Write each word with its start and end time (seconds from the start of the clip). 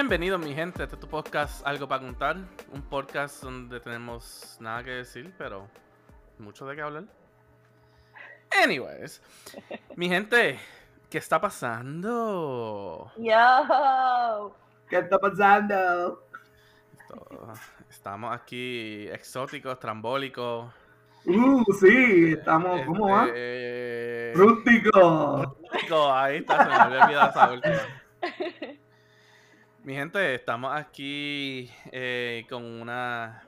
Bienvenidos 0.00 0.38
mi 0.38 0.54
gente, 0.54 0.84
este 0.84 0.94
es 0.94 1.00
tu 1.00 1.08
podcast 1.08 1.66
Algo 1.66 1.88
para 1.88 2.00
contar, 2.00 2.36
un 2.72 2.82
podcast 2.82 3.42
donde 3.42 3.80
tenemos 3.80 4.56
nada 4.60 4.84
que 4.84 4.90
decir, 4.92 5.34
pero 5.36 5.66
mucho 6.38 6.64
de 6.68 6.76
qué 6.76 6.82
hablar. 6.82 7.02
Anyways, 8.62 9.20
mi 9.96 10.08
gente, 10.08 10.60
¿qué 11.10 11.18
está 11.18 11.40
pasando? 11.40 13.10
Yo. 13.16 14.54
¿Qué 14.88 14.98
está 14.98 15.18
pasando? 15.18 16.22
Esto- 16.92 17.52
estamos 17.90 18.32
aquí 18.32 19.08
exóticos, 19.08 19.80
trambólicos. 19.80 20.72
Uh, 21.26 21.64
sí, 21.72 22.34
estamos, 22.38 22.82
¿cómo 22.86 23.08
va? 23.10 23.26
este, 23.26 24.32
Rústico. 24.36 25.56
Rústico, 25.72 26.12
ahí 26.12 26.36
está, 26.36 26.62
se 26.62 26.68
me 26.68 26.74
había 26.76 27.04
olvidado 27.04 27.30
esa 27.30 27.50
última. 27.50 27.80
Mi 29.84 29.94
gente, 29.94 30.34
estamos 30.34 30.74
aquí 30.76 31.70
eh, 31.92 32.44
con 32.48 32.64
una 32.64 33.42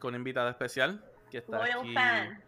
con 0.00 0.08
una 0.08 0.16
invitada 0.18 0.50
especial 0.50 1.02
que 1.30 1.38
está 1.38 1.58
Loyal 1.58 1.80
aquí. 1.80 1.94
fan. 1.94 2.42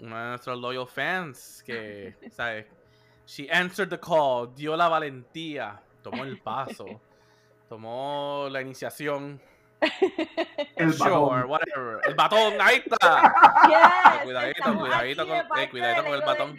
Una 0.00 0.22
de 0.24 0.28
nuestros 0.30 0.60
loyal 0.60 0.86
fans 0.86 1.62
que, 1.64 2.14
¿sabes? 2.30 2.66
She 3.26 3.48
answered 3.50 3.88
the 3.90 3.98
call, 3.98 4.54
dio 4.54 4.76
la 4.76 4.88
valentía, 4.88 5.80
tomó 6.02 6.24
el 6.24 6.38
paso, 6.40 6.84
tomó 7.68 8.48
la 8.50 8.60
iniciación. 8.60 9.40
El 10.76 10.92
sure, 10.94 11.10
batón. 11.10 11.50
whatever. 11.50 12.00
El 12.08 12.14
batón, 12.14 12.54
ahí 12.60 12.82
está. 12.84 13.34
Yes, 13.68 14.22
Cuidadito, 14.24 14.78
cuidadito 14.78 15.26
con- 15.26 15.58
eh, 15.58 15.68
cuidadito 15.70 16.02
con 16.04 16.14
el 16.14 16.20
batón. 16.22 16.58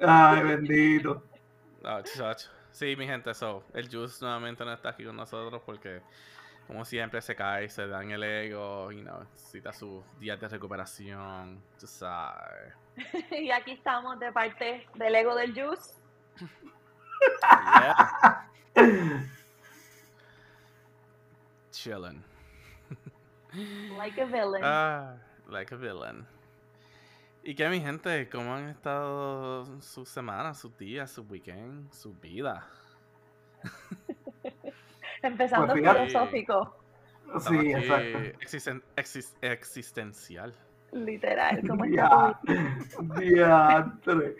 Ay, 0.00 0.42
bendito. 0.42 1.22
Ah, 1.82 2.02
chacho. 2.02 2.48
Sí, 2.72 2.96
mi 2.96 3.06
gente, 3.06 3.34
so, 3.34 3.64
el 3.74 3.88
Juice 3.88 4.18
nuevamente 4.20 4.64
no 4.64 4.72
está 4.72 4.90
aquí 4.90 5.04
con 5.04 5.16
nosotros 5.16 5.60
porque, 5.66 6.00
como 6.66 6.84
siempre, 6.84 7.20
se 7.20 7.34
cae, 7.34 7.68
se 7.68 7.86
da 7.86 8.02
en 8.02 8.12
el 8.12 8.22
ego, 8.22 8.92
y 8.92 9.02
no, 9.02 9.24
necesita 9.24 9.72
sus 9.72 10.04
días 10.18 10.40
de 10.40 10.48
recuperación, 10.48 11.62
tú 11.78 11.86
sabes. 11.86 12.74
Y 13.30 13.50
aquí 13.50 13.72
estamos 13.72 14.18
de 14.18 14.32
parte 14.32 14.86
del 14.94 15.14
Ego 15.14 15.34
del 15.34 15.54
Juice. 15.54 15.94
Yeah. 17.40 18.48
Chillin'. 21.72 22.22
Like 23.96 24.18
a 24.18 24.26
villain. 24.26 24.62
Ah, 24.62 25.14
like 25.48 25.72
a 25.72 25.76
villain. 25.76 26.26
¿Y 27.42 27.54
qué, 27.54 27.68
mi 27.68 27.80
gente? 27.80 28.28
¿Cómo 28.28 28.54
han 28.54 28.68
estado 28.68 29.80
sus 29.80 30.08
semanas, 30.08 30.58
sus 30.58 30.76
días, 30.76 31.10
sus 31.10 31.28
weekends, 31.30 31.96
su 31.96 32.14
vida? 32.14 32.66
Empezando 35.22 35.66
pues 35.68 35.78
fíjate. 35.80 36.06
filosófico. 36.06 36.76
Sí, 37.40 37.56
aquí 37.58 37.72
exacto. 37.72 38.18
existen- 38.40 38.82
exis- 38.96 39.34
existencial. 39.40 40.54
Literal. 40.92 41.62
¿Cómo 41.66 41.84
Ya, 41.86 42.38
está 42.80 43.02
diantre. 43.20 44.36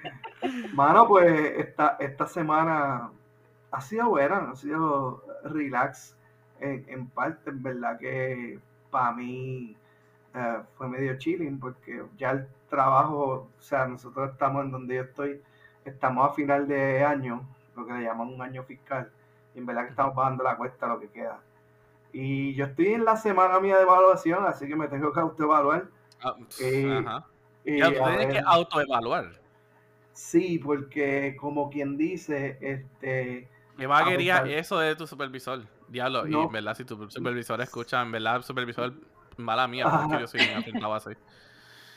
Mano, 0.74 1.06
pues 1.06 1.30
esta, 1.58 1.96
esta 2.00 2.26
semana 2.26 3.10
ha 3.70 3.80
sido 3.80 4.08
buena, 4.10 4.50
ha 4.50 4.56
sido 4.56 5.22
relax 5.44 6.16
en, 6.58 6.84
en 6.88 7.06
parte, 7.08 7.50
en 7.50 7.62
verdad 7.62 7.98
que 7.98 8.58
para 8.90 9.12
mí 9.12 9.76
eh, 10.34 10.58
fue 10.76 10.88
medio 10.88 11.16
chilling 11.18 11.60
porque 11.60 12.02
ya 12.18 12.32
el 12.32 12.48
trabajo, 12.70 13.50
o 13.58 13.62
sea, 13.62 13.86
nosotros 13.86 14.30
estamos 14.30 14.64
en 14.64 14.70
donde 14.70 14.94
yo 14.96 15.02
estoy, 15.02 15.42
estamos 15.84 16.30
a 16.30 16.32
final 16.32 16.66
de 16.66 17.04
año, 17.04 17.46
lo 17.76 17.84
que 17.84 17.92
le 17.92 18.04
llaman 18.04 18.28
un 18.28 18.40
año 18.40 18.62
fiscal, 18.62 19.10
y 19.54 19.58
en 19.58 19.66
verdad 19.66 19.84
que 19.84 19.90
estamos 19.90 20.14
pagando 20.14 20.42
la 20.44 20.56
cuesta 20.56 20.86
lo 20.86 20.98
que 21.00 21.08
queda. 21.08 21.40
Y 22.12 22.54
yo 22.54 22.64
estoy 22.66 22.88
en 22.88 23.04
la 23.04 23.16
semana 23.16 23.60
mía 23.60 23.76
de 23.76 23.82
evaluación, 23.82 24.44
así 24.46 24.66
que 24.66 24.76
me 24.76 24.88
tengo 24.88 25.12
que 25.12 25.20
autoevaluar. 25.20 25.88
Ah, 26.22 26.34
Eh, 26.60 27.02
ajá. 27.06 27.26
Y 27.64 27.78
Ya, 27.78 27.92
tú 27.92 28.02
a 28.04 28.08
tienes 28.08 28.26
que 28.28 28.42
autoevaluar. 28.44 29.30
Sí, 30.12 30.58
porque 30.58 31.36
como 31.38 31.70
quien 31.70 31.96
dice, 31.96 32.58
este, 32.60 33.48
¿Qué 33.76 33.86
vaguería 33.86 34.42
pesar- 34.42 34.58
eso 34.58 34.78
de 34.78 34.96
tu 34.96 35.06
supervisor? 35.06 35.62
Diablo, 35.88 36.26
y 36.26 36.30
No. 36.30 36.44
en 36.44 36.52
verdad, 36.52 36.76
si 36.76 36.84
tu 36.84 37.08
supervisor 37.10 37.60
escucha, 37.60 38.02
en 38.02 38.12
verdad, 38.12 38.42
supervisor, 38.42 38.92
mala 39.36 39.66
mía, 39.66 39.86
porque 39.90 40.20
yo 40.20 40.26
soy 40.26 40.40
un 40.40 40.50
así. 40.56 40.70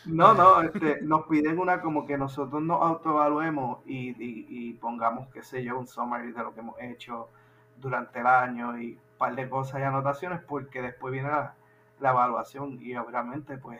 no, 0.05 0.33
no, 0.33 0.61
este, 0.61 1.01
nos 1.01 1.27
piden 1.27 1.59
una 1.59 1.81
como 1.81 2.05
que 2.05 2.17
nosotros 2.17 2.61
nos 2.61 2.81
autoevaluemos 2.81 3.79
y, 3.85 4.09
y, 4.09 4.45
y 4.49 4.73
pongamos, 4.73 5.27
qué 5.33 5.43
sé 5.43 5.63
yo, 5.63 5.77
un 5.77 5.87
summary 5.87 6.31
de 6.31 6.43
lo 6.43 6.53
que 6.53 6.59
hemos 6.59 6.79
hecho 6.79 7.29
durante 7.77 8.19
el 8.19 8.27
año 8.27 8.77
y 8.77 8.93
un 8.93 9.17
par 9.17 9.35
de 9.35 9.49
cosas 9.49 9.79
y 9.79 9.83
anotaciones, 9.83 10.41
porque 10.41 10.81
después 10.81 11.11
viene 11.11 11.29
la, 11.29 11.55
la 11.99 12.11
evaluación 12.11 12.79
y 12.81 12.95
obviamente, 12.95 13.57
pues, 13.57 13.79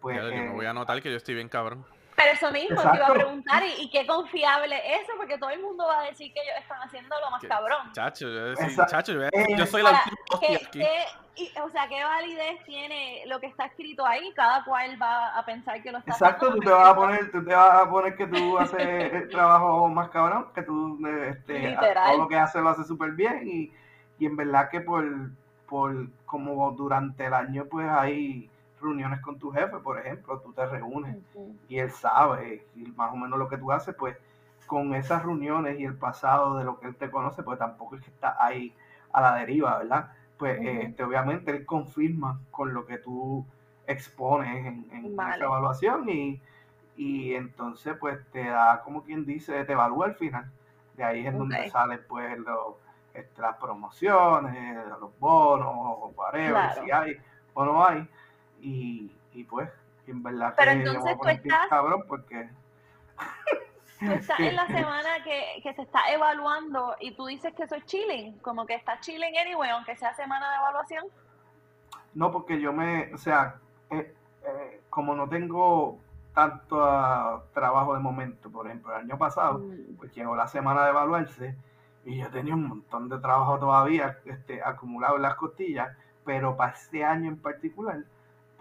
pues, 0.00 0.16
Diablo, 0.16 0.36
yo 0.36 0.42
me 0.42 0.50
eh, 0.50 0.54
voy 0.54 0.66
a 0.66 0.70
anotar 0.70 1.00
que 1.00 1.10
yo 1.10 1.16
estoy 1.16 1.34
bien 1.34 1.48
cabrón. 1.48 1.84
Pero 2.24 2.36
eso 2.36 2.50
mismo 2.50 2.76
te 2.76 2.82
iba 2.82 2.88
a 2.88 2.94
Exacto. 2.96 3.14
preguntar, 3.14 3.62
¿y, 3.64 3.82
y 3.82 3.90
qué 3.90 4.06
confiable 4.06 4.76
es 4.76 5.02
eso? 5.02 5.12
Porque 5.16 5.36
todo 5.38 5.50
el 5.50 5.60
mundo 5.60 5.86
va 5.86 6.00
a 6.00 6.04
decir 6.04 6.32
que 6.32 6.40
ellos 6.40 6.54
están 6.60 6.78
haciendo 6.82 7.14
lo 7.20 7.30
más 7.30 7.42
cabrón. 7.42 7.92
Chacho, 7.92 8.28
yo, 8.28 8.54
chacho, 8.86 9.12
yo, 9.12 9.22
eh, 9.24 9.30
yo 9.56 9.66
soy 9.66 9.82
la 9.82 9.90
Ahora, 9.90 10.02
última 10.06 10.26
hostia 10.30 10.48
¿qué- 10.48 10.66
aquí. 10.66 10.78
qué- 10.78 11.04
y- 11.36 11.52
o 11.60 11.68
sea, 11.70 11.88
¿qué 11.88 12.02
validez 12.02 12.64
tiene 12.64 13.24
lo 13.26 13.40
que 13.40 13.46
está 13.48 13.66
escrito 13.66 14.06
ahí? 14.06 14.32
Cada 14.34 14.64
cual 14.64 15.00
va 15.02 15.36
a 15.36 15.44
pensar 15.44 15.82
que 15.82 15.90
lo 15.92 15.98
está 15.98 16.12
Exacto, 16.12 16.46
tú 16.46 16.52
haciendo 16.52 16.70
te 16.70 16.76
vas 16.76 16.88
a 16.88 16.94
poner, 16.94 17.30
tú 17.32 17.44
te 17.44 17.54
vas 17.54 17.74
a 17.82 17.90
poner 17.90 18.16
que 18.16 18.26
tú 18.26 18.58
haces 18.58 19.12
el 19.12 19.28
trabajo 19.30 19.88
más 19.88 20.08
cabrón, 20.10 20.48
que 20.54 20.62
tú 20.62 20.98
eh, 21.06 21.30
este, 21.30 21.58
Literal. 21.70 22.10
todo 22.12 22.18
lo 22.22 22.28
que 22.28 22.36
haces 22.38 22.62
lo 22.62 22.68
haces 22.70 22.86
súper 22.86 23.10
bien 23.12 23.42
y, 23.46 23.72
y 24.18 24.26
en 24.26 24.36
verdad 24.36 24.70
que 24.70 24.80
por, 24.80 25.04
por 25.68 26.06
como 26.24 26.70
durante 26.72 27.26
el 27.26 27.34
año 27.34 27.66
pues 27.70 27.88
hay 27.90 28.48
reuniones 28.84 29.20
con 29.20 29.38
tu 29.38 29.50
jefe, 29.50 29.78
por 29.78 29.98
ejemplo, 29.98 30.38
tú 30.40 30.52
te 30.52 30.64
reúnes 30.66 31.16
y 31.68 31.78
él 31.78 31.90
sabe 31.90 32.66
y 32.76 32.84
más 32.92 33.12
o 33.12 33.16
menos 33.16 33.38
lo 33.38 33.48
que 33.48 33.58
tú 33.58 33.72
haces, 33.72 33.94
pues 33.96 34.16
con 34.66 34.94
esas 34.94 35.22
reuniones 35.24 35.78
y 35.80 35.84
el 35.84 35.94
pasado 35.96 36.56
de 36.56 36.64
lo 36.64 36.78
que 36.78 36.86
él 36.86 36.96
te 36.96 37.10
conoce, 37.10 37.42
pues 37.42 37.58
tampoco 37.58 37.96
es 37.96 38.02
que 38.02 38.10
está 38.10 38.36
ahí 38.42 38.74
a 39.12 39.20
la 39.20 39.34
deriva, 39.34 39.78
¿verdad? 39.78 40.12
Pues 40.38 40.58
este, 40.62 41.04
obviamente 41.04 41.50
él 41.50 41.66
confirma 41.66 42.40
con 42.50 42.72
lo 42.72 42.86
que 42.86 42.98
tú 42.98 43.44
expones 43.86 44.64
en, 44.66 44.86
en 44.92 45.14
Vale. 45.16 45.36
esa 45.36 45.44
evaluación 45.44 46.08
y, 46.08 46.40
y 46.96 47.34
entonces 47.34 47.96
pues 47.98 48.18
te 48.32 48.44
da 48.48 48.80
como 48.82 49.02
quien 49.02 49.24
dice, 49.26 49.64
te 49.64 49.72
evalúa 49.72 50.06
al 50.06 50.14
final. 50.14 50.50
De 50.96 51.04
ahí 51.04 51.26
es 51.26 51.36
donde 51.36 51.68
salen 51.70 52.00
pues 52.08 52.38
los, 52.38 52.76
este, 53.12 53.42
las 53.42 53.56
promociones, 53.56 54.78
los 55.00 55.18
bonos, 55.18 55.68
o 55.68 56.12
whatever, 56.16 56.52
Claro. 56.52 56.82
si 56.84 56.90
hay 56.90 57.16
o 57.52 57.64
no 57.64 57.84
hay. 57.84 58.08
Y, 58.64 59.14
y 59.32 59.44
pues, 59.44 59.68
en 60.06 60.22
verdad 60.22 60.54
Pero 60.56 60.70
que 60.72 60.76
entonces 60.78 61.16
tú 61.20 61.28
estás- 61.28 61.68
cabrón 61.68 62.04
porque 62.08 62.48
Tú 64.00 64.10
estás 64.10 64.40
en 64.40 64.56
la 64.56 64.66
semana 64.78 65.22
que, 65.22 65.60
que 65.62 65.72
se 65.74 65.82
está 65.82 66.00
evaluando 66.12 66.96
y 67.00 67.12
tú 67.14 67.26
dices 67.26 67.54
que 67.54 67.62
eso 67.62 67.74
es 67.76 67.84
chilling, 67.86 68.38
como 68.38 68.66
que 68.66 68.74
está 68.74 68.98
chilling 69.00 69.36
anyway, 69.38 69.70
aunque 69.70 69.96
sea 69.96 70.12
semana 70.14 70.50
de 70.50 70.56
evaluación. 70.56 71.04
no 72.14 72.30
porque 72.32 72.60
yo 72.60 72.72
me, 72.72 73.12
o 73.14 73.18
sea, 73.18 73.56
eh, 73.90 74.14
eh, 74.46 74.80
como 74.90 75.14
no 75.14 75.28
tengo 75.28 75.98
tanto 76.34 76.82
ah, 76.84 77.44
trabajo 77.54 77.94
de 77.94 78.00
momento, 78.00 78.50
por 78.50 78.66
ejemplo, 78.66 78.92
el 78.96 79.02
año 79.02 79.16
pasado, 79.16 79.58
Mm. 79.60 79.96
pues 79.96 80.12
llegó 80.14 80.34
la 80.34 80.48
semana 80.48 80.84
de 80.84 80.90
evaluarse 80.90 81.54
y 82.04 82.18
yo 82.18 82.28
tenía 82.30 82.54
un 82.54 82.66
montón 82.68 83.08
de 83.08 83.18
trabajo 83.18 83.58
todavía 83.58 84.18
este, 84.24 84.62
acumulado 84.62 85.16
en 85.16 85.22
las 85.22 85.36
costillas, 85.36 85.96
pero 86.24 86.56
para 86.56 86.72
este 86.72 87.04
año 87.04 87.28
en 87.28 87.38
particular, 87.40 87.98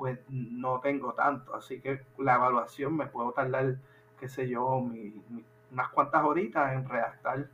pues 0.03 0.19
no 0.29 0.81
tengo 0.81 1.13
tanto, 1.13 1.55
así 1.55 1.79
que 1.81 2.01
la 2.17 2.35
evaluación 2.35 2.97
me 2.97 3.07
puedo 3.07 3.31
tardar, 3.31 3.77
qué 4.19 4.27
sé 4.27 4.49
yo, 4.49 4.81
mi- 4.81 5.13
mi- 5.29 5.45
unas 5.71 5.89
cuantas 5.89 6.25
horitas 6.25 6.73
en 6.73 6.89
redactar 6.89 7.47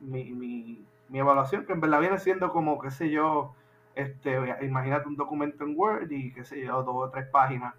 mi, 0.00 0.24
mi, 0.32 0.84
mi 1.08 1.18
evaluación, 1.18 1.64
que 1.66 1.72
en 1.72 1.80
verdad 1.80 2.00
viene 2.00 2.18
siendo 2.18 2.52
como, 2.52 2.78
qué 2.80 2.90
sé 2.90 3.10
yo, 3.10 3.54
este, 3.94 4.38
imagínate 4.62 5.08
un 5.08 5.16
documento 5.16 5.64
en 5.64 5.74
Word 5.78 6.10
y 6.12 6.32
qué 6.34 6.44
sé 6.44 6.62
yo, 6.64 6.82
dos 6.82 6.96
o 6.96 7.10
tres 7.10 7.28
páginas 7.30 7.74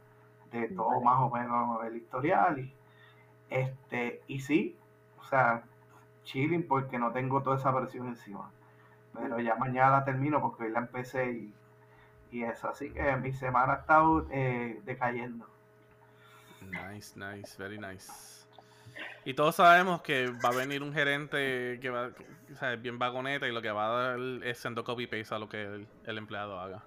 de 0.51 0.69
todo 0.69 0.89
Vale. 0.89 1.05
más 1.05 1.19
o 1.21 1.29
menos 1.29 1.85
el 1.85 1.97
historial 1.97 2.59
y 2.59 2.73
este, 3.49 4.21
y 4.27 4.41
sí, 4.41 4.77
o 5.19 5.23
sea, 5.25 5.63
chilling 6.23 6.67
porque 6.67 6.99
no 6.99 7.11
tengo 7.13 7.41
toda 7.43 7.57
esa 7.57 7.75
presión 7.75 8.07
encima. 8.07 8.51
Pero 9.13 9.39
ya 9.41 9.55
mañana 9.55 9.91
la 9.91 10.05
termino 10.05 10.41
porque 10.41 10.65
hoy 10.65 10.71
la 10.71 10.79
empecé 10.79 11.31
y, 11.31 11.53
y 12.31 12.43
eso. 12.43 12.69
Así 12.69 12.91
que 12.91 13.15
mi 13.17 13.33
semana 13.33 13.73
ha 13.73 13.77
estado 13.77 14.27
eh, 14.31 14.79
decayendo. 14.85 15.47
Nice, 16.61 17.17
nice, 17.17 17.55
very 17.57 17.77
nice. 17.77 18.45
Y 19.25 19.33
todos 19.33 19.55
sabemos 19.55 20.01
que 20.01 20.31
va 20.43 20.49
a 20.49 20.55
venir 20.55 20.81
un 20.81 20.93
gerente 20.93 21.79
que 21.81 21.89
va, 21.89 22.11
o 22.51 22.55
sea, 22.55 22.73
es 22.73 22.81
bien 22.81 22.97
vagoneta 22.97 23.47
y 23.47 23.51
lo 23.51 23.61
que 23.61 23.71
va 23.71 23.87
a 23.87 24.01
dar 24.01 24.19
es 24.43 24.57
sendo 24.57 24.83
copy 24.83 25.05
paste 25.05 25.35
a 25.35 25.39
lo 25.39 25.49
que 25.49 25.63
el, 25.63 25.87
el 26.05 26.17
empleado 26.17 26.59
haga. 26.59 26.83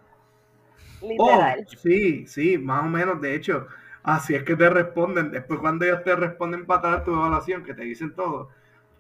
Literal. 1.03 1.67
Oh, 1.67 1.77
sí, 1.77 2.27
sí, 2.27 2.59
más 2.59 2.85
o 2.85 2.89
menos. 2.89 3.21
De 3.21 3.35
hecho, 3.35 3.67
así 4.03 4.35
es 4.35 4.43
que 4.43 4.57
te 4.57 4.69
responden. 4.69 5.31
Después, 5.31 5.61
cuando 5.61 5.85
ellos 5.85 6.03
te 6.03 6.17
responden 6.17 6.67
para 6.67 6.79
atrás 6.79 7.05
tu 7.05 7.15
evaluación, 7.15 7.63
que 7.63 7.75
te 7.75 7.83
dicen 7.83 8.15
todo, 8.15 8.51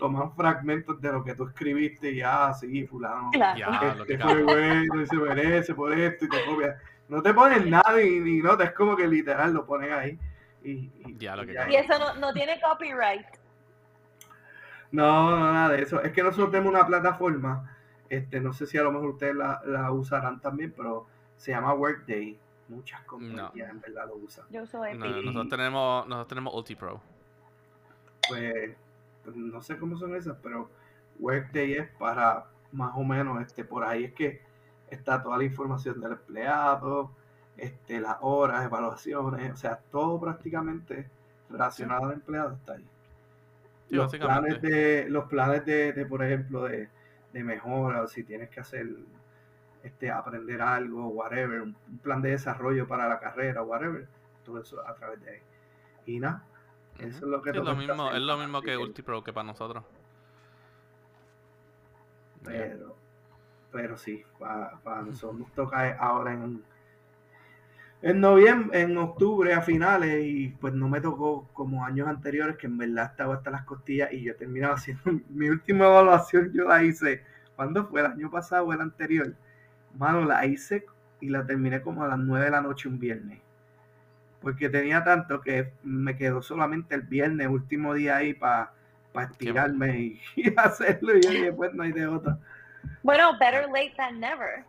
toman 0.00 0.34
fragmentos 0.34 1.00
de 1.00 1.12
lo 1.12 1.22
que 1.22 1.34
tú 1.36 1.46
escribiste 1.46 2.10
y 2.10 2.16
ya, 2.16 2.52
sí, 2.54 2.86
fulano. 2.86 3.30
Claro. 3.30 4.04
Qué 4.04 4.14
Este 4.14 4.24
fue 4.24 4.42
bueno 4.42 5.00
y 5.02 5.06
se 5.06 5.16
merece 5.16 5.74
por 5.74 5.92
esto 5.92 6.24
y 6.24 6.28
te 6.28 6.44
copias. 6.44 6.76
No 7.08 7.22
te 7.22 7.32
ponen 7.34 7.70
nada 7.70 7.96
ni, 7.96 8.18
ni 8.18 8.38
nota, 8.38 8.64
es 8.64 8.72
como 8.72 8.96
que 8.96 9.06
literal 9.06 9.52
lo 9.52 9.64
ponen 9.66 9.92
ahí. 9.92 10.18
Y, 10.64 10.70
y- 11.06 11.12
Diablo, 11.14 11.44
y 11.44 11.46
qué 11.48 11.52
ya. 11.54 11.70
Y 11.70 11.76
eso 11.76 11.98
no, 11.98 12.14
no 12.16 12.32
tiene 12.32 12.60
copyright. 12.60 13.26
No, 14.90 15.30
no, 15.30 15.52
nada 15.52 15.68
de 15.70 15.82
eso. 15.82 16.02
Es 16.02 16.12
que 16.12 16.22
nosotros 16.22 16.50
tenemos 16.50 16.72
una 16.72 16.86
plataforma, 16.86 17.76
este, 18.08 18.40
no 18.40 18.52
sé 18.52 18.66
si 18.66 18.76
a 18.78 18.82
lo 18.82 18.90
mejor 18.92 19.10
ustedes 19.10 19.36
la, 19.36 19.60
la 19.66 19.92
usarán 19.92 20.40
también, 20.40 20.72
pero 20.76 21.06
se 21.36 21.52
llama 21.52 21.74
Workday. 21.74 22.38
Muchas 22.68 23.00
compañías 23.02 23.68
No. 23.68 23.74
en 23.74 23.80
verdad 23.80 24.06
lo 24.06 24.14
usan. 24.16 24.44
Yo 24.50 24.62
uso 24.62 24.84
Epic. 24.84 25.00
No, 25.00 25.22
nosotros 25.22 25.48
tenemos, 25.48 26.06
nosotros 26.06 26.28
tenemos 26.28 26.54
UltiPro. 26.54 27.00
Pues 28.28 28.76
no 29.34 29.62
sé 29.62 29.78
cómo 29.78 29.96
son 29.96 30.14
esas, 30.14 30.36
pero 30.42 30.70
Workday 31.18 31.74
es 31.74 31.88
para 31.98 32.46
más 32.72 32.92
o 32.96 33.04
menos, 33.04 33.40
este, 33.42 33.64
por 33.64 33.84
ahí 33.84 34.04
es 34.04 34.12
que 34.12 34.40
está 34.88 35.22
toda 35.22 35.38
la 35.38 35.44
información 35.44 36.00
del 36.00 36.12
empleado, 36.12 37.10
este, 37.56 38.00
las 38.00 38.16
horas, 38.20 38.64
evaluaciones, 38.64 39.52
o 39.52 39.56
sea, 39.56 39.76
todo 39.90 40.20
prácticamente 40.20 41.08
relacionado 41.48 42.06
al 42.06 42.12
empleado 42.14 42.54
está 42.54 42.74
ahí. 42.74 42.86
Sí, 43.88 43.96
los 43.96 44.14
planes 44.16 44.62
de, 44.62 45.06
los 45.08 45.24
planes 45.26 45.64
de, 45.64 45.92
de, 45.92 46.06
por 46.06 46.22
ejemplo, 46.22 46.64
de, 46.64 46.88
de 47.32 47.44
mejora, 47.44 48.02
o 48.02 48.08
si 48.08 48.22
tienes 48.24 48.48
que 48.50 48.60
hacer, 48.60 48.88
este, 49.82 50.10
aprender 50.10 50.62
algo, 50.62 51.08
whatever, 51.08 51.62
un, 51.62 51.76
un 51.88 51.98
plan 51.98 52.22
de 52.22 52.30
desarrollo 52.30 52.86
para 52.86 53.08
la 53.08 53.18
carrera, 53.18 53.62
whatever, 53.62 54.06
todo 54.44 54.60
eso 54.60 54.86
a 54.86 54.94
través 54.94 55.20
de 55.22 55.30
ahí. 55.30 55.40
Y 56.06 56.20
nada, 56.20 56.44
eso 57.06 57.24
es 57.24 57.30
lo 57.30 57.42
que 57.42 57.50
Sí, 57.50 57.58
es 57.58 57.64
toca 57.64 57.72
lo 57.72 57.76
mismo, 57.76 58.10
es 58.12 58.22
lo 58.22 58.38
mismo 58.38 58.62
que 58.62 58.76
UltiPro 58.76 59.22
que 59.22 59.32
para 59.32 59.46
nosotros. 59.46 59.84
Yeah. 62.42 62.52
Pero, 62.52 62.96
pero 63.70 63.96
sí, 63.96 64.24
para 64.38 65.02
nosotros 65.06 65.40
nos 65.40 65.52
toca 65.52 65.96
ahora 65.98 66.32
en, 66.32 66.62
en 68.02 68.20
noviembre, 68.20 68.80
en 68.80 68.96
octubre 68.96 69.52
a 69.52 69.60
finales, 69.60 70.24
y 70.24 70.48
pues 70.48 70.72
no 70.74 70.88
me 70.88 71.00
tocó 71.00 71.48
como 71.52 71.84
años 71.84 72.08
anteriores, 72.08 72.56
que 72.56 72.66
en 72.66 72.78
verdad 72.78 73.10
estaba 73.10 73.34
hasta 73.34 73.50
las 73.50 73.64
costillas, 73.64 74.12
y 74.12 74.22
yo 74.22 74.36
terminaba 74.36 74.74
haciendo 74.74 75.02
mi 75.28 75.48
última 75.48 75.86
evaluación, 75.86 76.52
yo 76.52 76.64
la 76.66 76.82
hice, 76.82 77.22
¿cuándo 77.56 77.86
fue? 77.86 78.00
¿El 78.00 78.06
año 78.06 78.30
pasado 78.30 78.66
o 78.66 78.72
el 78.72 78.80
anterior? 78.80 79.34
Mano, 79.96 80.24
la 80.24 80.46
hice 80.46 80.86
y 81.20 81.28
la 81.28 81.44
terminé 81.44 81.82
como 81.82 82.04
a 82.04 82.08
las 82.08 82.18
9 82.18 82.46
de 82.46 82.50
la 82.50 82.60
noche 82.60 82.88
un 82.88 82.98
viernes. 82.98 83.40
Porque 84.40 84.68
tenía 84.70 85.04
tanto 85.04 85.40
que 85.40 85.72
me 85.82 86.16
quedó 86.16 86.40
solamente 86.42 86.94
el 86.94 87.02
viernes, 87.02 87.48
último 87.48 87.92
día 87.94 88.16
ahí 88.16 88.32
para 88.34 88.72
estirarme 89.30 89.98
y, 90.00 90.20
y 90.36 90.54
hacerlo. 90.56 91.16
Y 91.16 91.20
dije, 91.20 91.52
pues 91.52 91.74
no 91.74 91.82
hay 91.82 91.92
de 91.92 92.06
otra. 92.06 92.38
Bueno, 93.02 93.32
better 93.38 93.66
late 93.68 93.92
than 93.96 94.18
never. 94.20 94.64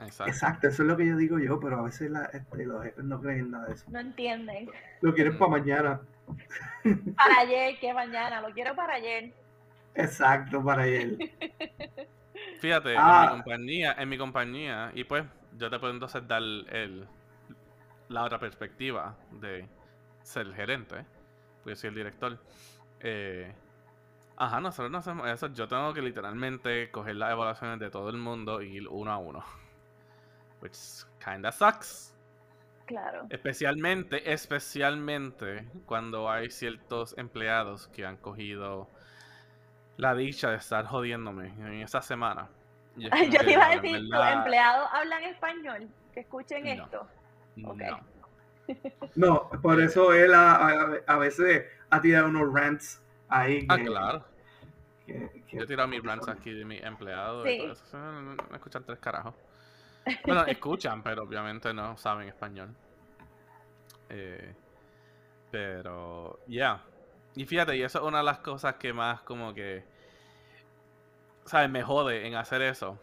Exacto. 0.00 0.26
Exacto, 0.30 0.68
eso 0.68 0.82
es 0.82 0.88
lo 0.88 0.96
que 0.96 1.06
yo 1.06 1.16
digo 1.16 1.38
yo, 1.38 1.58
pero 1.60 1.78
a 1.78 1.82
veces 1.82 2.10
la- 2.10 2.26
este, 2.26 2.66
los 2.66 2.82
jefes 2.82 3.04
no 3.04 3.20
creen 3.20 3.38
en 3.40 3.50
nada 3.52 3.66
de 3.68 3.74
eso. 3.74 3.84
No 3.90 3.98
entienden. 4.00 4.68
Lo 5.00 5.14
quieren 5.14 5.34
Mm. 5.34 5.38
para 5.38 5.50
mañana. 5.52 6.00
Para 7.16 7.38
ayer, 7.40 7.78
que 7.78 7.94
mañana. 7.94 8.40
Lo 8.42 8.50
quiero 8.52 8.74
para 8.74 8.94
ayer. 8.94 9.32
Exacto, 9.94 10.62
para 10.62 10.82
ayer. 10.82 11.16
Fíjate, 12.60 12.94
Ah. 12.98 13.28
en 13.30 13.36
mi 13.38 13.42
compañía, 13.42 13.94
en 13.98 14.08
mi 14.08 14.18
compañía, 14.18 14.90
y 14.94 15.04
pues 15.04 15.24
yo 15.56 15.70
te 15.70 15.78
puedo 15.78 15.92
entonces 15.94 16.26
dar 16.28 16.42
el, 16.42 17.06
la 18.08 18.24
otra 18.24 18.38
perspectiva 18.38 19.16
de 19.30 19.68
ser 20.22 20.52
gerente, 20.54 21.04
porque 21.62 21.76
soy 21.76 21.88
el 21.88 21.94
director. 21.94 22.38
Eh, 23.00 23.52
ajá, 24.36 24.60
nosotros 24.60 24.90
no 24.90 24.98
hacemos 24.98 25.28
eso. 25.28 25.48
Yo 25.48 25.68
tengo 25.68 25.92
que 25.92 26.02
literalmente 26.02 26.90
coger 26.90 27.16
las 27.16 27.32
evaluaciones 27.32 27.78
de 27.78 27.90
todo 27.90 28.10
el 28.10 28.16
mundo 28.16 28.62
y 28.62 28.76
ir 28.76 28.88
uno 28.88 29.12
a 29.12 29.18
uno. 29.18 29.44
Which 30.60 31.04
kinda 31.24 31.52
sucks. 31.52 32.12
Claro. 32.86 33.26
Especialmente, 33.30 34.32
especialmente 34.32 35.66
cuando 35.86 36.30
hay 36.30 36.50
ciertos 36.50 37.18
empleados 37.18 37.88
que 37.88 38.06
han 38.06 38.16
cogido 38.16 38.88
la 39.96 40.14
dicha 40.14 40.50
de 40.50 40.56
estar 40.58 40.86
jodiéndome 40.86 41.48
en 41.48 41.82
esa 41.82 42.00
semana. 42.00 42.48
Yo 42.96 43.10
te 43.10 43.52
iba 43.52 43.66
a 43.66 43.70
decir, 43.76 43.98
¿tus 43.98 44.10
verdad, 44.10 44.32
empleados 44.34 44.88
hablan 44.92 45.24
español? 45.24 45.88
Que 46.14 46.20
escuchen 46.20 46.64
No. 46.64 46.70
esto. 46.70 47.08
No. 47.56 48.00
No, 49.14 49.48
por 49.62 49.80
eso 49.80 50.12
él 50.12 50.34
a, 50.34 50.56
a- 50.56 50.96
a 51.06 51.18
veces 51.18 51.66
ha 51.90 52.00
tirado 52.00 52.28
unos 52.28 52.52
rants 52.52 53.02
ahí. 53.28 53.66
Ah, 53.68 53.76
que- 53.76 53.84
claro. 53.84 54.24
que- 55.06 55.44
que- 55.48 55.56
Yo 55.56 55.62
he 55.62 55.66
tirado 55.66 55.88
mis 55.88 56.02
rants 56.02 56.28
aquí 56.28 56.52
de 56.52 56.64
mis 56.64 56.82
empleados. 56.82 57.44
Sí. 57.46 57.62
no 57.92 58.36
escuchan 58.54 58.84
tres 58.84 58.98
carajos. 58.98 59.34
Bueno, 60.24 60.44
escuchan, 60.46 61.02
pero 61.02 61.22
obviamente 61.22 61.72
no 61.72 61.96
saben 61.96 62.28
español. 62.28 62.74
Eh, 64.08 64.54
pero, 65.50 66.40
ya. 66.46 66.82
Y 67.34 67.44
fíjate, 67.46 67.76
y 67.76 67.82
eso 67.82 67.98
es 68.00 68.04
una 68.04 68.18
de 68.18 68.24
las 68.24 68.38
cosas 68.38 68.74
que 68.76 68.92
más 68.92 69.20
como 69.22 69.54
que, 69.54 69.84
¿sabes? 71.44 71.70
Me 71.70 71.82
jode 71.82 72.26
en 72.26 72.34
hacer 72.34 72.62
eso. 72.62 72.98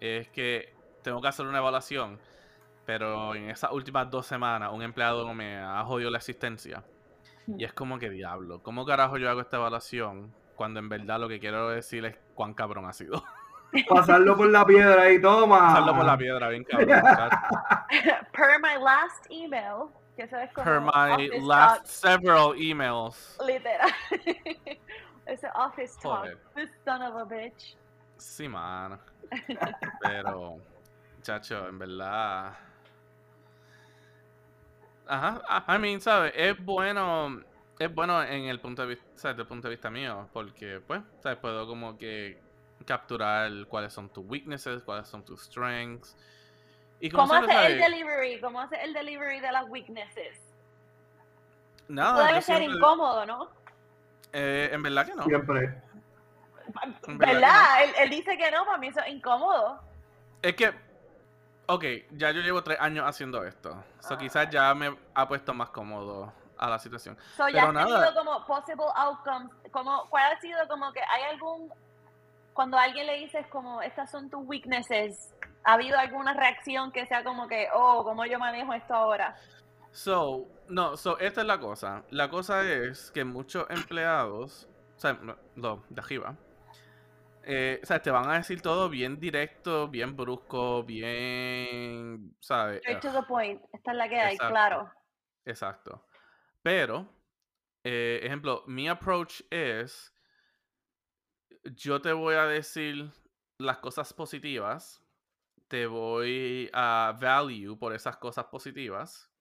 Es 0.00 0.28
que 0.28 0.72
tengo 1.02 1.20
que 1.20 1.28
hacer 1.28 1.46
una 1.46 1.58
evaluación, 1.58 2.18
pero 2.84 3.34
en 3.34 3.50
esas 3.50 3.72
últimas 3.72 4.10
dos 4.10 4.26
semanas 4.26 4.70
un 4.72 4.82
empleado 4.82 5.32
me 5.34 5.58
ha 5.58 5.84
jodido 5.84 6.10
la 6.10 6.18
existencia. 6.18 6.82
Y 7.46 7.64
es 7.64 7.72
como 7.72 7.98
que 7.98 8.08
diablo, 8.08 8.62
¿cómo 8.62 8.84
carajo 8.86 9.18
yo 9.18 9.28
hago 9.28 9.40
esta 9.40 9.56
evaluación 9.56 10.32
cuando 10.54 10.78
en 10.80 10.88
verdad 10.88 11.18
lo 11.18 11.28
que 11.28 11.40
quiero 11.40 11.70
decir 11.70 12.04
es 12.04 12.16
cuán 12.34 12.54
cabrón 12.54 12.86
ha 12.86 12.92
sido? 12.92 13.22
Pasarlo 13.88 14.36
por 14.36 14.48
la 14.50 14.64
piedra 14.66 15.10
y 15.10 15.20
toma. 15.20 15.58
Pasarlo 15.58 15.96
por 15.96 16.04
la 16.04 16.16
piedra, 16.16 16.48
bien 16.48 16.64
cabrón. 16.64 16.88
Per 18.32 18.58
my 18.60 18.82
last 18.82 19.26
email, 19.30 19.88
que 20.14 20.24
eso 20.24 20.36
es 20.36 20.52
como 20.52 20.64
Per 20.64 20.80
my 20.80 21.40
last 21.40 21.78
talk, 21.78 21.86
several 21.86 22.54
emails. 22.56 23.38
literal. 23.46 23.90
Ese 25.26 25.48
office 25.54 25.98
talk. 26.02 26.20
Joder. 26.20 26.38
This 26.54 26.68
son 26.84 27.02
of 27.02 27.16
a 27.16 27.24
bitch. 27.24 27.76
Sí, 28.18 28.48
man. 28.48 29.00
Pero, 30.02 30.58
chacho, 31.22 31.66
en 31.68 31.78
verdad. 31.78 32.52
Ajá, 35.06 35.64
I 35.68 35.78
mean, 35.78 36.00
¿sabes? 36.00 36.32
Es 36.36 36.64
bueno, 36.64 37.40
es 37.78 37.94
bueno 37.94 38.22
en 38.22 38.44
el 38.44 38.60
punto 38.60 38.82
de 38.82 38.88
vista, 38.88 39.04
¿sabes? 39.14 39.36
Desde 39.36 39.42
el 39.42 39.48
punto 39.48 39.68
de 39.68 39.74
vista 39.74 39.90
mío, 39.90 40.28
porque, 40.32 40.80
pues, 40.86 41.02
¿sabes? 41.20 41.38
Puedo 41.38 41.66
como 41.66 41.96
que 41.98 42.40
capturar 42.86 43.50
cuáles 43.68 43.92
son 43.92 44.08
tus 44.08 44.24
weaknesses, 44.26 44.82
cuáles 44.82 45.08
son 45.08 45.24
tus 45.24 45.44
strengths. 45.44 46.16
Y 47.00 47.10
como 47.10 47.28
¿Cómo 47.28 47.40
hace 47.42 47.66
el 47.72 47.78
delivery? 47.80 48.40
¿Cómo 48.40 48.60
hace 48.60 48.80
el 48.82 48.92
delivery 48.92 49.40
de 49.40 49.52
las 49.52 49.68
weaknesses? 49.68 50.38
Nada, 51.88 52.14
Puede 52.28 52.42
ser 52.42 52.58
siempre- 52.58 52.76
incómodo, 52.78 53.26
¿no? 53.26 53.50
eh, 54.32 54.70
en 54.72 54.82
verdad 54.82 55.06
que 55.06 55.14
no. 55.14 55.24
Siempre. 55.24 55.64
En 57.08 57.18
verdad 57.18 57.32
que 57.32 57.34
¿Verdad? 57.34 57.84
Él, 57.84 57.90
él 57.98 58.10
dice 58.10 58.38
que 58.38 58.50
no, 58.50 58.64
para 58.64 58.78
mí 58.78 58.86
eso 58.88 59.00
es 59.00 59.08
incómodo. 59.12 59.80
Es 60.42 60.54
que, 60.54 60.72
ok, 61.74 61.84
ya 62.12 62.30
yo 62.30 62.40
llevo 62.40 62.62
tres 62.62 62.78
años 62.80 63.04
haciendo 63.06 63.44
esto. 63.44 63.70
So 64.00 64.14
Ah. 64.14 64.18
quizás 64.18 64.48
ya 64.50 64.74
me 64.74 64.96
ha 65.14 65.28
puesto 65.28 65.52
más 65.54 65.70
cómodo 65.70 66.32
a 66.58 66.68
la 66.70 66.78
situación. 66.78 67.16
So, 67.36 67.48
ya 67.48 67.66
Pero 67.66 67.68
has 67.68 67.74
nada. 67.74 68.04
tenido 68.04 68.24
como 68.24 68.46
possible 68.46 68.84
outcomes. 68.94 69.50
Como, 69.72 70.06
¿Cuál 70.10 70.32
ha 70.32 70.40
sido 70.40 70.58
como 70.68 70.92
que 70.92 71.00
hay 71.00 71.22
algún... 71.32 71.70
Cuando 72.52 72.76
a 72.76 72.82
alguien 72.82 73.06
le 73.06 73.14
dices 73.18 73.46
como, 73.48 73.80
estas 73.82 74.10
son 74.10 74.28
tus 74.30 74.46
weaknesses, 74.46 75.34
¿ha 75.64 75.72
habido 75.72 75.98
alguna 75.98 76.34
reacción 76.34 76.92
que 76.92 77.06
sea 77.06 77.24
como 77.24 77.48
que, 77.48 77.66
oh, 77.72 78.04
¿cómo 78.04 78.26
yo 78.26 78.38
manejo 78.38 78.72
esto 78.74 78.94
ahora? 78.94 79.34
So, 79.90 80.46
no, 80.68 80.96
so 80.96 81.18
esta 81.18 81.40
es 81.40 81.46
la 81.46 81.58
cosa. 81.58 82.02
La 82.10 82.28
cosa 82.28 82.62
es 82.62 83.10
que 83.10 83.24
muchos 83.24 83.66
empleados, 83.70 84.68
o 84.96 85.00
sea, 85.00 85.18
los 85.56 85.78
de 85.90 86.00
arriba, 86.00 86.34
eh, 87.44 87.80
o 87.82 87.86
sea, 87.86 88.00
te 88.00 88.10
van 88.10 88.28
a 88.30 88.34
decir 88.34 88.60
todo 88.60 88.88
bien 88.88 89.18
directo, 89.18 89.88
bien 89.88 90.16
brusco, 90.16 90.82
bien, 90.84 92.36
¿sabes? 92.40 92.78
Straight 92.78 93.00
to 93.00 93.12
the 93.12 93.22
point. 93.26 93.62
Esta 93.72 93.92
es 93.92 93.96
la 93.96 94.08
que 94.08 94.20
hay, 94.20 94.34
Exacto. 94.34 94.52
claro. 94.52 94.92
Exacto. 95.44 96.06
Pero, 96.62 97.08
eh, 97.84 98.20
ejemplo, 98.22 98.64
mi 98.66 98.88
approach 98.88 99.42
es, 99.50 100.14
yo 101.64 102.00
te 102.00 102.12
voy 102.12 102.34
a 102.34 102.46
decir 102.46 103.10
las 103.58 103.78
cosas 103.78 104.12
positivas, 104.12 105.02
te 105.68 105.86
voy 105.86 106.70
a 106.72 107.16
value 107.20 107.78
por 107.78 107.94
esas 107.94 108.16
cosas 108.18 108.46
positivas, 108.46 109.32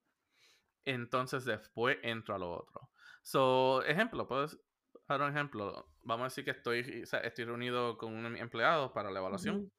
entonces 0.86 1.46
después 1.46 1.98
entro 2.04 2.36
a 2.36 2.40
lo 2.40 2.52
otro. 2.52 2.92
So, 3.22 3.84
ejemplo, 3.84 4.28
puedes 4.28 4.58
dar 5.18 5.28
un 5.30 5.36
ejemplo. 5.36 5.88
Vamos 6.04 6.22
a 6.22 6.28
decir 6.28 6.46
que 6.46 6.52
estoy, 6.52 7.04
o 7.04 7.06
sea, 7.06 7.20
estoy 7.20 7.46
reunido 7.46 7.98
con 7.98 8.14
uno 8.14 8.24
de 8.24 8.30
mis 8.30 8.42
empleados 8.42 8.92
para 8.92 9.12
la 9.12 9.20
evaluación. 9.20 9.72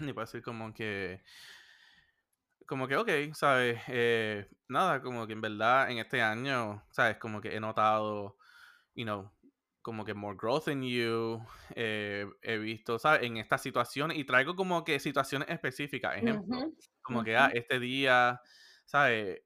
Y 0.00 0.12
puedo 0.12 0.20
decir 0.20 0.42
como 0.42 0.72
que, 0.72 1.22
como 2.66 2.86
que, 2.86 2.96
ok, 2.96 3.10
¿sabes? 3.34 3.80
Eh, 3.88 4.48
nada, 4.68 5.02
como 5.02 5.26
que 5.26 5.32
en 5.32 5.40
verdad 5.40 5.90
en 5.90 5.98
este 5.98 6.22
año, 6.22 6.84
¿sabes? 6.90 7.18
Como 7.18 7.40
que 7.40 7.56
he 7.56 7.60
notado, 7.60 8.36
you 8.94 9.04
know, 9.04 9.32
como 9.82 10.04
que 10.04 10.14
more 10.14 10.36
growth 10.40 10.68
in 10.68 10.82
you. 10.82 11.44
eh, 11.74 12.26
he 12.42 12.58
visto, 12.58 12.98
¿sabes? 12.98 13.22
En 13.24 13.38
estas 13.38 13.62
situaciones 13.62 14.16
y 14.18 14.24
traigo 14.24 14.54
como 14.54 14.84
que 14.84 15.00
situaciones 15.00 15.48
específicas. 15.48 16.16
Ejemplo, 16.16 16.72
como 17.02 17.24
que 17.24 17.36
ah, 17.36 17.50
este 17.52 17.80
día, 17.80 18.40
¿sabes? 18.84 19.42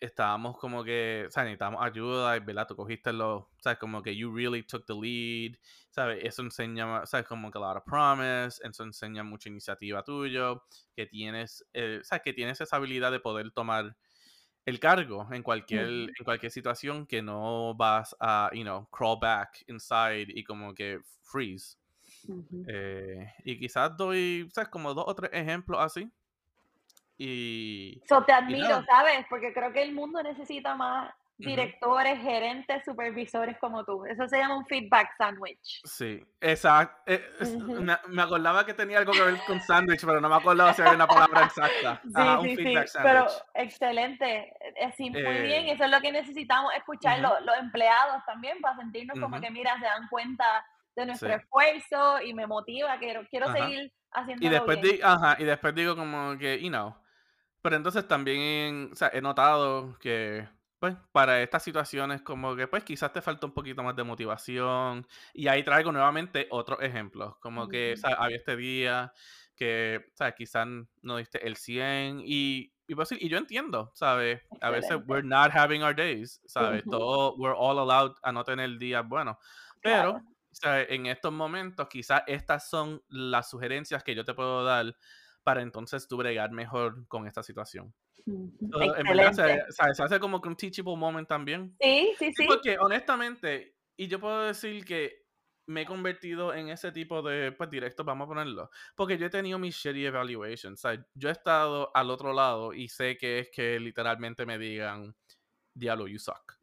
Estábamos 0.00 0.56
como 0.58 0.84
que, 0.84 1.26
¿sabes? 1.30 1.46
Necesitamos 1.48 1.82
ayuda, 1.84 2.36
y, 2.36 2.40
¿verdad? 2.40 2.66
Tú 2.68 2.76
cogiste 2.76 3.12
los, 3.12 3.44
¿sabes? 3.60 3.78
Como 3.78 4.00
que 4.02 4.16
you 4.16 4.32
really 4.32 4.62
took 4.62 4.86
the 4.86 4.94
lead, 4.94 5.58
¿sabes? 5.90 6.22
Eso 6.22 6.42
enseña, 6.42 7.04
¿sabes? 7.06 7.26
Como 7.26 7.50
que 7.50 7.58
a 7.58 7.60
lot 7.60 7.76
of 7.78 7.84
promise, 7.84 8.60
eso 8.62 8.84
enseña 8.84 9.24
mucha 9.24 9.48
iniciativa 9.48 10.02
tuyo, 10.04 10.64
que 10.94 11.06
tienes, 11.06 11.64
eh, 11.72 12.00
¿sabes? 12.04 12.22
Que 12.22 12.32
tienes 12.32 12.60
esa 12.60 12.76
habilidad 12.76 13.10
de 13.10 13.20
poder 13.20 13.50
tomar 13.50 13.96
el 14.66 14.80
cargo 14.80 15.26
en 15.32 15.42
cualquier, 15.42 15.88
en 15.88 16.24
cualquier 16.24 16.52
situación 16.52 17.06
que 17.06 17.22
no 17.22 17.74
vas 17.74 18.14
a, 18.20 18.50
you 18.52 18.62
know, 18.62 18.88
crawl 18.90 19.18
back 19.20 19.64
inside 19.66 20.26
y 20.28 20.44
como 20.44 20.74
que 20.74 21.00
freeze. 21.22 21.76
Eh, 22.66 23.32
y 23.44 23.58
quizás 23.58 23.96
doy, 23.96 24.48
¿sabes? 24.52 24.68
Como 24.70 24.94
dos 24.94 25.04
o 25.08 25.14
tres 25.14 25.30
ejemplos 25.32 25.80
así. 25.80 26.10
Y, 27.18 28.02
So, 28.08 28.24
te 28.24 28.32
y 28.46 28.54
admiro. 28.58 28.84
¿sabes? 28.86 29.26
Porque 29.28 29.52
creo 29.52 29.72
que 29.72 29.82
el 29.82 29.94
mundo 29.94 30.22
necesita 30.22 30.74
más 30.74 31.14
directores, 31.36 32.20
gerentes, 32.20 32.84
supervisores 32.84 33.56
como 33.58 33.84
tú. 33.84 34.04
Eso 34.06 34.26
se 34.28 34.38
llama 34.38 34.58
un 34.58 34.66
feedback 34.66 35.10
sandwich. 35.16 35.84
Sí, 35.84 36.20
exacto. 36.40 37.12
Ujú. 37.40 37.78
me, 37.80 37.96
me 38.08 38.22
acordaba 38.22 38.66
que 38.66 38.74
tenía 38.74 38.98
algo 38.98 39.14
que 39.16 39.22
ver 39.22 39.44
con 39.44 39.60
sándwich, 39.60 40.04
pero 40.04 40.20
no 40.20 40.28
me 40.28 40.34
acordaba 40.36 40.72
si 40.74 40.82
había 40.82 40.94
una 40.96 41.08
palabra 41.08 41.42
exacta. 41.42 42.02
Sí, 42.14 42.36
Ajá, 42.36 42.40
un 42.40 42.50
sí, 42.50 42.56
sí, 42.58 42.90
pero 43.02 43.24
sandwich. 43.24 43.44
excelente. 43.54 44.52
Eh, 44.76 44.92
sí, 44.96 45.10
muy 45.10 45.40
bien, 45.40 45.68
Eh, 45.68 45.68
eso 45.68 45.84
es 45.84 45.90
lo 45.90 46.00
que 46.00 46.12
necesitamos 46.12 46.72
escuchar 46.74 47.20
los, 47.20 47.32
los 47.44 47.56
empleados 47.58 48.22
también 48.26 48.60
para 48.60 48.76
sentirnos 48.76 49.18
como 49.18 49.40
que, 49.40 49.50
mira, 49.50 49.74
se 49.78 49.84
dan 49.84 50.08
cuenta 50.08 50.64
de 50.96 51.06
nuestro 51.06 51.32
sí, 51.32 51.34
esfuerzo 51.34 52.20
y 52.22 52.34
me 52.34 52.46
motiva, 52.46 52.98
quiero, 52.98 53.26
quiero 53.28 53.48
seguir 53.50 53.92
Y 54.40 54.48
haciéndolo 54.48 54.48
después, 54.48 54.80
bien. 54.80 54.80
di, 54.80 55.00
ajá, 55.02 55.36
y 55.38 55.44
después 55.44 55.74
digo 55.74 55.96
como 55.96 56.36
que, 56.38 56.60
you 56.62 56.68
know, 56.70 56.94
pero 57.68 57.76
entonces 57.76 58.08
también, 58.08 58.88
o 58.92 58.96
sea, 58.96 59.10
he 59.12 59.20
notado 59.20 59.98
que, 59.98 60.48
pues, 60.78 60.96
para 61.12 61.42
estas 61.42 61.62
situaciones 61.62 62.22
como 62.22 62.56
que, 62.56 62.66
pues, 62.66 62.82
quizás 62.82 63.12
te 63.12 63.20
falta 63.20 63.44
un 63.46 63.52
poquito 63.52 63.82
más 63.82 63.94
de 63.94 64.04
motivación. 64.04 65.06
Y 65.34 65.48
ahí 65.48 65.62
traigo 65.64 65.92
nuevamente 65.92 66.46
otros 66.50 66.78
ejemplos, 66.80 67.36
como 67.40 67.68
que, 67.68 67.94
Ujú. 67.94 67.98
¿sabes? 67.98 68.16
Había 68.18 68.36
este 68.38 68.56
día 68.56 69.12
que, 69.54 70.06
¿sabes? 70.14 70.34
Quizás 70.34 70.66
no 71.02 71.18
diste 71.18 71.46
el 71.46 71.56
100 71.56 72.20
y, 72.24 72.72
y, 72.86 72.94
pues, 72.94 73.12
y 73.12 73.28
yo 73.28 73.36
entiendo, 73.36 73.92
¿sabes? 73.94 74.40
A 74.62 74.70
veces 74.70 74.96
we're 75.06 75.22
Excelente. 75.22 75.28
not 75.28 75.50
having 75.54 75.82
our 75.82 75.94
days, 75.94 76.40
¿sabes? 76.46 76.88
Todo, 76.88 77.34
we're 77.36 77.54
all 77.54 77.78
allowed 77.78 78.14
a 78.22 78.32
no 78.32 78.44
tener 78.44 78.78
días 78.78 79.06
buenos. 79.06 79.36
Claro. 79.82 80.14
Pero, 80.14 80.24
¿sabes? 80.52 80.86
En 80.90 81.04
estos 81.04 81.32
momentos, 81.34 81.86
quizás 81.90 82.22
estas 82.26 82.70
son 82.70 83.02
las 83.08 83.50
sugerencias 83.50 84.02
que 84.02 84.14
yo 84.14 84.24
te 84.24 84.32
puedo 84.32 84.64
dar 84.64 84.96
para 85.48 85.62
entonces 85.62 86.06
tú 86.06 86.18
bregar 86.18 86.50
mejor 86.52 87.08
con 87.08 87.26
esta 87.26 87.42
situación. 87.42 87.94
So, 88.70 88.82
en 88.82 89.02
verdad, 89.04 89.32
se. 89.32 89.72
¿sabes? 89.72 89.96
se 89.96 90.02
hace 90.02 90.20
como 90.20 90.42
que 90.42 90.48
un 90.50 90.56
teachable 90.56 90.94
moment 90.94 91.26
también. 91.26 91.74
Sí, 91.80 92.12
sí, 92.18 92.32
Sí, 92.36 92.44
porque 92.46 92.76
honestamente, 92.78 93.74
y 93.96 94.08
yo 94.08 94.20
puedo 94.20 94.42
decir 94.42 94.84
que 94.84 95.24
me 95.64 95.82
he 95.82 95.86
convertido 95.86 96.52
en 96.52 96.68
ese 96.68 96.92
tipo 96.92 97.22
de, 97.22 97.52
pues, 97.52 97.70
directo, 97.70 98.04
vamos 98.04 98.26
a 98.26 98.28
ponerlo. 98.28 98.68
Porque 98.94 99.16
yo 99.16 99.24
he 99.24 99.30
tenido 99.30 99.58
mis 99.58 99.74
shitty 99.74 100.04
evaluations. 100.04 100.80
¿sabes? 100.82 101.00
Yo 101.14 101.30
he 101.30 101.32
estado 101.32 101.90
al 101.94 102.10
otro 102.10 102.34
lado 102.34 102.74
y 102.74 102.88
sé 102.88 103.16
que 103.16 103.38
es 103.38 103.48
que 103.50 103.80
literalmente 103.80 104.44
me 104.44 104.58
digan, 104.58 105.16
diablo, 105.72 106.06
you 106.08 106.18
suck. 106.18 106.58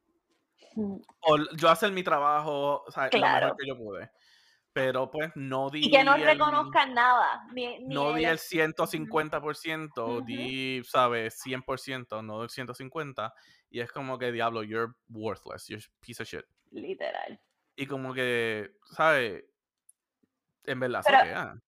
Mm, 0.76 0.98
O 1.22 1.38
yo 1.58 1.70
hacer 1.70 1.92
mi 1.92 2.04
trabajo 2.04 2.84
¿sabes? 2.90 3.14
lo 3.14 3.20
mejor 3.22 3.40
Claro. 3.40 3.56
que 3.58 3.68
yo 3.68 3.76
pude. 3.76 4.12
Pero 4.76 5.10
pues 5.10 5.32
no 5.36 5.70
Y 5.80 5.90
que 5.90 6.04
no 6.04 6.18
di 6.18 6.22
el, 6.22 6.32
reconozcan 6.32 6.94
nada, 6.94 7.46
ni, 7.54 7.80
ni 7.80 8.04
no 8.04 8.14
di 8.14 8.24
el... 8.24 8.26
el 8.26 8.34
es- 8.34 8.46
Ujú, 8.78 9.24
150%, 9.30 10.22
ujú, 10.22 10.22
di, 10.22 10.82
¿sabes? 10.86 11.40
100%, 11.40 12.22
no 12.24 12.44
el 12.44 12.50
150%. 12.50 13.34
Y 13.70 13.80
es 13.82 13.92
como 13.92 14.18
que, 14.18 14.32
diablo, 14.32 14.64
you're 14.64 14.94
worthless, 15.10 15.68
you're 15.68 15.84
a 15.84 16.00
piece 16.06 16.22
of 16.22 16.28
shit. 16.28 16.46
Literal. 16.72 17.40
Y 17.78 17.88
como 17.88 18.14
que, 18.14 18.72
¿sabes? 18.92 19.46
En 20.66 20.80
verdad 20.80 21.04
Pero 21.04 21.18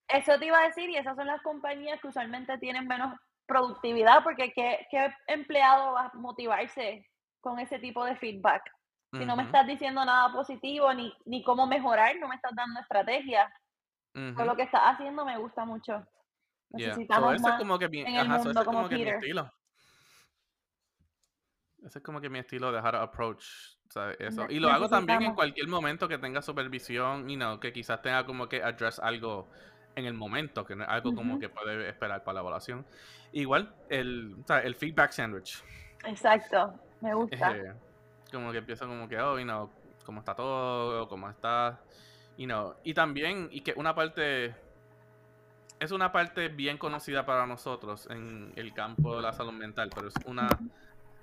eso 0.09 0.39
te 0.39 0.45
iba 0.47 0.59
a 0.59 0.67
decir, 0.67 0.89
y 0.89 0.97
esas 0.97 1.15
son 1.15 1.27
las 1.27 1.41
compañías 1.41 1.99
que 2.01 2.07
usualmente 2.07 2.57
tienen 2.57 2.87
menos 2.87 3.13
productividad, 3.45 4.23
porque 4.23 4.51
¿qué, 4.53 4.85
qué 4.91 5.09
empleado 5.27 5.93
va 5.93 6.07
a 6.07 6.11
motivarse 6.15 7.05
con 7.41 7.59
ese 7.59 7.79
tipo 7.79 8.03
de 8.05 8.15
feedback? 8.17 8.61
Si 9.13 9.25
no 9.25 9.35
me 9.35 9.43
estás 9.43 9.67
diciendo 9.67 10.05
nada 10.05 10.31
positivo, 10.33 10.93
ni, 10.93 11.13
ni 11.25 11.43
cómo 11.43 11.67
mejorar, 11.67 12.15
no 12.19 12.27
me 12.27 12.35
estás 12.35 12.53
dando 12.55 12.79
estrategia. 12.79 13.51
Todo 14.35 14.45
ujú, 14.45 14.47
lo 14.47 14.55
que 14.57 14.63
estás 14.63 14.81
haciendo 14.85 15.25
me 15.25 15.37
gusta 15.39 15.65
mucho. 15.65 16.05
yeah. 16.73 17.01
So 17.09 17.29
Necesitamos 17.29 17.31
ese 17.31 17.51
es 17.51 17.55
más 17.55 17.57
como 17.57 17.77
que 17.79 17.89
mi, 17.89 18.01
en 18.03 18.17
el 18.17 18.29
ajá, 18.29 18.39
so 18.39 18.51
mundo 18.51 18.63
es 18.63 18.67
como 18.67 18.67
como 18.67 18.89
que 18.89 18.99
mi 18.99 19.09
estilo. 19.09 19.51
Ese 21.83 21.99
es 21.99 22.03
como 22.03 22.19
que 22.19 22.29
mi 22.29 22.39
estilo 22.39 22.71
de 22.71 22.79
how 22.79 22.91
to 22.91 22.97
approach, 22.97 23.45
¿sabes? 23.89 24.17
Eso. 24.19 24.47
Y 24.49 24.59
lo 24.59 24.71
hago 24.71 24.89
también 24.89 25.21
en 25.21 25.31
necesitamos. 25.31 25.35
cualquier 25.35 25.67
momento 25.67 26.07
que 26.07 26.17
tenga 26.17 26.41
supervisión, 26.41 27.29
you 27.29 27.35
know, 27.35 27.59
que 27.59 27.71
quizás 27.71 28.01
tenga 28.01 28.25
como 28.25 28.49
que 28.49 28.63
address 28.63 28.99
algo 28.99 29.49
en 29.95 30.05
el 30.05 30.13
momento, 30.15 30.65
que 30.65 30.75
no 30.75 30.83
es 30.83 30.89
algo 30.89 31.13
como 31.13 31.37
Ujú, 31.37 31.39
que 31.39 31.49
puede 31.49 31.87
esperar 31.89 32.23
para 32.23 32.35
la 32.35 32.39
evaluación. 32.41 32.87
Igual, 33.31 33.75
el, 33.89 34.35
¿sabes? 34.47 34.65
el 34.65 34.75
feedback 34.75 35.11
sandwich. 35.11 35.63
Exacto, 36.05 36.73
me 37.01 37.13
gusta. 37.13 37.55
Eh, 37.55 37.73
como 38.31 38.51
que 38.51 38.59
empieza 38.59 38.85
como 38.85 39.07
que, 39.07 39.19
oh, 39.19 39.37
you 39.37 39.45
know, 39.45 39.69
cómo 40.05 40.19
está 40.19 40.35
todo, 40.35 41.07
cómo 41.09 41.29
está, 41.29 41.79
you 42.37 42.45
know. 42.45 42.75
Y 42.83 42.93
también, 42.93 43.49
y 43.51 43.61
que 43.61 43.73
una 43.75 43.93
parte, 43.93 44.55
es 45.79 45.91
una 45.91 46.11
parte 46.11 46.47
bien 46.47 46.77
conocida 46.77 47.25
para 47.25 47.45
nosotros 47.45 48.07
en 48.09 48.53
el 48.55 48.73
campo 48.73 49.15
de 49.15 49.21
la 49.21 49.33
salud 49.33 49.53
mental, 49.53 49.89
pero 49.93 50.07
es 50.07 50.15
una, 50.25 50.47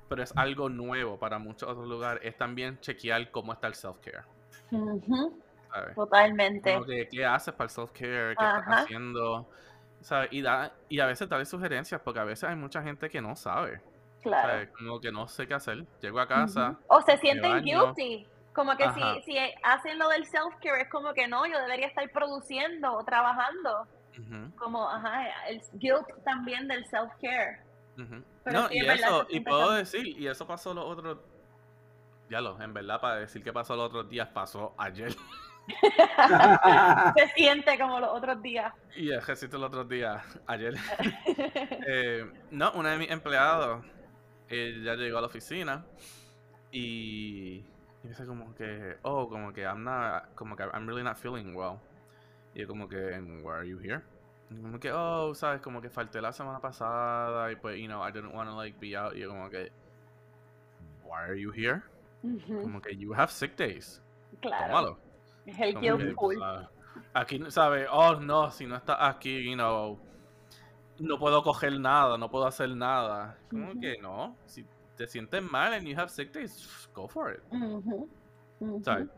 pero 0.08 0.22
es 0.22 0.36
algo 0.36 0.68
nuevo 0.68 1.18
para 1.18 1.38
muchos 1.38 1.68
otros 1.68 1.88
lugares, 1.88 2.22
es 2.24 2.36
también 2.36 2.78
chequear 2.80 3.30
cómo 3.30 3.52
está 3.52 3.68
el 3.68 3.74
self-care, 3.74 4.24
ujú, 4.70 5.40
¿sabes? 5.72 5.94
Totalmente. 5.94 6.78
Que, 6.86 7.08
¿qué 7.08 7.24
haces 7.24 7.54
para 7.54 7.64
el 7.64 7.70
self-care? 7.70 8.36
¿Qué 8.36 8.44
estás 8.44 8.64
haciendo? 8.68 9.48
¿Sabes? 10.02 10.28
Y, 10.32 10.42
da, 10.42 10.74
y 10.90 11.00
a 11.00 11.06
veces 11.06 11.26
darle 11.28 11.46
sugerencias, 11.46 12.00
porque 12.02 12.20
a 12.20 12.24
veces 12.24 12.44
hay 12.44 12.56
mucha 12.56 12.82
gente 12.82 13.08
que 13.08 13.22
no 13.22 13.34
sabe, 13.34 13.80
claro. 14.24 14.48
¿sabes? 14.48 14.68
Como 14.70 15.00
que 15.00 15.12
no 15.12 15.28
sé 15.28 15.46
qué 15.46 15.54
hacer. 15.54 15.84
Llego 16.00 16.18
a 16.18 16.26
casa, 16.26 16.76
O 16.88 17.00
se 17.02 17.16
sienten 17.18 17.62
guilty. 17.62 18.26
Como 18.52 18.76
que 18.76 18.84
ajá. 18.84 19.14
si, 19.24 19.32
si 19.32 19.38
hacen 19.62 19.98
lo 19.98 20.08
del 20.08 20.24
self-care, 20.26 20.82
es 20.82 20.88
como 20.90 21.12
que 21.12 21.26
no, 21.28 21.44
yo 21.46 21.58
debería 21.60 21.86
estar 21.86 22.08
produciendo 22.10 22.92
o 22.92 23.04
trabajando. 23.04 23.86
Como, 24.56 24.88
ajá, 24.88 25.28
el 25.48 25.60
guilt 25.74 26.06
también 26.24 26.68
del 26.68 26.84
self-care. 26.86 27.60
Ujú. 27.98 28.22
Pero 28.44 28.60
No, 28.62 28.68
sí, 28.68 28.74
y 28.78 28.86
eso, 28.86 29.26
y 29.28 29.40
puedo 29.40 29.68
tan- 29.68 29.78
decir, 29.78 30.06
y 30.06 30.26
eso 30.28 30.46
pasó 30.46 30.72
los 30.74 30.84
otros, 30.84 31.18
ya 32.30 32.40
lo, 32.40 32.60
en 32.60 32.72
verdad, 32.74 33.00
para 33.00 33.16
decir 33.16 33.42
que 33.42 33.52
pasó 33.52 33.74
los 33.76 33.86
otros 33.86 34.08
días, 34.08 34.28
pasó 34.28 34.72
ayer. 34.78 35.12
se 37.16 37.28
siente 37.34 37.78
como 37.78 37.98
los 37.98 38.10
otros 38.10 38.40
días. 38.42 38.72
Y 38.96 39.12
ejército 39.12 39.58
los 39.58 39.68
otros 39.68 39.88
días, 39.88 40.22
ayer. 40.46 40.74
Eh, 41.86 42.24
no, 42.50 42.72
una 42.72 42.92
de 42.92 42.98
mis 42.98 43.10
empleados, 43.10 43.84
ella 44.54 44.94
llegó 44.96 45.18
a 45.18 45.20
la 45.20 45.26
oficina 45.26 45.84
y, 46.70 47.64
y 48.02 48.08
dice 48.08 48.26
como 48.26 48.54
que, 48.54 48.96
oh, 49.02 49.28
como 49.28 49.52
que 49.52 49.62
I'm 49.62 49.84
not, 49.84 50.34
como 50.34 50.56
que 50.56 50.64
I'm 50.64 50.86
really 50.86 51.02
not 51.02 51.16
feeling 51.16 51.54
well. 51.54 51.78
Y 52.54 52.60
yo 52.60 52.68
como 52.68 52.88
que, 52.88 53.14
"And 53.14 53.42
why 53.44 53.52
are 53.52 53.68
you 53.68 53.78
here? 53.78 54.02
Y 54.50 54.60
como 54.60 54.78
que, 54.78 54.92
oh, 54.92 55.34
sabes, 55.34 55.60
como 55.60 55.80
que 55.80 55.90
falté 55.90 56.20
la 56.20 56.32
semana 56.32 56.60
pasada 56.60 57.50
y 57.50 57.56
pues, 57.56 57.78
you 57.78 57.86
know, 57.86 58.06
I 58.06 58.12
didn't 58.12 58.34
want 58.34 58.48
to 58.48 58.56
like 58.56 58.78
be 58.78 58.96
out. 58.96 59.14
Y 59.14 59.20
yo 59.20 59.30
como 59.30 59.48
que, 59.50 59.70
why 61.04 61.22
are 61.28 61.40
you 61.40 61.52
here? 61.52 61.82
Como 62.62 62.80
que 62.80 62.96
you 62.96 63.12
have 63.14 63.30
sick 63.30 63.56
days. 63.56 64.00
Claro, 64.40 64.66
Tómalo. 64.66 64.98
es 65.46 65.58
el 65.58 66.42
ah, 66.42 66.70
aquí, 67.14 67.40
¿sabes? 67.50 67.86
Oh, 67.90 68.14
no, 68.20 68.50
si 68.50 68.66
no 68.66 68.76
estás 68.76 68.96
aquí, 69.00 69.42
you 69.44 69.54
know, 69.54 69.98
no 71.04 71.18
puedo 71.18 71.42
coger 71.42 71.78
nada, 71.78 72.18
no 72.18 72.30
puedo 72.30 72.46
hacer 72.46 72.70
nada. 72.70 73.38
Como 73.50 73.78
que 73.80 73.96
no, 73.98 74.36
si 74.46 74.64
te 74.96 75.06
sientes 75.06 75.42
mal 75.42 75.72
and 75.72 75.86
you 75.86 75.98
have 75.98 76.08
sick 76.08 76.32
days, 76.32 76.88
go 76.94 77.08
for 77.08 77.32
it. 77.32 77.42
¿Sabes? 78.82 79.08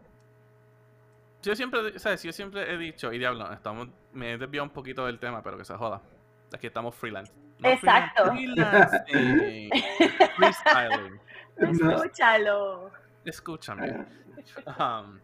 Yo 1.43 1.55
siempre, 1.55 1.99
¿sabes? 1.99 2.23
Yo 2.23 2.33
siempre 2.33 2.73
he 2.73 2.77
dicho, 2.77 3.13
y 3.13 3.19
diablo, 3.19 3.53
estamos, 3.53 3.89
me 4.13 4.33
he 4.33 4.39
desviado 4.39 4.65
un 4.65 4.71
poquito 4.71 5.07
del 5.07 5.19
tema, 5.19 5.43
pero 5.43 5.57
que 5.57 5.65
se 5.65 5.75
joda. 5.75 6.03
Aquí 6.53 6.67
estamos 6.67 6.95
freelance. 6.95 7.33
No 7.59 7.69
Exacto. 7.69 8.33
freelance, 8.33 9.05
freestyling. 10.37 11.21
Escúchalo. 11.57 12.91
Escúchame. 13.25 14.07
Um, 14.67 15.19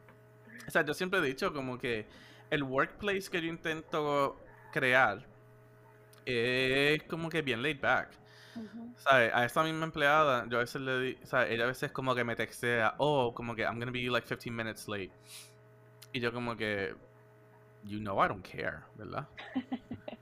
o 0.66 0.71
sea, 0.71 0.83
yo 0.83 0.95
siempre 0.95 1.21
he 1.21 1.23
dicho 1.23 1.52
como 1.52 1.78
que 1.78 2.07
el 2.50 2.62
workplace 2.62 3.31
que 3.31 3.40
yo 3.42 3.49
intento 3.49 4.40
crear 4.73 5.26
es 6.26 7.02
como 7.05 7.29
que 7.29 7.43
bien 7.43 7.62
laid 7.62 7.81
back. 7.81 8.11
¿Sabes? 8.97 9.33
A 9.35 9.45
esa 9.47 9.62
misma 9.62 9.85
empleada, 9.87 10.45
yo 10.49 10.59
a 10.59 10.61
veces 10.61 10.83
le 10.83 11.00
di, 11.00 11.19
¿sabes? 11.23 11.50
Ella 11.50 11.64
a 11.64 11.69
veces 11.69 11.91
como 11.91 12.14
que 12.14 12.23
me 12.23 12.37
textea, 12.37 12.95
oh, 12.99 13.33
como 13.35 13.55
que 13.55 13.62
I'm 13.62 13.79
gonna 13.79 13.91
be 13.91 14.11
like 14.11 14.26
15 14.29 14.50
minutes 14.50 14.87
late. 14.88 15.11
Y 16.12 16.21
yo 16.21 16.33
como 16.33 16.55
que, 16.55 16.95
you 17.85 17.99
know 17.99 18.23
I 18.23 18.29
don't 18.29 18.47
care, 18.47 18.81
¿verdad? 18.97 19.26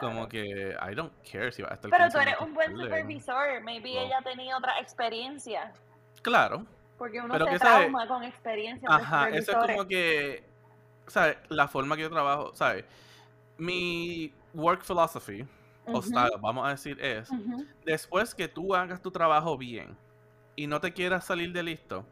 Como 0.00 0.26
que 0.26 0.74
I 0.80 0.94
don't 0.94 1.12
care 1.30 1.52
si 1.52 1.60
va 1.60 1.68
a 1.70 1.74
estar 1.74 1.90
Pero 1.90 2.04
15 2.04 2.16
tú 2.16 2.22
eres 2.22 2.40
un 2.40 2.54
buen 2.54 2.74
supervisor. 2.78 3.60
Maybe 3.62 3.92
Wow. 3.92 4.06
ella 4.06 4.20
tenía 4.24 4.56
otra 4.56 4.78
experiencia. 4.80 5.70
Claro. 6.22 6.64
Porque 6.96 7.20
uno 7.20 7.32
Pero 7.32 7.44
se 7.44 7.50
que 7.52 7.58
sabe- 7.58 7.80
trauma 7.84 8.08
con 8.08 8.22
experiencias 8.22 8.90
de 8.90 9.02
Ajá, 9.02 9.28
eso 9.28 9.50
es 9.50 9.56
como 9.76 9.86
que, 9.86 10.44
¿sabes? 11.08 11.36
La 11.50 11.68
forma 11.68 11.96
que 11.96 12.02
yo 12.02 12.10
trabajo, 12.10 12.54
¿sabes? 12.54 12.86
Mi 13.58 14.32
work 14.54 14.82
philosophy, 14.82 15.46
o 15.86 16.00
style, 16.00 16.30
vamos 16.40 16.66
a 16.66 16.70
decir, 16.70 16.98
es, 17.00 17.28
después 17.84 18.34
que 18.34 18.48
tú 18.48 18.74
hagas 18.74 19.00
tu 19.02 19.10
trabajo 19.10 19.56
bien 19.58 19.96
y 20.56 20.66
no 20.66 20.80
te 20.80 20.92
quieras 20.92 21.24
salir 21.24 21.52
de 21.52 21.62
listo, 21.62 22.04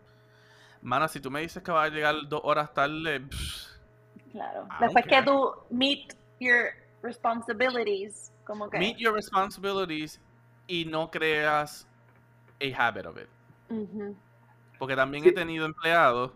mana, 0.82 1.08
si 1.08 1.20
tú 1.20 1.30
me 1.30 1.40
dices 1.40 1.62
que 1.62 1.70
vas 1.70 1.90
a 1.90 1.94
llegar 1.94 2.14
dos 2.28 2.40
horas 2.44 2.72
tarde, 2.74 3.20
pff, 3.20 3.70
Claro. 4.32 4.68
Después 4.78 5.04
que 5.06 5.22
tú 5.22 5.52
meet 5.70 6.14
your 6.38 6.70
responsibilities, 7.02 8.32
como 8.46 8.70
que. 8.70 8.78
meet 8.78 8.96
your 8.96 9.12
responsibilities 9.12 10.20
y 10.68 10.84
no 10.84 11.10
creas 11.10 11.86
a 12.60 12.86
habit 12.88 13.06
of 13.06 13.16
it. 13.18 13.28
Porque 14.78 14.94
también 14.94 15.24
Sí. 15.24 15.30
he 15.30 15.32
tenido 15.32 15.66
empleados 15.66 16.32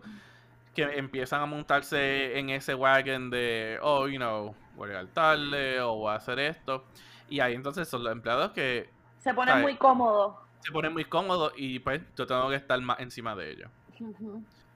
que 0.73 0.83
empiezan 0.83 1.41
a 1.41 1.45
montarse 1.45 2.37
en 2.37 2.49
ese 2.49 2.75
wagon 2.75 3.29
de, 3.29 3.79
oh, 3.81 4.07
you 4.07 4.17
know, 4.17 4.53
voy 4.75 4.85
a 4.85 4.89
llegar 4.89 5.07
tarde 5.07 5.81
o 5.81 5.95
voy 5.95 6.11
a 6.11 6.15
hacer 6.15 6.39
esto. 6.39 6.85
Y 7.29 7.39
ahí 7.39 7.53
entonces 7.53 7.87
son 7.87 8.03
los 8.03 8.11
empleados 8.11 8.51
que 8.51 8.89
Se 9.19 9.33
pone 9.33 9.51
¿Sabes? 9.51 9.63
muy 9.63 9.77
cómodo. 9.77 10.39
se 10.59 10.71
ponen 10.71 10.93
muy 10.93 11.05
cómodos 11.05 11.53
y 11.57 11.79
pues 11.79 12.01
yo 12.15 12.25
tengo 12.27 12.49
que 12.49 12.55
estar 12.55 12.79
más 12.81 12.99
encima 12.99 13.35
de 13.35 13.51
ellos. 13.51 13.71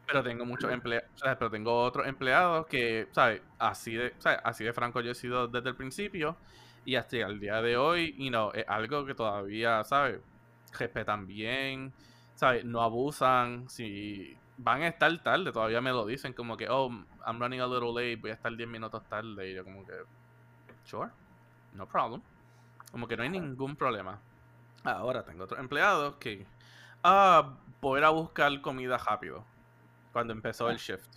Pero 0.05 0.23
tengo 0.23 0.45
muchos 0.45 0.71
empleados, 0.71 1.07
pero 1.37 1.51
tengo 1.51 1.83
otros 1.83 2.07
empleados 2.07 2.65
que, 2.65 3.07
¿sabes? 3.11 3.41
Así 3.59 3.93
de, 3.93 4.13
¿sabes? 4.17 4.39
Así 4.43 4.63
de 4.63 4.73
franco 4.73 5.01
yo 5.01 5.11
he 5.11 5.15
sido 5.15 5.47
desde 5.47 5.69
el 5.69 5.75
principio 5.75 6.35
y 6.85 6.95
hasta 6.95 7.17
el 7.17 7.39
día 7.39 7.61
de 7.61 7.77
hoy, 7.77 8.15
y 8.17 8.29
no, 8.31 8.51
es 8.53 8.65
algo 8.67 9.05
que 9.05 9.13
todavía, 9.13 9.83
¿sabes? 9.83 10.19
Respetan 10.77 11.27
bien, 11.27 11.93
¿sabes? 12.33 12.65
No 12.65 12.81
abusan, 12.81 13.69
si 13.69 14.35
van 14.61 14.81
a 14.81 14.87
estar 14.89 15.17
tarde, 15.23 15.51
todavía 15.53 15.79
me 15.79 15.91
lo 15.91 16.05
dicen 16.05 16.33
como 16.33 16.57
que, 16.57 16.67
oh, 16.69 16.89
I'm 17.25 17.39
running 17.39 17.61
a 17.61 17.67
little 17.67 17.93
late, 17.93 18.17
voy 18.17 18.31
a 18.31 18.33
estar 18.33 18.53
10 18.53 18.67
minutos 18.67 19.01
tarde, 19.07 19.49
y 19.49 19.55
yo 19.55 19.63
como 19.63 19.85
que, 19.85 19.93
sure, 20.83 21.09
no 21.73 21.87
problem. 21.87 22.21
Como 22.91 23.07
que 23.07 23.15
no 23.15 23.23
hay 23.23 23.29
ningún 23.29 23.75
problema. 23.75 24.19
Ahora 24.83 25.23
tengo 25.23 25.45
otros 25.45 25.59
empleados 25.59 26.15
que, 26.17 26.45
ah, 27.03 27.53
voy 27.79 28.01
a 28.01 28.07
a 28.07 28.09
buscar 28.09 28.61
comida 28.61 28.97
rápido 28.97 29.45
cuando 30.11 30.33
empezó 30.33 30.69
el 30.69 30.77
shift. 30.77 31.07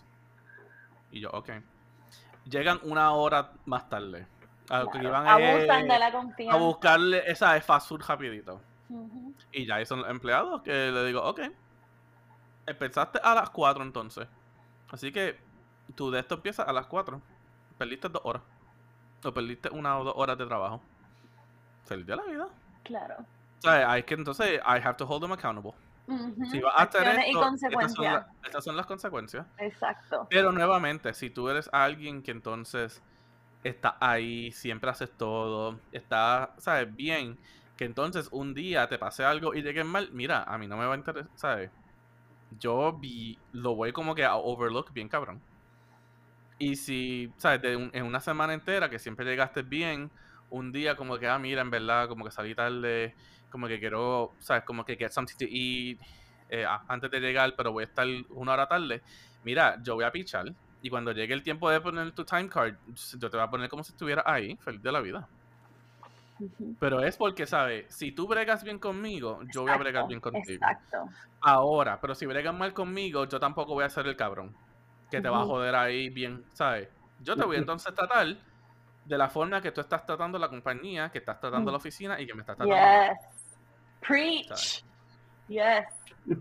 Y 1.11 1.20
yo, 1.20 1.30
ok. 1.30 1.50
Llegan 2.44 2.78
una 2.84 3.12
hora 3.12 3.52
más 3.66 3.88
tarde. 3.88 4.26
A 4.68 4.84
Claro. 4.84 5.02
iban 5.02 5.26
Abusan 5.26 5.82
es 5.82 5.88
de 5.88 5.99
la 5.99 6.06
a 6.06 6.12
confianza. 6.12 6.58
buscarle 6.58 7.30
esa 7.30 7.61
fast 7.61 7.88
food 7.88 8.02
rapidito. 8.06 8.61
Y 9.50 9.66
ya 9.66 9.76
ahí 9.76 9.87
son 9.87 10.00
los 10.00 10.11
empleados 10.11 10.62
que 10.62 10.90
le 10.92 11.04
digo, 11.06 11.22
ok. 11.22 11.40
Empezaste 12.66 13.18
a 13.22 13.34
las 13.34 13.50
4 13.50 13.82
entonces. 13.82 14.26
Así 14.90 15.12
que 15.12 15.38
tú 15.94 16.10
de 16.10 16.20
esto 16.20 16.36
empieza 16.36 16.62
a 16.62 16.72
las 16.72 16.86
4. 16.86 17.20
Perdiste 17.78 18.08
dos 18.08 18.22
horas. 18.25 18.42
O 19.25 19.32
perdiste 19.32 19.68
una 19.70 19.98
o 19.98 20.04
dos 20.04 20.14
horas 20.16 20.36
de 20.38 20.46
trabajo. 20.46 20.82
Feliz 21.84 22.06
de 22.06 22.16
la 22.16 22.22
vida. 22.25 22.48
Claro. 22.84 23.16
O 23.58 23.62
sea, 23.62 23.90
hay 23.90 24.02
que 24.02 24.14
entonces, 24.14 24.60
I 24.60 24.80
have 24.84 24.94
to 24.94 25.06
hold 25.06 25.22
them 25.22 25.32
accountable. 25.32 25.72
Si 26.50 26.60
vas 26.60 26.75
a 26.76 26.82
hacer 26.82 27.06
esto, 27.06 27.20
estas 27.20 27.32
son, 27.32 27.42
consecuencias. 27.50 28.12
la- 28.12 28.28
estas 28.44 28.64
son 28.64 28.76
las 28.76 28.86
consecuencias. 28.86 29.46
Exacto. 29.58 30.26
Pero 30.28 30.50
nuevamente, 30.52 31.14
si 31.14 31.30
tú 31.30 31.48
eres 31.48 31.70
alguien 31.72 32.22
que 32.22 32.32
entonces 32.32 33.00
está 33.62 33.96
ahí, 34.00 34.50
siempre 34.50 34.90
haces 34.90 35.10
todo, 35.16 35.78
está, 35.92 36.54
¿sabes? 36.58 36.94
Bien, 36.94 37.38
que 37.76 37.84
entonces 37.84 38.28
un 38.32 38.52
día 38.52 38.88
te 38.88 38.98
pase 38.98 39.25
algo 39.25 39.54
y 39.54 39.62
llegues 39.62 39.86
mal, 39.86 40.10
mira, 40.12 40.42
a 40.42 40.58
mí 40.58 40.66
no 40.66 40.76
me 40.76 40.84
va 40.86 40.94
a 40.94 40.96
interesar, 40.96 41.30
¿sabes? 41.36 41.70
Yo 42.58 42.99
vi, 42.99 43.36
lo 43.52 43.75
voy 43.75 43.93
como 43.93 44.15
que 44.15 44.25
a 44.25 44.36
overlook 44.36 44.93
bien 44.93 45.08
cabrón. 45.08 45.43
Y 46.58 46.76
si, 46.76 47.34
¿sabes? 47.38 47.60
De 47.62 47.76
un- 47.76 47.91
en 47.93 48.04
una 48.04 48.21
semana 48.21 48.54
entera 48.54 48.88
que 48.88 48.99
siempre 48.99 49.25
llegaste 49.26 49.62
bien, 49.62 50.12
un 50.49 50.71
día 50.73 50.97
como 50.97 51.19
que, 51.19 51.26
ah, 51.28 51.38
mira, 51.38 51.62
en 51.62 51.71
verdad, 51.71 52.08
como 52.08 52.25
que 52.25 52.30
salí 52.30 52.54
tarde, 52.54 53.17
como 53.50 53.67
que 53.69 53.80
quiero, 53.80 54.36
¿sabes? 54.38 54.65
Como 54.65 54.84
que 54.84 54.97
get 54.97 55.10
something 55.10 55.36
to 55.36 55.47
eat 55.49 55.99
eh, 56.49 56.67
antes 56.88 57.10
de 57.10 57.21
llegar, 57.21 57.54
pero 57.56 57.73
voy 57.73 57.82
a 57.84 57.86
estar 57.86 58.06
una 58.30 58.52
hora 58.52 58.67
tarde. 58.69 59.02
Mira, 59.43 59.78
yo 59.82 59.95
voy 59.95 60.04
a 60.04 60.12
pichar 60.12 60.47
y 60.80 60.91
cuando 60.91 61.12
llegue 61.12 61.34
el 61.34 61.43
tiempo 61.43 61.71
de 61.71 61.80
poner 61.80 62.12
tu 62.12 62.25
time 62.25 62.49
card, 62.49 62.76
yo 62.86 63.30
te 63.30 63.36
voy 63.36 63.45
a 63.47 63.50
poner 63.50 63.69
como 63.71 63.82
si 63.82 63.93
estuviera 63.93 64.23
ahí, 64.26 64.56
feliz 64.58 64.82
de 64.82 64.93
la 64.93 65.00
vida. 65.00 65.28
Pero 66.78 67.02
es 67.02 67.17
porque, 67.17 67.47
¿sabes? 67.47 67.87
Si 67.95 68.13
tú 68.13 68.26
bregas 68.26 68.65
bien 68.65 68.78
conmigo, 68.78 69.41
yo 69.52 69.63
voy 69.63 69.73
a 69.73 69.76
bregar 69.76 70.07
bien 70.07 70.21
contigo. 70.21 70.65
Exacto. 70.65 71.09
Ahora, 71.41 72.00
pero 72.00 72.15
si 72.15 72.26
bregas 72.26 72.55
mal 72.55 72.73
conmigo, 72.73 73.25
yo 73.26 73.39
tampoco 73.41 73.75
voy 73.75 73.85
a 73.85 73.89
ser 73.89 74.07
el 74.07 74.17
cabrón 74.17 74.55
que 75.11 75.21
te 75.21 75.28
va 75.28 75.43
a 75.43 75.45
joder 75.45 75.75
ahí 75.75 76.09
bien, 76.09 76.45
¿sabes? 76.55 76.89
Yo 77.21 77.37
te 77.37 77.45
voy 77.45 77.57
a 77.57 77.59
entonces 77.59 77.95
tratar 77.95 78.35
de 79.05 79.19
la 79.19 79.28
forma 79.28 79.61
que 79.61 79.71
tú 79.73 79.81
estás 79.81 80.07
tratando 80.07 80.39
la 80.39 80.49
compañía, 80.49 81.11
que 81.11 81.19
estás 81.19 81.39
tratando 81.39 81.71
la 81.71 81.76
oficina 81.76 82.19
y 82.21 82.26
que 82.26 82.35
me 82.35 82.41
estás 82.41 82.57
tratando. 82.57 82.75
a. 82.75 83.09
Yes. 83.09 83.19
Preach. 84.00 84.85
Yes. 85.49 85.87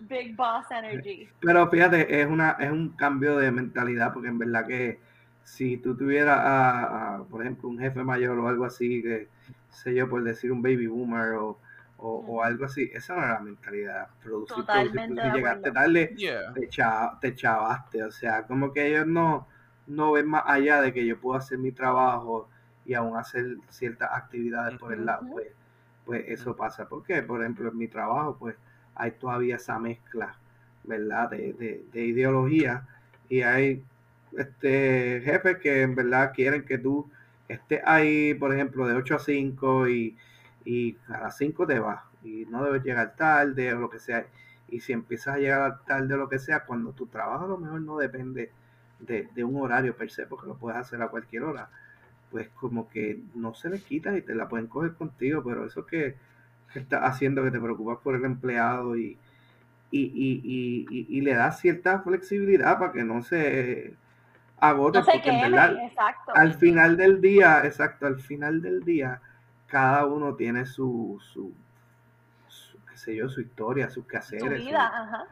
Big 0.00 0.36
boss 0.36 0.70
energy. 0.70 1.28
Pero 1.40 1.68
fíjate, 1.68 2.20
es 2.20 2.26
una 2.26 2.52
es 2.52 2.70
un 2.70 2.90
cambio 2.90 3.36
de 3.36 3.50
mentalidad, 3.50 4.12
porque 4.12 4.28
en 4.28 4.38
verdad 4.38 4.66
que 4.66 5.00
si 5.46 5.78
tú 5.78 5.96
tuvieras, 5.96 6.38
a, 6.38 7.16
a, 7.18 7.24
por 7.24 7.42
ejemplo, 7.42 7.68
un 7.68 7.78
jefe 7.78 8.02
mayor 8.04 8.38
o 8.38 8.48
algo 8.48 8.64
así, 8.66 9.02
que 9.02 9.28
sé 9.70 9.94
yo, 9.94 10.08
por 10.08 10.22
decir 10.24 10.52
un 10.52 10.62
baby 10.62 10.86
boomer 10.88 11.34
o, 11.34 11.58
o, 11.98 12.08
o 12.28 12.42
algo 12.42 12.64
así, 12.66 12.90
esa 12.94 13.14
no 13.16 13.22
era 13.24 13.34
la 13.34 13.40
mentalidad. 13.40 14.08
Producir, 14.22 14.56
Totalmente 14.56 14.96
producir. 15.14 15.22
de 15.32 15.38
Llegaste 15.38 15.72
tarde, 15.72 16.14
Yeah. 16.16 16.52
te, 16.54 16.68
cha- 16.68 17.18
te 17.20 17.34
chavaste, 17.34 18.02
o 18.04 18.10
sea, 18.10 18.42
como 18.46 18.72
que 18.72 18.88
ellos 18.88 19.06
no, 19.06 19.46
no 19.86 20.12
ven 20.12 20.26
más 20.28 20.42
allá 20.46 20.80
de 20.82 20.92
que 20.92 21.06
yo 21.06 21.18
puedo 21.20 21.38
hacer 21.38 21.58
mi 21.58 21.72
trabajo 21.72 22.48
y 22.84 22.94
aún 22.94 23.16
hacer 23.16 23.58
ciertas 23.70 24.10
actividades 24.12 24.78
por 24.78 24.92
el 24.92 25.06
lado, 25.06 25.26
pues, 25.32 25.48
pues 26.04 26.24
eso 26.28 26.56
pasa. 26.56 26.88
Porque, 26.88 27.22
por 27.22 27.40
ejemplo, 27.42 27.68
en 27.70 27.78
mi 27.78 27.88
trabajo, 27.88 28.36
pues 28.38 28.56
hay 28.94 29.12
todavía 29.12 29.56
esa 29.56 29.78
mezcla, 29.78 30.36
¿verdad? 30.84 31.30
De, 31.30 31.52
de, 31.54 31.84
de 31.92 32.04
ideología 32.04 32.86
y 33.28 33.42
hay 33.42 33.82
este 34.36 35.20
jefes 35.24 35.58
que 35.58 35.82
en 35.82 35.94
verdad 35.94 36.32
quieren 36.34 36.64
que 36.64 36.78
tú 36.78 37.10
estés 37.48 37.80
ahí, 37.84 38.34
por 38.34 38.52
ejemplo, 38.54 38.86
de 38.86 38.94
8 38.94 39.16
a 39.16 39.18
5 39.18 39.88
y, 39.88 40.16
y 40.64 40.96
a 41.08 41.20
las 41.20 41.36
5 41.38 41.66
te 41.66 41.78
vas 41.78 42.02
y 42.24 42.44
no 42.46 42.64
debes 42.64 42.82
llegar 42.84 43.14
tarde 43.16 43.72
o 43.74 43.78
lo 43.80 43.90
que 43.90 43.98
sea. 44.00 44.26
Y 44.68 44.80
si 44.80 44.92
empiezas 44.92 45.36
a 45.36 45.38
llegar 45.38 45.84
tarde 45.84 46.14
o 46.14 46.16
lo 46.16 46.28
que 46.28 46.38
sea, 46.38 46.64
cuando 46.64 46.92
tu 46.92 47.06
trabajo 47.06 47.44
a 47.44 47.48
lo 47.48 47.58
mejor 47.58 47.80
no 47.82 47.98
depende 47.98 48.50
de, 49.00 49.28
de 49.34 49.44
un 49.44 49.60
horario 49.62 49.96
per 49.96 50.10
se, 50.10 50.26
porque 50.26 50.46
lo 50.48 50.56
puedes 50.56 50.78
hacer 50.80 51.00
a 51.02 51.08
cualquier 51.08 51.44
hora, 51.44 51.70
pues 52.30 52.48
como 52.50 52.88
que 52.88 53.20
no 53.34 53.54
se 53.54 53.70
les 53.70 53.82
quita 53.84 54.16
y 54.16 54.22
te 54.22 54.34
la 54.34 54.48
pueden 54.48 54.66
coger 54.68 54.94
contigo, 54.94 55.42
pero 55.44 55.66
eso 55.66 55.86
que, 55.86 56.16
que 56.72 56.80
estás 56.80 57.02
haciendo, 57.04 57.44
que 57.44 57.50
te 57.52 57.60
preocupas 57.60 57.98
por 58.02 58.16
el 58.16 58.24
empleado 58.24 58.96
y, 58.96 59.18
y, 59.90 60.00
y, 60.02 60.40
y, 60.44 60.86
y- 60.90 61.18
y 61.18 61.20
le 61.22 61.34
das 61.34 61.60
cierta 61.60 62.00
flexibilidad 62.00 62.78
para 62.78 62.92
que 62.92 63.04
no 63.04 63.22
se 63.22 63.94
agote, 64.58 64.98
No 64.98 65.04
se 65.04 65.12
porque 65.12 65.28
en 65.30 65.36
queme. 65.36 65.50
verdad 65.50 65.76
Exacto. 65.84 66.32
al 66.34 66.54
final 66.54 66.96
del 66.96 67.20
día, 67.20 67.64
exacto, 67.64 68.06
al 68.06 68.20
final 68.20 68.62
del 68.62 68.82
día, 68.84 69.20
cada 69.66 70.06
uno 70.06 70.34
tiene 70.34 70.64
su, 70.66 71.18
su, 71.20 71.52
su, 72.48 72.78
qué 72.90 72.96
sé 72.96 73.16
yo, 73.16 73.28
su 73.28 73.40
historia, 73.40 73.86
sus 73.90 74.04
Su 74.04 74.06
quehaceres, 74.08 74.60
su- 74.62 74.66
vida. 74.68 74.86
Ajá. 75.02 75.24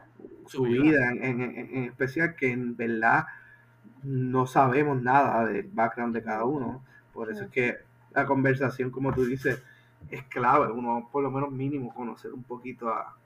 su 0.47 0.63
vida, 0.65 1.11
en, 1.11 1.23
en- 1.25 1.41
en- 1.41 1.77
en 1.77 1.85
especial 1.85 2.35
que 2.37 2.51
en 2.53 2.77
verdad 2.77 3.27
no 4.03 4.47
sabemos 4.47 5.01
nada 5.01 5.47
del 5.47 5.67
background 5.73 6.15
de 6.15 6.23
cada 6.23 6.45
uno. 6.45 6.85
Por 7.13 7.31
eso 7.31 7.45
es 7.45 7.51
que 7.51 7.79
la 8.13 8.27
conversación, 8.27 8.91
como 8.91 9.13
tú 9.15 9.25
dices, 9.25 9.63
es 10.11 10.23
clave. 10.25 10.71
Uno, 10.71 11.09
por 11.11 11.23
lo 11.23 11.31
menos 11.31 11.51
mínimo, 11.51 11.95
conocer 11.95 12.33
un 12.33 12.43
poquito 12.43 12.89
a, 12.91 13.17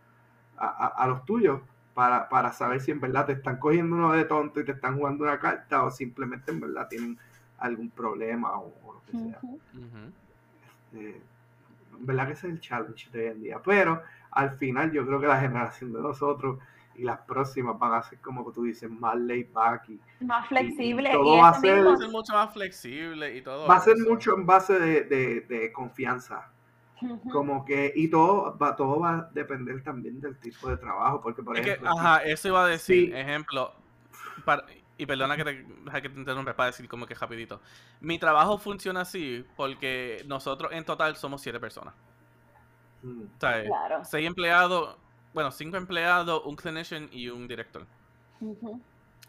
a, 0.57 0.67
a- 0.67 0.95
a 1.05 1.07
los 1.09 1.25
tuyos 1.25 1.61
para, 1.99 2.29
para 2.29 2.53
saber 2.53 2.81
si 2.81 2.93
en 2.93 3.01
verdad 3.01 3.27
te 3.27 3.33
están 3.33 3.57
cogiendo 3.59 3.97
uno 3.97 4.13
de 4.13 4.25
tonto 4.25 4.61
y 4.61 4.65
te 4.65 4.71
están 4.71 4.97
jugando 4.97 5.25
una 5.25 5.41
carta 5.41 5.83
o 5.83 5.91
simplemente 5.91 6.53
en 6.53 6.61
verdad 6.61 6.87
tienen 6.87 7.19
algún 7.59 7.91
problema 7.91 8.53
o, 8.57 8.73
o 8.85 8.93
lo 8.93 9.03
que 9.05 9.11
sea. 9.19 9.41
Eh, 10.95 11.21
en 11.99 12.07
verdad 12.07 12.27
que 12.29 12.33
ese 12.35 12.47
es 12.47 12.53
el 12.55 12.61
challenge 12.61 13.11
de 13.11 13.19
hoy 13.19 13.27
en 13.33 13.43
día. 13.43 13.61
Pero 13.65 14.01
al 14.31 14.53
final 14.53 14.93
yo 14.93 15.05
creo 15.05 15.21
que 15.21 15.27
la 15.27 15.41
generación 15.41 15.93
de 15.93 16.01
nosotros 16.01 16.61
y 16.95 17.03
las 17.03 17.19
próximas 17.23 17.77
van 17.77 17.95
a 17.95 18.03
ser 18.05 18.21
como 18.21 18.49
tú 18.53 18.63
dices, 18.63 18.89
más 18.89 19.17
laid 19.17 19.49
back 19.53 19.89
y 19.89 20.01
Más 20.25 20.47
flexible. 20.47 21.11
todo 21.11 21.35
y 21.37 21.41
va 21.41 21.49
a 21.49 21.53
ese 21.53 21.61
ser- 21.63 21.75
mismo- 21.79 21.89
Va 21.91 21.95
a 21.95 21.99
ser 21.99 22.09
mucho 22.11 22.33
más 22.35 22.53
flexible 22.53 23.37
y 23.37 23.43
todo 23.43 23.67
va 23.67 23.75
a 23.77 23.81
ser 23.81 23.97
eso. 23.97 24.09
mucho 24.09 24.37
en 24.37 24.47
base 24.47 24.79
de, 24.79 25.03
de- 25.03 25.41
de 25.41 25.73
confianza. 25.73 26.49
Como 27.33 27.65
que, 27.65 27.93
y 27.95 28.09
todo 28.09 28.57
va, 28.59 28.75
todo 28.77 29.01
va 29.01 29.11
a 29.19 29.23
depender 29.33 29.83
también 29.83 30.21
del 30.21 30.37
tipo 30.39 30.69
de 30.69 30.77
trabajo, 30.77 31.21
porque 31.21 31.43
por 31.43 31.57
Es 31.57 31.63
que, 31.65 31.71
ejemplo, 31.73 31.91
ajá, 31.99 32.23
eso 32.25 32.49
iba 32.49 32.65
a 32.65 32.69
decir. 32.69 33.11
Sí. 33.13 33.17
Ejemplo, 33.17 33.73
para- 34.45 34.65
y 34.97 35.07
perdona 35.07 35.37
que 35.37 35.45
te, 35.45 35.67
que 36.03 36.09
te 36.09 36.19
interrumpa 36.19 36.55
para 36.55 36.67
decir 36.69 36.89
como 36.89 37.07
que 37.07 37.15
rapidito. 37.15 37.61
Mi 38.01 38.19
trabajo 38.19 38.59
funciona 38.59 39.03
así 39.03 39.45
porque 39.57 40.25
nosotros 40.27 40.73
en 40.73 40.85
total 40.85 41.15
somos 41.17 41.41
siete 41.41 41.61
personas. 41.61 41.95
Mm, 43.03 43.23
O 43.23 43.41
sea, 43.41 43.63
Claro. 43.65 44.05
seis 44.05 44.27
empleados, 44.27 44.97
bueno, 45.33 45.53
cinco 45.53 45.77
empleados, 45.77 46.43
un 46.45 46.57
clinician 46.57 47.09
y 47.13 47.29
un 47.29 47.47
director. 47.47 47.87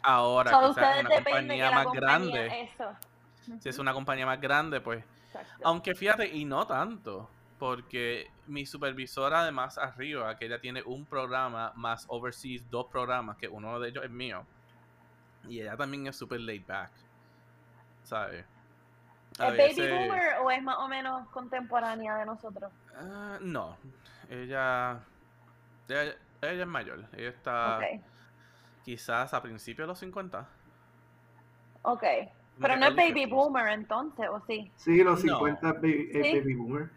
Ahora, 0.02 0.50
So, 0.50 0.58
quizás 0.58 0.70
ustedes 0.72 1.00
una 1.02 1.10
que 1.10 1.16
compañía 1.24 1.72
más 1.72 1.86
compañía- 1.86 2.02
grande, 2.10 2.62
Eso. 2.74 2.86
si 3.60 3.70
es 3.70 3.78
una 3.80 3.94
compañía 3.94 4.26
más 4.26 4.40
grande, 4.42 4.82
pues 4.82 5.04
Exacto. 5.28 5.62
Aunque 5.64 5.94
fíjate, 5.94 6.26
y 6.36 6.46
no 6.46 6.66
tanto, 6.66 7.30
porque 7.60 8.34
mi 8.48 8.66
supervisora 8.66 9.44
de 9.46 9.52
más 9.52 9.78
arriba, 9.78 10.38
que 10.38 10.46
ella 10.48 10.62
tiene 10.62 10.82
un 10.84 11.06
programa 11.06 11.74
más 11.76 12.06
overseas, 12.08 12.70
dos 12.70 12.88
programas, 12.88 13.38
que 13.38 13.48
uno 13.50 13.80
de 13.80 13.90
ellos 13.90 14.04
es 14.06 14.10
mío, 14.12 14.48
y 15.44 15.62
ella 15.62 15.78
también 15.78 16.08
es 16.08 16.18
super 16.18 16.40
laid 16.40 16.66
back, 16.66 16.92
¿sabes? 18.04 18.46
A 19.38 19.50
¿Es 19.50 19.58
baby 19.58 19.88
boomer 19.88 20.38
o 20.42 20.52
es 20.52 20.64
más 20.64 20.78
o 20.80 20.88
menos 20.88 21.30
contemporánea 21.30 22.18
de 22.18 22.26
nosotros? 22.26 22.74
Ah, 22.96 23.38
no, 23.42 23.78
ella, 24.30 25.08
ella, 25.88 26.16
ella 26.42 26.62
es 26.64 26.68
mayor, 26.68 27.08
ella 27.14 27.30
está 27.30 27.92
quizás 28.84 29.34
a 29.34 29.42
principios 29.42 29.86
de 29.86 29.88
los 29.88 30.00
50. 30.00 30.48
ok. 31.84 32.04
Pero 32.62 32.76
no 32.76 32.88
es 32.88 32.96
baby 32.96 33.26
50s. 33.26 33.30
boomer 33.30 33.70
entonces, 33.70 34.28
¿o 34.30 34.42
sí? 34.46 34.74
Sí, 34.76 35.04
los 35.04 35.24
No. 35.24 35.40
50 35.40 35.74
baby, 35.74 36.10
eh, 36.14 36.24
¿Sí? 36.24 36.40
baby 36.40 36.56
boomer. 36.56 36.90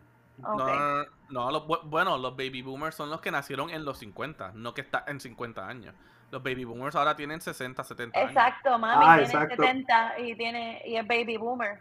No, 0.42 0.56
no, 0.56 1.04
no, 1.30 1.50
los 1.50 1.62
bu- 1.66 1.80
bueno, 1.84 2.18
los 2.18 2.32
baby 2.36 2.62
boomers 2.62 2.94
son 2.96 3.08
los 3.10 3.20
que 3.20 3.30
nacieron 3.30 3.70
en 3.70 3.84
los 3.84 3.98
50, 3.98 4.52
no 4.54 4.74
que 4.74 4.80
están 4.82 5.04
en 5.06 5.20
50 5.20 5.66
años. 5.66 5.94
Los 6.30 6.42
baby 6.42 6.64
boomers 6.64 6.96
ahora 6.96 7.14
tienen 7.16 7.40
60, 7.40 7.84
70 7.84 8.18
años. 8.18 8.30
Exacto, 8.30 8.78
mami 8.78 9.04
Ah, 9.06 9.14
tiene 9.16 9.28
exacto. 9.32 9.62
70 9.62 10.18
y 10.18 10.34
tiene 10.36 10.82
y 10.86 10.96
es 10.96 11.06
baby 11.06 11.36
boomer. 11.36 11.80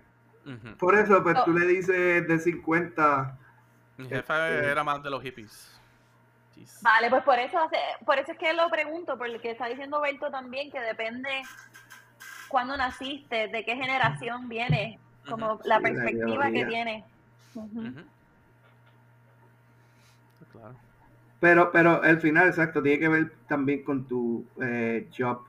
Por 0.79 0.95
eso, 0.95 1.21
pues 1.23 1.43
tú 1.45 1.53
le 1.53 1.65
dices 1.67 2.27
de 2.27 2.39
50, 2.39 3.37
Mi 3.97 4.07
jefe 4.07 4.33
Este- 4.57 4.71
era 4.71 4.83
más 4.83 5.03
de 5.03 5.09
los 5.11 5.21
hippies. 5.21 5.79
Jeez. 6.55 6.81
Vale, 6.81 7.09
pues 7.09 7.23
por 7.23 7.37
eso 7.37 7.59
hace- 7.59 7.77
por 8.05 8.17
eso 8.17 8.31
es 8.31 8.37
que 8.39 8.51
lo 8.53 8.67
pregunto, 8.69 9.17
porque 9.17 9.51
está 9.51 9.67
diciendo 9.67 10.01
Berto 10.01 10.31
también 10.31 10.71
que 10.71 10.79
depende 10.81 11.29
cuándo 12.47 12.75
naciste, 12.75 13.47
de 13.49 13.63
qué 13.63 13.75
generación 13.75 14.49
vienes, 14.49 14.99
como 15.29 15.47
la 15.47 15.61
Sí, 15.63 15.69
la 15.69 15.79
perspectiva 15.81 16.51
que 16.51 16.65
tienes. 16.65 17.05
Claro. 20.51 20.75
pero, 21.39 21.71
pero 21.71 22.01
al 22.03 22.19
final, 22.19 22.47
exacto, 22.47 22.81
tiene 22.83 22.99
que 22.99 23.07
ver 23.07 23.31
también 23.47 23.83
con 23.83 24.05
tu 24.05 24.45
eh, 24.61 25.07
job 25.17 25.43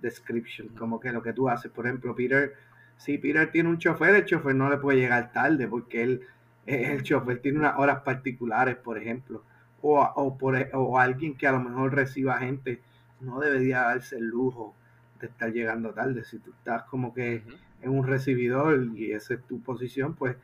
description, 0.00 0.68
como 0.68 1.00
que 1.00 1.12
lo 1.12 1.22
que 1.22 1.32
tú 1.32 1.48
haces. 1.48 1.70
Por 1.70 1.86
ejemplo, 1.86 2.14
Peter, 2.14 2.54
si 2.96 3.18
Peter 3.18 3.50
tiene 3.50 3.68
un 3.68 3.78
chofer, 3.78 4.14
el 4.14 4.24
chofer 4.24 4.54
no 4.54 4.70
le 4.70 4.78
puede 4.78 4.98
llegar 4.98 5.32
tarde 5.32 5.66
porque 5.68 6.02
él, 6.02 6.22
el 6.66 7.02
chofer 7.02 7.40
tiene 7.40 7.58
unas 7.58 7.78
horas 7.78 8.00
particulares, 8.02 8.76
por 8.76 8.98
ejemplo. 8.98 9.42
O, 9.82 10.00
o, 10.00 10.36
por, 10.38 10.56
e, 10.56 10.70
o 10.72 10.98
alguien 10.98 11.36
que 11.36 11.46
a 11.46 11.52
lo 11.52 11.60
mejor 11.60 11.94
reciba 11.94 12.38
gente, 12.38 12.80
no 13.20 13.40
debería 13.40 13.82
darse 13.82 14.16
el 14.16 14.26
lujo 14.26 14.74
de 15.20 15.28
estar 15.28 15.52
llegando 15.52 15.92
tarde. 15.92 16.24
Si 16.24 16.38
tú 16.38 16.50
estás 16.50 16.84
como 16.84 17.14
que 17.14 17.42
en 17.82 17.90
un 17.90 18.06
recibidor 18.06 18.84
y 18.94 19.12
esa 19.12 19.34
es 19.34 19.42
tu 19.44 19.60
posición, 19.62 20.14
pues 20.14 20.36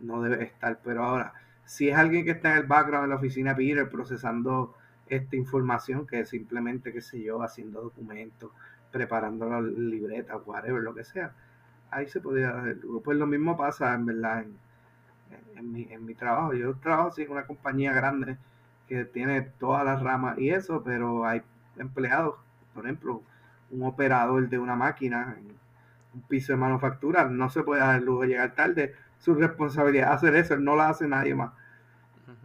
no 0.00 0.22
debe 0.22 0.44
estar. 0.44 0.80
Pero 0.84 1.04
ahora, 1.04 1.32
si 1.74 1.88
es 1.90 1.96
alguien 1.96 2.24
que 2.24 2.32
está 2.32 2.52
en 2.52 2.58
el 2.58 2.66
background 2.66 3.04
en 3.04 3.10
la 3.10 3.16
oficina 3.16 3.56
Peter 3.56 3.88
procesando 3.90 4.74
esta 5.08 5.36
información, 5.36 6.06
que 6.06 6.20
es 6.20 6.28
simplemente, 6.30 6.92
qué 6.92 7.00
sé 7.00 7.22
yo, 7.22 7.42
haciendo 7.42 7.82
documentos, 7.82 8.50
preparando 8.92 9.48
las 9.48 9.62
libretas, 9.64 10.38
whatever, 10.46 10.82
lo 10.82 10.94
que 10.94 11.04
sea, 11.04 11.32
ahí 11.90 12.08
se 12.08 12.20
podría 12.20 12.52
lujo. 12.82 13.00
Pues 13.02 13.18
lo 13.18 13.26
mismo 13.26 13.56
pasa, 13.56 13.94
en 13.94 14.06
verdad, 14.06 14.42
en, 14.42 14.56
en- 15.56 15.72
mi, 15.72 15.82
en 15.90 16.04
mi 16.04 16.14
trabajo. 16.14 16.52
Yo 16.54 16.74
trabajo 16.76 17.08
así 17.08 17.22
en 17.22 17.32
una 17.32 17.46
compañía 17.46 17.92
grande 17.92 18.36
que 18.88 19.04
tiene 19.04 19.42
todas 19.42 19.84
las 19.84 20.02
ramas 20.02 20.38
y 20.38 20.50
eso, 20.50 20.82
pero 20.84 21.24
hay 21.26 21.42
empleados, 21.76 22.36
por 22.74 22.84
ejemplo, 22.84 23.22
un 23.70 23.84
operador 23.84 24.48
de 24.48 24.58
una 24.58 24.74
máquina 24.76 25.36
en 25.38 25.52
un 26.14 26.22
piso 26.22 26.52
de 26.52 26.58
manufactura, 26.58 27.24
no 27.26 27.50
se 27.50 27.62
puede 27.62 27.80
dar 27.82 27.96
el 27.98 28.04
lujo 28.06 28.22
de 28.22 28.28
llegar 28.28 28.54
tarde. 28.54 28.94
Su 29.18 29.34
responsabilidad 29.34 30.10
es 30.10 30.16
hacer 30.16 30.34
eso, 30.36 30.56
no 30.58 30.76
la 30.76 30.88
hace 30.90 31.06
nadie 31.08 31.34
más. 31.34 31.52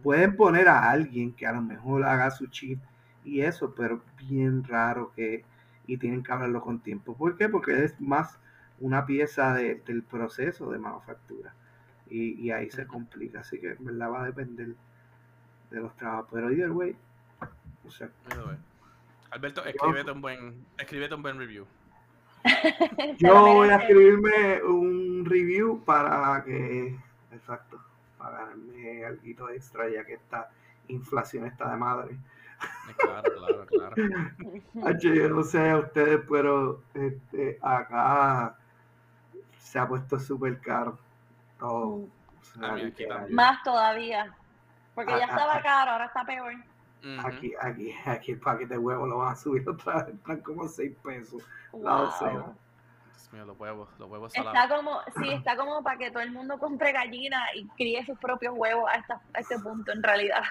Pueden 0.02 0.36
poner 0.36 0.68
a 0.68 0.90
alguien 0.90 1.32
que 1.32 1.46
a 1.46 1.52
lo 1.52 1.62
mejor 1.62 2.04
haga 2.04 2.30
su 2.30 2.46
chip 2.46 2.80
y 3.24 3.40
eso, 3.42 3.74
pero 3.74 4.02
bien 4.28 4.64
raro 4.64 5.12
que, 5.16 5.44
y 5.86 5.96
tienen 5.98 6.22
que 6.22 6.32
hablarlo 6.32 6.60
con 6.60 6.80
tiempo. 6.80 7.16
¿Por 7.16 7.36
qué? 7.36 7.48
Porque 7.48 7.84
es 7.84 8.00
más 8.00 8.38
una 8.80 9.06
pieza 9.06 9.54
de- 9.54 9.76
del 9.86 10.02
proceso 10.02 10.70
de 10.70 10.78
manufactura 10.78 11.54
y, 12.08 12.34
y 12.40 12.50
ahí 12.50 12.70
se 12.70 12.86
complica. 12.86 13.40
Así 13.40 13.58
que 13.58 13.72
en 13.72 13.84
verdad 13.84 14.10
va 14.10 14.22
a 14.22 14.26
depender 14.26 14.74
de 15.70 15.80
los 15.80 15.96
trabajos. 15.96 16.28
Pero 16.32 16.50
either 16.52 16.70
way, 16.70 16.94
o 17.86 17.90
sea. 17.90 18.08
Alberto, 19.30 19.64
escríbete 19.64 20.10
un 20.12 20.20
buen, 20.20 20.64
escríbete 20.78 21.14
un 21.14 21.22
buen 21.22 21.38
review. 21.38 21.66
Yo 23.18 23.40
voy 23.40 23.68
a 23.68 23.76
escribirme 23.76 24.62
un 24.62 25.24
review 25.24 25.82
para 25.84 26.44
que, 26.44 26.96
exacto, 27.32 27.80
para 28.26 28.38
ganarme 28.46 29.04
algo 29.04 29.48
extra 29.50 29.88
ya 29.88 30.04
que 30.04 30.14
esta 30.14 30.50
inflación 30.88 31.46
está 31.46 31.70
de 31.70 31.76
madre. 31.76 32.14
Eh, 32.14 32.94
Claro, 32.96 33.30
claro, 33.36 33.66
claro. 33.66 33.94
Hacho, 34.86 35.08
yo 35.14 35.28
no 35.28 35.42
sé 35.42 35.70
a 35.70 35.78
ustedes, 35.78 36.20
pero 36.28 36.82
este, 36.94 37.58
acá 37.60 38.56
se 39.58 39.78
ha 39.78 39.86
puesto 39.86 40.18
súper 40.18 40.58
caro 40.60 40.98
todo. 41.58 41.98
Mí 41.98 42.90
también. 42.92 43.34
Más 43.34 43.62
todavía. 43.62 44.34
Porque 44.94 45.12
ya 45.12 45.24
Ah, 45.24 45.26
ah, 45.28 45.30
estaba 45.30 45.56
ah. 45.56 45.62
caro, 45.62 45.90
ahora 45.92 46.06
está 46.06 46.24
peor. 46.24 46.54
Aquí, 47.24 47.52
aquí, 47.60 47.94
aquí 48.06 48.32
el 48.32 48.40
paquete 48.40 48.74
de 48.74 48.78
huevos 48.78 49.08
lo 49.08 49.18
van 49.18 49.32
a 49.32 49.36
subir 49.36 49.68
otra 49.68 50.04
vez, 50.04 50.14
están 50.14 50.40
como 50.40 50.66
6 50.66 50.96
pesos. 51.04 51.42
La 51.72 51.96
Wow. 51.96 52.06
docena. 52.06 52.44
Dios 53.16 53.32
mío, 53.32 53.44
los 53.46 53.58
huevos, 53.58 53.88
los 53.98 54.10
huevos 54.10 54.32
Está 54.32 54.42
salados. 54.42 54.76
como, 54.78 55.00
sí, 55.18 55.30
está 55.32 55.56
como 55.56 55.82
para 55.82 55.98
que 55.98 56.10
todo 56.10 56.22
el 56.22 56.30
mundo 56.32 56.58
compre 56.58 56.92
gallina 56.92 57.38
y 57.54 57.66
críe 57.70 58.04
sus 58.04 58.18
propios 58.18 58.54
huevos 58.56 58.88
a, 58.90 58.96
esta- 58.96 59.20
a 59.34 59.40
este 59.40 59.58
punto 59.58 59.92
en 59.92 60.02
realidad. 60.02 60.42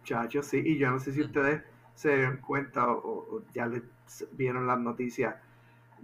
Muchachos, 0.00 0.46
sí, 0.46 0.62
y 0.64 0.78
yo 0.78 0.90
no 0.90 0.98
sé 0.98 1.12
si 1.12 1.20
ustedes 1.22 1.62
se 1.94 2.16
dieron 2.16 2.38
cuenta 2.38 2.90
o, 2.90 2.96
o- 3.36 3.42
ya 3.52 3.66
les 3.66 3.82
vieron 4.32 4.66
las 4.66 4.78
noticias. 4.78 5.36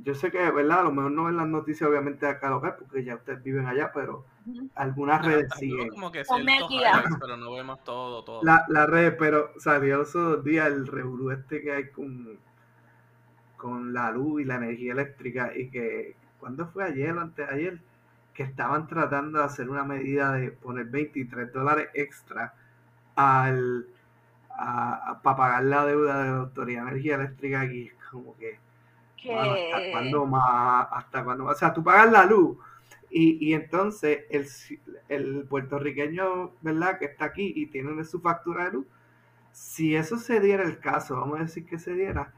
Yo 0.03 0.15
sé 0.15 0.31
que, 0.31 0.39
¿verdad? 0.51 0.81
A 0.81 0.83
lo 0.85 0.93
mejor 0.93 1.13
no 1.13 1.25
ven 1.25 1.37
las 1.37 1.47
noticias 1.47 1.89
obviamente 1.89 2.27
de 2.27 2.33
acá 2.33 2.51
local, 2.51 2.77
porque 2.79 3.05
ya 3.05 3.15
ustedes 3.17 3.43
viven 3.43 3.67
allá, 3.67 3.93
pero 3.95 4.25
algunas 4.75 5.21
Ajá, 5.21 5.29
redes 5.29 5.55
siguen. 5.55 5.91
como 5.91 6.11
que 6.13 6.21
highlights, 6.21 7.17
pero 7.21 7.37
no 7.37 7.53
vemos 7.53 7.83
todo, 7.85 8.25
todo. 8.25 8.43
La, 8.43 8.65
la 8.69 8.87
red, 8.87 9.17
pero 9.19 9.51
salió 9.59 10.03
esos 10.03 10.37
dos 10.37 10.45
días 10.45 10.67
el 10.67 10.87
revolú 10.87 11.31
este 11.31 11.63
que 11.63 11.73
hay 11.73 11.91
con, 11.91 12.39
con 13.65 13.95
la 13.95 14.11
luz 14.11 14.43
y 14.43 14.45
la 14.45 14.57
energía 14.57 14.93
eléctrica 14.93 15.51
y 15.57 15.71
que, 15.71 16.17
¿cuándo 16.39 16.67
fue 16.67 16.85
ayer 16.85 17.17
o 17.17 17.23
antes 17.23 17.49
de 17.49 17.55
ayer? 17.55 17.81
Que 18.35 18.43
estaban 18.43 18.87
tratando 18.87 19.39
de 19.39 19.47
hacer 19.47 19.71
una 19.71 19.85
medida 19.85 20.33
de 20.33 20.51
poner 20.51 20.85
23 20.85 21.51
dólares 21.51 21.89
extra 21.95 22.53
al 23.17 23.87
para 25.23 25.37
pagar 25.37 25.65
la 25.65 25.87
deuda 25.87 26.23
de 26.23 26.31
la 26.31 26.37
Autoridad 26.37 26.83
de 26.83 26.91
Energía 26.91 27.15
Eléctrica 27.15 27.63
aquí. 27.63 27.87
Es 27.87 27.95
como 28.11 28.37
que, 28.37 28.59
mano, 29.35 29.55
¿hasta 29.55 29.91
cuándo 29.93 30.27
más? 30.27 30.89
¿Hasta 30.93 31.25
cuándo 31.25 31.45
más? 31.45 31.57
O 31.57 31.59
sea, 31.59 31.73
tú 31.73 31.83
pagas 31.83 32.13
la 32.13 32.27
luz 32.27 32.59
y, 33.11 33.49
y 33.49 33.55
entonces 33.55 34.25
el, 34.29 34.47
el 35.09 35.47
puertorriqueño, 35.49 36.53
¿verdad? 36.61 36.99
Que 36.99 37.07
está 37.07 37.25
aquí 37.25 37.51
y 37.57 37.65
tiene 37.69 38.05
su 38.05 38.21
factura 38.21 38.67
de 38.67 38.73
luz, 38.73 38.87
si 39.53 39.97
eso 39.97 40.19
se 40.19 40.39
diera 40.41 40.65
el 40.65 40.81
caso, 40.81 41.17
vamos 41.17 41.39
a 41.39 41.45
decir 41.45 41.65
que 41.65 41.79
se 41.79 41.95
diera, 41.95 42.35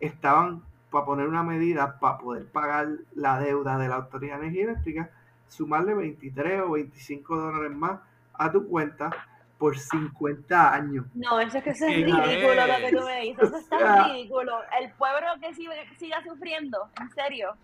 estaban 0.00 0.62
para 0.90 1.04
poner 1.04 1.26
una 1.28 1.42
medida 1.42 1.98
para 1.98 2.18
poder 2.18 2.46
pagar 2.46 2.88
la 3.14 3.38
deuda 3.40 3.78
de 3.78 3.88
la 3.88 3.96
Autoridad 3.96 4.36
de 4.38 4.46
Energía 4.46 4.64
Eléctrica, 4.64 5.10
sumarle 5.48 5.94
23 5.94 6.62
o 6.62 6.70
25 6.72 7.36
dólares 7.36 7.76
más 7.76 8.00
a 8.34 8.50
tu 8.52 8.66
cuenta 8.68 9.10
por 9.58 9.78
50 9.78 10.72
años. 10.74 11.06
no, 11.14 11.40
eso 11.40 11.58
es 11.58 11.64
que 11.64 11.70
eso 11.70 11.86
es 11.86 11.90
¿Qué 11.94 12.04
ridículo 12.04 12.54
lo 12.66 12.76
que 12.76 12.96
tú 12.96 13.04
me 13.04 13.20
dices. 13.20 13.42
Eso 13.44 13.56
es 13.56 13.64
O 13.72 13.78
sea- 13.78 13.78
tan 13.78 14.10
ridículo. 14.12 14.52
El 14.80 14.90
pueblo 14.92 15.26
que 15.40 15.54
sigue- 15.54 15.96
siga 15.96 16.22
sufriendo, 16.24 16.78
en 17.00 17.10
serio. 17.10 17.54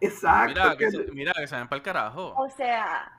Exacto. 0.00 0.60
Mira, 0.60 0.76
que 0.76 0.84
que- 0.84 0.90
se, 0.90 1.12
mira, 1.12 1.32
que 1.34 1.46
se 1.46 1.56
ven 1.56 1.68
para 1.68 1.76
el 1.78 1.82
carajo. 1.82 2.34
O 2.36 2.48
sea, 2.50 3.12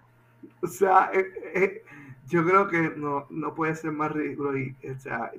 O 0.62 0.68
sea, 0.68 1.10
eh, 1.14 1.26
eh, 1.56 1.84
yo 2.28 2.46
creo 2.46 2.68
que 2.68 2.94
no, 2.96 3.26
no 3.30 3.54
puede 3.56 3.76
ser 3.76 3.92
más 3.92 4.12
ridículo 4.12 4.58
y, 4.58 4.76
o 4.90 5.00
sea, 5.00 5.32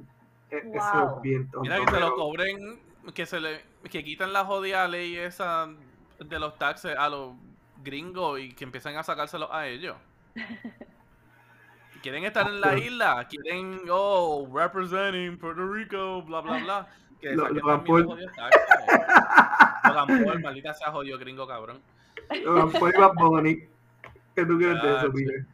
eh, 0.50 0.62
eso 0.74 0.92
Wow. 1.07 1.16
es 1.16 1.22
bien 1.22 1.42
tonto. 1.50 1.61
Mira 1.62 1.79
que 1.85 1.90
se 1.92 2.00
lo 2.00 2.14
cobren, 2.14 2.81
que 3.14 3.27
se 3.27 3.40
le, 3.40 3.64
que 3.90 4.03
quitan 4.05 4.33
la 4.33 4.45
jodida 4.45 4.87
ley 4.88 5.16
esa 5.16 5.69
de 6.19 6.38
los 6.38 6.57
taxes 6.59 6.97
a 6.97 7.09
los 7.09 7.35
gringos 7.83 8.40
y 8.40 8.53
que 8.53 8.64
empiecen 8.64 8.97
a 8.97 9.03
sacárselos 9.03 9.49
a 9.53 9.66
ellos. 9.66 9.97
quieren 12.03 12.25
estar 12.25 12.47
en 12.49 12.61
la 12.61 12.77
isla, 12.79 13.27
quieren, 13.29 13.81
oh, 13.90 14.49
representing 14.53 15.38
Puerto 15.38 15.66
Rico, 15.73 16.23
bla, 16.23 16.40
bla, 16.40 16.59
bla. 16.59 16.87
Que 17.21 17.35
Lo- 17.35 17.45
taxes. 17.45 17.64
Logan 19.85 20.07
Paul, 20.07 20.40
maldita 20.42 20.75
sea 20.75 20.90
jodido 20.92 21.19
gringo, 21.19 21.47
cabrón. 21.47 21.81
Bunny. 23.14 23.57
¿Qué 24.35 24.45
tú 24.45 24.59
quieres 24.59 24.83
de 24.83 24.88
Ah, 24.90 24.99
eso, 24.99 25.07
sí. 25.12 25.25
Miguel? 25.25 25.47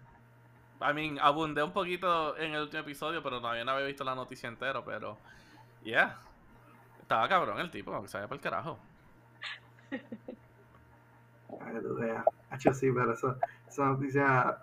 I 0.80 0.92
mean, 0.94 1.18
abundé 1.20 1.62
un 1.62 1.72
poquito 1.72 2.36
en 2.36 2.54
el 2.54 2.62
último 2.62 2.80
episodio, 2.82 3.22
pero 3.22 3.40
todavía 3.40 3.64
no 3.64 3.70
había 3.72 3.86
visto 3.86 4.02
la 4.02 4.14
noticia 4.14 4.48
entera, 4.48 4.84
pero. 4.84 5.16
Yeah. 5.84 6.18
Estaba 7.12 7.28
cabrón 7.28 7.60
el 7.60 7.70
tipo, 7.70 7.92
aunque 7.92 8.08
se 8.08 8.16
vaya 8.16 8.26
por 8.26 8.36
el 8.36 8.40
carajo. 8.42 8.78
Para 11.58 11.72
que 11.72 11.80
tú 11.80 11.94
veas. 11.96 12.24
Hacho, 12.48 12.72
sí, 12.72 12.90
pero 12.90 13.12
eso, 13.12 13.36
esa 13.68 13.84
noticia 13.84 14.56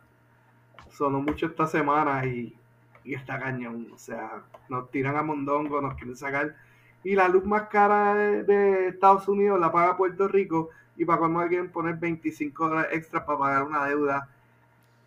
sonó 0.90 1.22
mucho 1.22 1.46
esta 1.46 1.68
semana 1.68 2.26
y, 2.26 2.58
y 3.04 3.14
está 3.14 3.38
cañón. 3.40 3.88
O 3.94 3.98
sea, 4.00 4.42
nos 4.68 4.90
tiran 4.90 5.16
a 5.16 5.22
Mondongo, 5.22 5.80
nos 5.80 5.94
quieren 5.94 6.16
sacar. 6.16 6.56
Y 7.04 7.14
la 7.14 7.28
luz 7.28 7.46
más 7.46 7.68
cara 7.70 8.16
de, 8.16 8.44
de 8.44 8.88
Estados 8.88 9.28
Unidos 9.28 9.60
la 9.60 9.72
paga 9.72 9.96
Puerto 9.96 10.28
Rico. 10.28 10.70
Y 10.98 11.06
para 11.06 11.20
cuando 11.20 11.42
alguien 11.42 11.72
poner 11.72 11.98
25 11.98 12.68
dólares 12.68 12.90
extra 12.98 13.26
para 13.28 13.38
pagar 13.38 13.64
una 13.64 13.86
deuda 13.86 14.28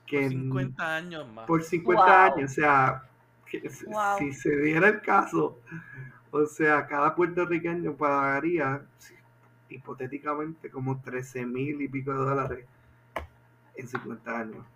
que 0.07 0.19
Por 0.21 0.33
en- 0.33 0.43
50 0.43 0.97
años 0.97 1.29
más. 1.33 1.47
por 1.49 1.61
50 1.65 2.05
Wow. 2.05 2.35
años. 2.37 2.53
O 2.53 2.55
sea, 2.55 3.03
que 3.47 3.69
si- 3.69 3.85
Wow. 3.87 4.19
si 4.19 4.33
se 4.33 4.57
diera 4.59 4.87
el 4.87 5.01
caso, 5.01 5.59
o 6.33 6.47
sea, 6.47 6.87
cada 6.87 7.15
puertorriqueño 7.15 7.95
pagaría 7.95 8.83
hipotéticamente 9.69 10.71
como 10.71 11.01
13 11.01 11.47
mil 11.47 11.81
y 11.81 11.89
pico 11.89 12.13
de 12.13 12.19
dólares 12.19 12.67
en 13.77 13.87
50 13.89 14.39
años. 14.39 14.67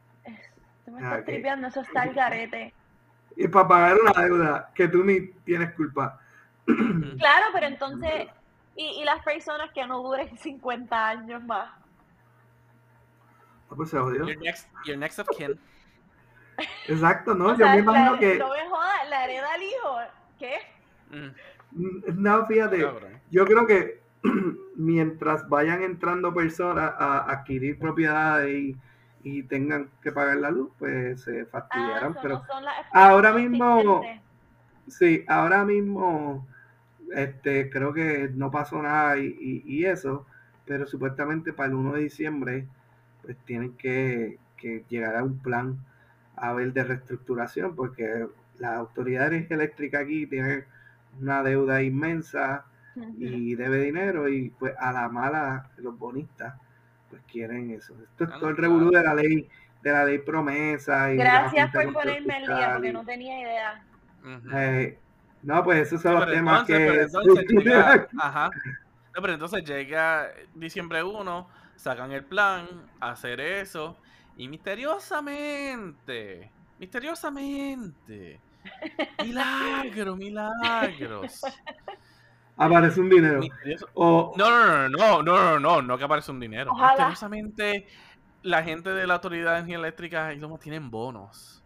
Tú 0.85 0.93
me 0.93 1.01
estás 1.03 1.25
tripeando, 1.25 1.67
eso 1.69 1.81
está 1.81 2.03
al 2.03 2.15
garete. 2.15 2.73
Y 3.39 3.47
para 3.49 3.69
pagar 3.69 3.97
una 4.01 4.13
deuda 4.23 4.71
que 4.75 4.89
tú 4.89 5.05
ni 5.05 5.27
tienes 5.45 5.75
culpa. 5.75 6.19
Claro, 7.19 7.47
pero 7.53 7.67
entonces, 7.67 8.29
y, 8.77 9.01
y 9.03 9.05
las 9.05 9.23
personas 9.23 9.71
que 9.73 9.87
no 9.87 10.03
duren 10.03 10.37
50 10.39 11.09
años 11.09 11.43
más. 11.45 11.69
Ah, 13.71 13.75
Pues 13.77 13.91
se 13.91 13.99
jodió. 13.99 14.27
Your 14.27 14.39
next, 14.39 14.69
your 14.87 14.97
next 14.97 15.19
of 15.19 15.29
kin. 15.37 15.59
Exacto, 16.89 17.35
¿no? 17.35 17.47
O 17.47 17.51
Yo 17.51 17.57
sea, 17.57 17.75
me 17.75 17.81
imagino 17.81 18.13
la- 18.13 18.19
que. 18.19 18.39
No 18.39 18.49
me 18.51 18.69
jodas, 18.71 19.09
la 19.11 19.25
hereda 19.25 19.53
al 19.53 19.63
hijo. 19.63 19.99
¿Qué? 20.39 20.59
Mm, 21.11 22.23
No, 22.23 22.47
fíjate. 22.47 22.81
cabrón. 22.81 23.11
Yo 23.31 23.45
creo 23.45 23.67
que 23.67 24.01
mientras 24.77 25.49
vayan 25.49 25.83
entrando 25.83 26.33
personas 26.35 26.93
a 26.99 27.31
adquirir 27.31 27.79
propiedades 27.79 28.51
y, 28.55 28.77
y 29.23 29.43
tengan 29.43 29.89
que 30.03 30.13
pagar 30.13 30.37
la 30.39 30.51
luz, 30.51 30.71
pues 30.79 31.23
se 31.23 31.43
Ah, 31.43 31.47
fastidiaran. 31.51 32.11
eso 32.13 32.21
pero 32.23 32.35
no 32.35 32.45
ahora 32.93 33.33
mismo- 33.33 34.03
sí, 34.89 35.25
ahora 35.29 35.65
mismo 35.65 36.47
este, 37.13 37.71
creo 37.71 37.93
que 37.93 38.31
no 38.35 38.51
pasó 38.51 38.83
nada 38.83 39.17
y, 39.19 39.27
y- 39.41 39.63
y 39.65 39.85
eso, 39.85 40.27
pero 40.65 40.87
supuestamente 40.87 41.53
para 41.53 41.69
el 41.69 41.75
1 41.75 41.93
de 41.95 42.03
diciembre 42.03 42.67
pues 43.23 43.37
tienen 43.45 43.73
que, 43.77 44.39
que 44.57 44.85
llegar 44.89 45.17
a 45.17 45.23
un 45.25 45.39
plan 45.39 45.77
a 46.37 46.53
ver 46.53 46.73
de 46.73 46.85
reestructuración 46.85 47.75
porque 47.75 48.27
las 48.59 48.77
autoridades 48.77 49.51
eléctricas 49.51 50.03
aquí 50.03 50.27
tienen 50.27 50.65
una 51.21 51.43
deuda 51.43 51.83
inmensa 51.83 52.65
y 53.19 53.55
debe 53.55 53.83
dinero 53.83 54.29
y 54.29 54.51
pues 54.51 54.75
a 54.79 54.93
la 54.93 55.09
mala 55.09 55.71
los 55.77 55.99
bonistas 55.99 56.55
pues 57.11 57.23
quieren 57.31 57.71
eso. 57.71 57.95
Esto 58.03 58.25
es 58.25 58.31
Ah, 58.33 58.39
todo 58.41 58.51
el 58.51 58.57
claro. 58.57 58.73
revolú 58.75 58.91
de 58.91 59.03
la 59.03 59.15
ley, 59.15 59.49
de 59.83 59.93
la 59.93 60.05
ley 60.05 60.19
promesa 60.19 61.13
y 61.13 61.17
Gracias 61.17 61.71
por 61.73 61.93
ponerme 61.93 62.35
al 62.35 62.47
día, 62.47 62.73
porque 62.75 62.89
y- 62.89 62.93
no 62.93 63.05
tenía 63.05 63.41
idea. 63.41 63.85
Eh, 64.55 64.99
no, 65.43 65.63
pues 65.63 65.87
esos 65.87 66.03
son 66.03 66.15
los 66.15 66.25
pero 66.25 66.37
temas 66.37 66.69
entonces- 66.69 66.79
que 66.79 66.93
pero 66.93 67.03
entonces 67.05 67.39
estructuran. 67.43 67.75
llega- 67.75 68.09
ajá. 68.19 68.51
No, 69.15 69.23
pero 69.23 69.33
entonces 69.35 69.65
llega 69.65 70.29
diciembre 70.55 71.03
1, 71.03 71.49
sacan 71.77 72.13
el 72.13 72.25
plan, 72.25 72.67
hacer 73.01 73.41
eso, 73.41 73.97
y 74.37 74.49
misteriosamente, 74.49 76.51
misteriosamente, 76.79 78.41
milagro, 79.25 80.17
milagros. 80.17 81.41
aparece 82.57 83.01
un 83.01 83.09
dinero. 83.11 83.41
O, 83.95 84.35
No, 84.37 84.51
no, 84.51 84.89
no, 84.89 84.89
no, 84.89 85.23
no, 85.23 85.23
no, 85.23 85.61
no, 85.61 85.83
no 85.83 85.99
que 85.99 86.05
aparece 86.05 86.31
un 86.31 86.41
dinero. 86.41 86.73
Misteriosamente, 86.75 87.87
la 88.43 88.63
gente 88.63 88.91
de 88.91 89.07
la 89.07 89.15
Autoridad 89.15 89.53
de 89.53 89.59
Energía 89.59 89.79
Eléctrica 89.79 90.33
y 90.33 90.41
somos 90.41 90.61
tienen 90.61 90.91
bonos. 90.91 91.63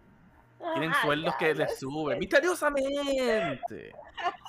Tienen 0.74 0.92
sueldos 1.02 1.34
que 1.36 1.54
les 1.54 1.78
suben. 1.78 2.18
Misteriosamente. 2.18 3.92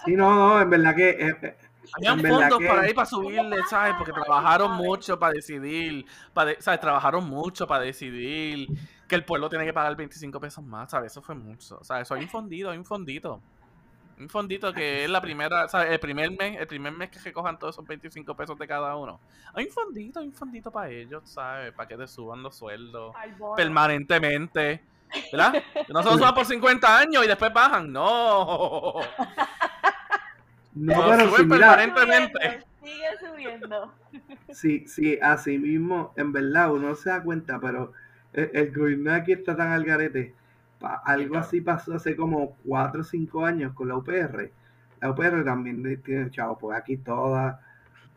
sí, 0.05 0.13
no, 0.15 0.33
no, 0.33 0.61
en 0.61 0.69
verdad 0.69 0.95
que 0.95 1.09
eh, 1.09 1.35
eh, 1.41 1.57
Habían 1.93 2.19
fondos 2.19 2.59
que- 2.59 2.67
para 2.67 2.89
ir 2.89 2.95
para 2.95 3.05
subirle, 3.05 3.57
¿sabes? 3.69 3.95
Porque 3.97 4.11
trabajaron 4.13 4.73
mucho 4.73 5.17
para 5.17 5.33
decidir, 5.33 6.05
para 6.33 6.51
de- 6.51 6.61
¿sabes? 6.61 6.79
Trabajaron 6.79 7.23
mucho 7.25 7.65
para 7.67 7.83
decidir 7.83 8.67
que 9.11 9.15
el 9.15 9.25
pueblo 9.25 9.49
tiene 9.49 9.65
que 9.65 9.73
pagar 9.73 9.93
25 9.93 10.39
pesos 10.39 10.63
más, 10.63 10.89
¿sabes? 10.89 11.11
Eso 11.11 11.21
fue 11.21 11.35
mucho, 11.35 11.77
o 11.81 11.83
sea, 11.83 11.99
eso 11.99 12.13
hay 12.13 12.23
un 12.23 12.29
fondito, 12.29 12.69
hay 12.69 12.77
un 12.77 12.85
fondito. 12.85 13.41
Un 14.17 14.29
fondito 14.29 14.71
que 14.71 15.03
es 15.03 15.09
la 15.09 15.19
primera, 15.19 15.67
¿sabes? 15.67 15.91
El 15.91 15.99
primer 15.99 16.31
mes, 16.31 16.57
el 16.57 16.65
primer 16.65 16.93
mes 16.93 17.09
que 17.09 17.19
recojan 17.19 17.59
todos 17.59 17.75
esos 17.75 17.85
25 17.85 18.33
pesos 18.37 18.57
de 18.57 18.65
cada 18.65 18.95
uno. 18.95 19.19
Hay 19.53 19.65
un 19.65 19.71
fondito, 19.71 20.21
hay 20.21 20.27
un 20.27 20.33
fondito 20.33 20.71
para 20.71 20.89
ellos, 20.89 21.23
¿sabes? 21.25 21.73
Para 21.73 21.89
que 21.89 21.97
te 21.97 22.07
suban 22.07 22.41
los 22.41 22.55
sueldos 22.55 23.13
permanentemente. 23.57 24.81
¿Verdad? 25.29 25.61
No 25.89 26.03
se 26.03 26.09
lo 26.09 26.17
suban 26.17 26.33
por 26.33 26.45
50 26.45 26.97
años 26.97 27.25
y 27.25 27.27
después 27.27 27.51
bajan. 27.51 27.91
No. 27.91 29.01
no, 30.73 31.09
pero 31.09 31.25
suben 31.25 31.35
si 31.35 31.45
mira, 31.47 31.75
permanentemente. 31.75 32.63
Sigue 32.81 33.17
subiendo. 33.19 33.93
sí, 34.53 34.87
sí, 34.87 35.19
así 35.21 35.57
mismo, 35.57 36.13
en 36.15 36.31
verdad, 36.31 36.71
uno 36.71 36.95
se 36.95 37.09
da 37.09 37.21
cuenta, 37.21 37.59
pero 37.59 37.91
el, 38.33 38.49
el 38.53 38.73
gobierno 38.73 39.11
de 39.11 39.17
aquí 39.17 39.31
está 39.33 39.55
tan 39.55 39.71
al 39.71 39.83
garete. 39.85 40.33
Pa- 40.79 41.01
algo 41.05 41.31
claro. 41.31 41.45
así 41.45 41.61
pasó 41.61 41.95
hace 41.95 42.15
como 42.15 42.55
4 42.65 43.01
o 43.01 43.03
5 43.03 43.45
años 43.45 43.73
con 43.73 43.87
la 43.87 43.95
UPR. 43.97 44.51
La 45.01 45.11
UPR 45.11 45.43
también 45.43 46.01
tiene, 46.03 46.29
chavo, 46.31 46.57
pues 46.57 46.77
aquí 46.77 46.97
toda, 46.97 47.61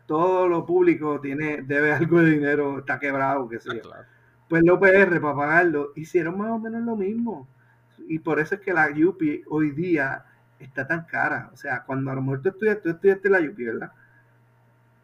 todo 0.06 0.48
lo 0.48 0.66
público 0.66 1.20
tiene, 1.20 1.62
debe 1.62 1.92
algo 1.92 2.20
de 2.20 2.30
dinero, 2.32 2.78
está 2.80 2.98
quebrado, 2.98 3.48
qué 3.48 3.60
sé 3.60 3.70
Ah, 3.70 3.74
yo. 3.76 3.82
claro. 3.82 4.04
Pues 4.48 4.62
la 4.64 4.74
UPR 4.74 5.20
para 5.20 5.34
pagarlo 5.36 5.92
hicieron 5.96 6.38
más 6.38 6.50
o 6.50 6.58
menos 6.58 6.82
lo 6.82 6.96
mismo. 6.96 7.48
Y 8.08 8.18
por 8.18 8.40
eso 8.40 8.56
es 8.56 8.60
que 8.60 8.72
la 8.74 8.88
UPI 8.90 9.44
hoy 9.48 9.70
día 9.70 10.24
está 10.58 10.86
tan 10.86 11.04
cara. 11.06 11.50
O 11.52 11.56
sea, 11.56 11.82
cuando 11.84 12.10
a 12.10 12.14
lo 12.14 12.22
mejor 12.22 12.42
tú 12.42 12.48
estudiaste, 12.50 12.82
tú 12.82 12.88
estudiaste 12.90 13.30
la 13.30 13.38
UPI, 13.40 13.64
¿verdad? 13.64 13.92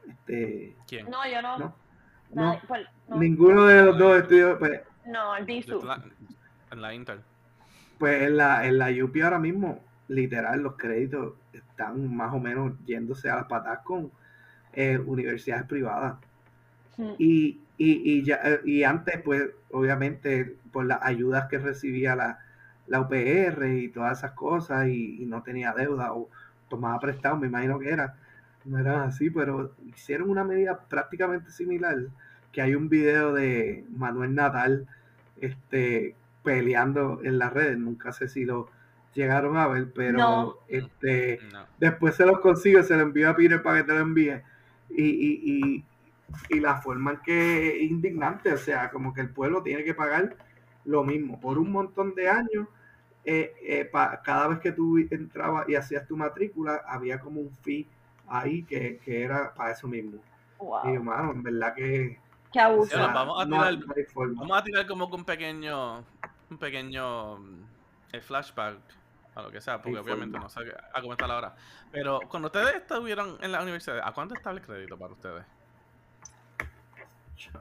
Este, 0.09 0.77
¿Quién? 0.87 1.09
No, 1.11 1.19
yo 1.31 1.43
no. 1.43 1.75
no, 2.33 2.61
pues, 2.67 2.87
no, 3.09 3.17
ninguno 3.17 3.65
de 3.67 3.83
los 3.83 3.99
dos 3.99 4.19
estudios, 4.21 4.59
pues, 4.59 4.81
no, 5.11 5.37
el 5.37 5.49
estoy 5.51 5.81
en 5.81 5.87
la- 5.87 6.05
En 6.73 6.83
la 6.83 6.95
Inter. 6.95 7.21
pues 7.99 8.23
en 8.23 8.37
la, 8.37 8.67
en 8.67 8.79
la 8.79 8.89
UPI 9.05 9.21
ahora 9.23 9.39
mismo, 9.39 9.81
literal, 10.09 10.63
los 10.63 10.77
créditos 10.77 11.35
están 11.53 12.15
más 12.15 12.33
o 12.33 12.39
menos 12.41 12.73
yéndose 12.87 13.29
a 13.29 13.37
las 13.37 13.47
patas 13.47 13.81
con 13.81 14.11
eh, 14.73 14.99
universidades 14.99 15.65
privadas. 15.67 16.15
Mm. 16.97 17.13
Y, 17.19 17.61
y, 17.77 18.13
y, 18.19 18.23
ya, 18.23 18.41
eh, 18.45 18.61
y 18.65 18.83
antes, 18.85 19.21
pues, 19.23 19.51
obviamente, 19.73 20.57
por 20.73 20.85
las 20.87 21.03
ayudas 21.03 21.49
que 21.49 21.59
recibía 21.59 22.15
la, 22.17 22.39
la 22.87 23.01
UPR 23.01 23.75
y 23.79 23.89
todas 23.89 24.19
esas 24.19 24.33
cosas, 24.33 24.87
y, 24.89 25.23
y 25.23 25.27
no 25.27 25.43
tenía 25.43 25.73
deuda 25.73 26.13
o 26.13 26.29
tomaba 26.69 26.99
prestado, 27.01 27.37
me 27.37 27.49
imagino 27.49 27.79
que 27.79 27.91
era. 27.91 28.15
No 28.65 28.79
era 28.79 29.05
así, 29.05 29.31
pero 29.31 29.75
hicieron 29.87 30.31
una 30.31 30.45
medida 30.45 30.79
prácticamente 30.79 31.51
similar, 31.51 31.97
que 32.53 32.61
hay 32.63 32.75
un 32.75 32.89
video 32.89 33.33
de 33.33 33.85
Manuel 33.97 34.35
Natal 34.35 34.87
este, 35.41 36.15
peleando 36.43 37.21
en 37.23 37.39
las 37.39 37.53
redes, 37.53 37.79
nunca 37.79 38.13
sé 38.13 38.29
si 38.29 38.45
lo 38.45 38.69
llegaron 39.15 39.57
a 39.57 39.67
ver, 39.69 39.93
pero 39.95 40.19
No. 40.19 40.55
este 40.69 41.41
No. 41.53 41.67
después 41.79 42.15
se 42.17 42.27
los 42.27 42.41
consigue, 42.41 42.83
se 42.83 42.95
lo 42.97 43.03
envía 43.03 43.31
a 43.31 43.37
Peter 43.37 43.63
para 43.63 43.79
que 43.79 43.85
te 43.85 43.93
lo 43.95 44.01
envíe. 44.01 44.43
Y, 44.91 45.05
y, 45.05 45.41
y, 45.45 45.85
y 46.57 46.61
la 46.61 46.77
forma 46.81 47.13
en 47.13 47.17
que 47.19 47.77
es 47.85 47.91
indignante, 47.91 48.53
o 48.53 48.59
sea, 48.59 48.91
como 48.91 49.13
que 49.15 49.21
el 49.23 49.31
pueblo 49.31 49.63
tiene 49.63 49.85
que 49.85 49.95
pagar 49.95 50.37
lo 50.85 51.05
mismo 51.05 51.41
por 51.41 51.59
un 51.59 51.71
montón 51.73 52.15
de 52.15 52.29
años. 52.29 52.69
eh, 53.25 53.53
eh, 53.63 53.85
pa- 53.85 54.23
cada 54.23 54.49
vez 54.49 54.59
que 54.61 54.73
tú 54.73 54.97
entrabas 54.99 55.69
y 55.69 55.75
hacías 55.75 56.07
tu 56.07 56.17
matrícula, 56.17 56.83
había 56.87 57.21
como 57.21 57.41
un 57.41 57.51
fee 57.63 57.87
ahí 58.27 58.63
que, 58.65 58.99
que 59.05 59.23
era 59.23 59.53
para 59.55 59.73
eso 59.73 59.87
mismo. 59.89 60.23
Wow. 60.59 60.89
Y 60.91 60.95
hermano, 60.95 61.33
en 61.33 61.43
verdad 61.43 61.75
que. 61.75 62.19
Qué 62.53 62.61
abuso. 62.61 62.97
Bueno, 62.97 63.15
vamos 63.15 63.43
a 63.43 63.47
tirar- 63.47 63.79
no 63.87 63.95
hay 63.97 64.05
forma. 64.05 64.41
Vamos 64.43 64.59
a 64.59 64.63
tirar 64.65 64.87
como 64.87 65.09
que 65.09 65.17
un 65.17 65.25
pequeño. 65.25 65.99
Un 66.51 66.59
pequeño. 66.59 67.37
mm, 67.37 67.65
El 68.13 68.23
flashback. 68.23 68.77
A 69.37 69.43
lo 69.43 69.51
que 69.53 69.61
sea, 69.61 69.81
porque 69.81 69.97
obviamente 70.01 70.37
no 70.41 70.49
sé 70.49 70.61
a 70.93 71.01
cómo 71.01 71.13
está 71.13 71.29
la 71.29 71.37
hora. 71.37 71.55
Pero 71.93 72.19
cuando 72.29 72.47
ustedes 72.49 72.75
estuvieron 72.75 73.39
en 73.41 73.53
la 73.53 73.63
universidad, 73.63 74.01
¿a 74.03 74.11
cuánto 74.13 74.35
estaba 74.35 74.57
el 74.59 74.63
crédito 74.63 74.99
para 74.99 75.13
ustedes? 75.13 75.45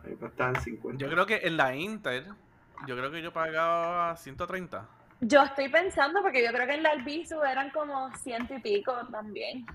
Ay, 0.04 0.18
estaban 0.22 0.60
50. 0.62 0.98
Yo 1.04 1.10
creo 1.12 1.26
que 1.28 1.38
en 1.44 1.58
la 1.58 1.76
Inter 1.76 2.26
yo 2.88 2.96
creo 2.98 3.12
que 3.12 3.22
yo 3.22 3.32
pagaba 3.32 4.16
130. 4.18 4.86
Yo 5.22 5.44
estoy 5.44 5.70
pensando, 5.70 6.22
porque 6.22 6.44
yo 6.44 6.52
creo 6.52 6.66
que 6.68 6.74
en 6.76 6.84
la 6.84 6.90
Albizu 6.92 7.42
eran 7.44 7.70
como 7.70 8.14
ciento 8.18 8.56
y 8.56 8.60
pico 8.60 8.94
también. 9.12 9.66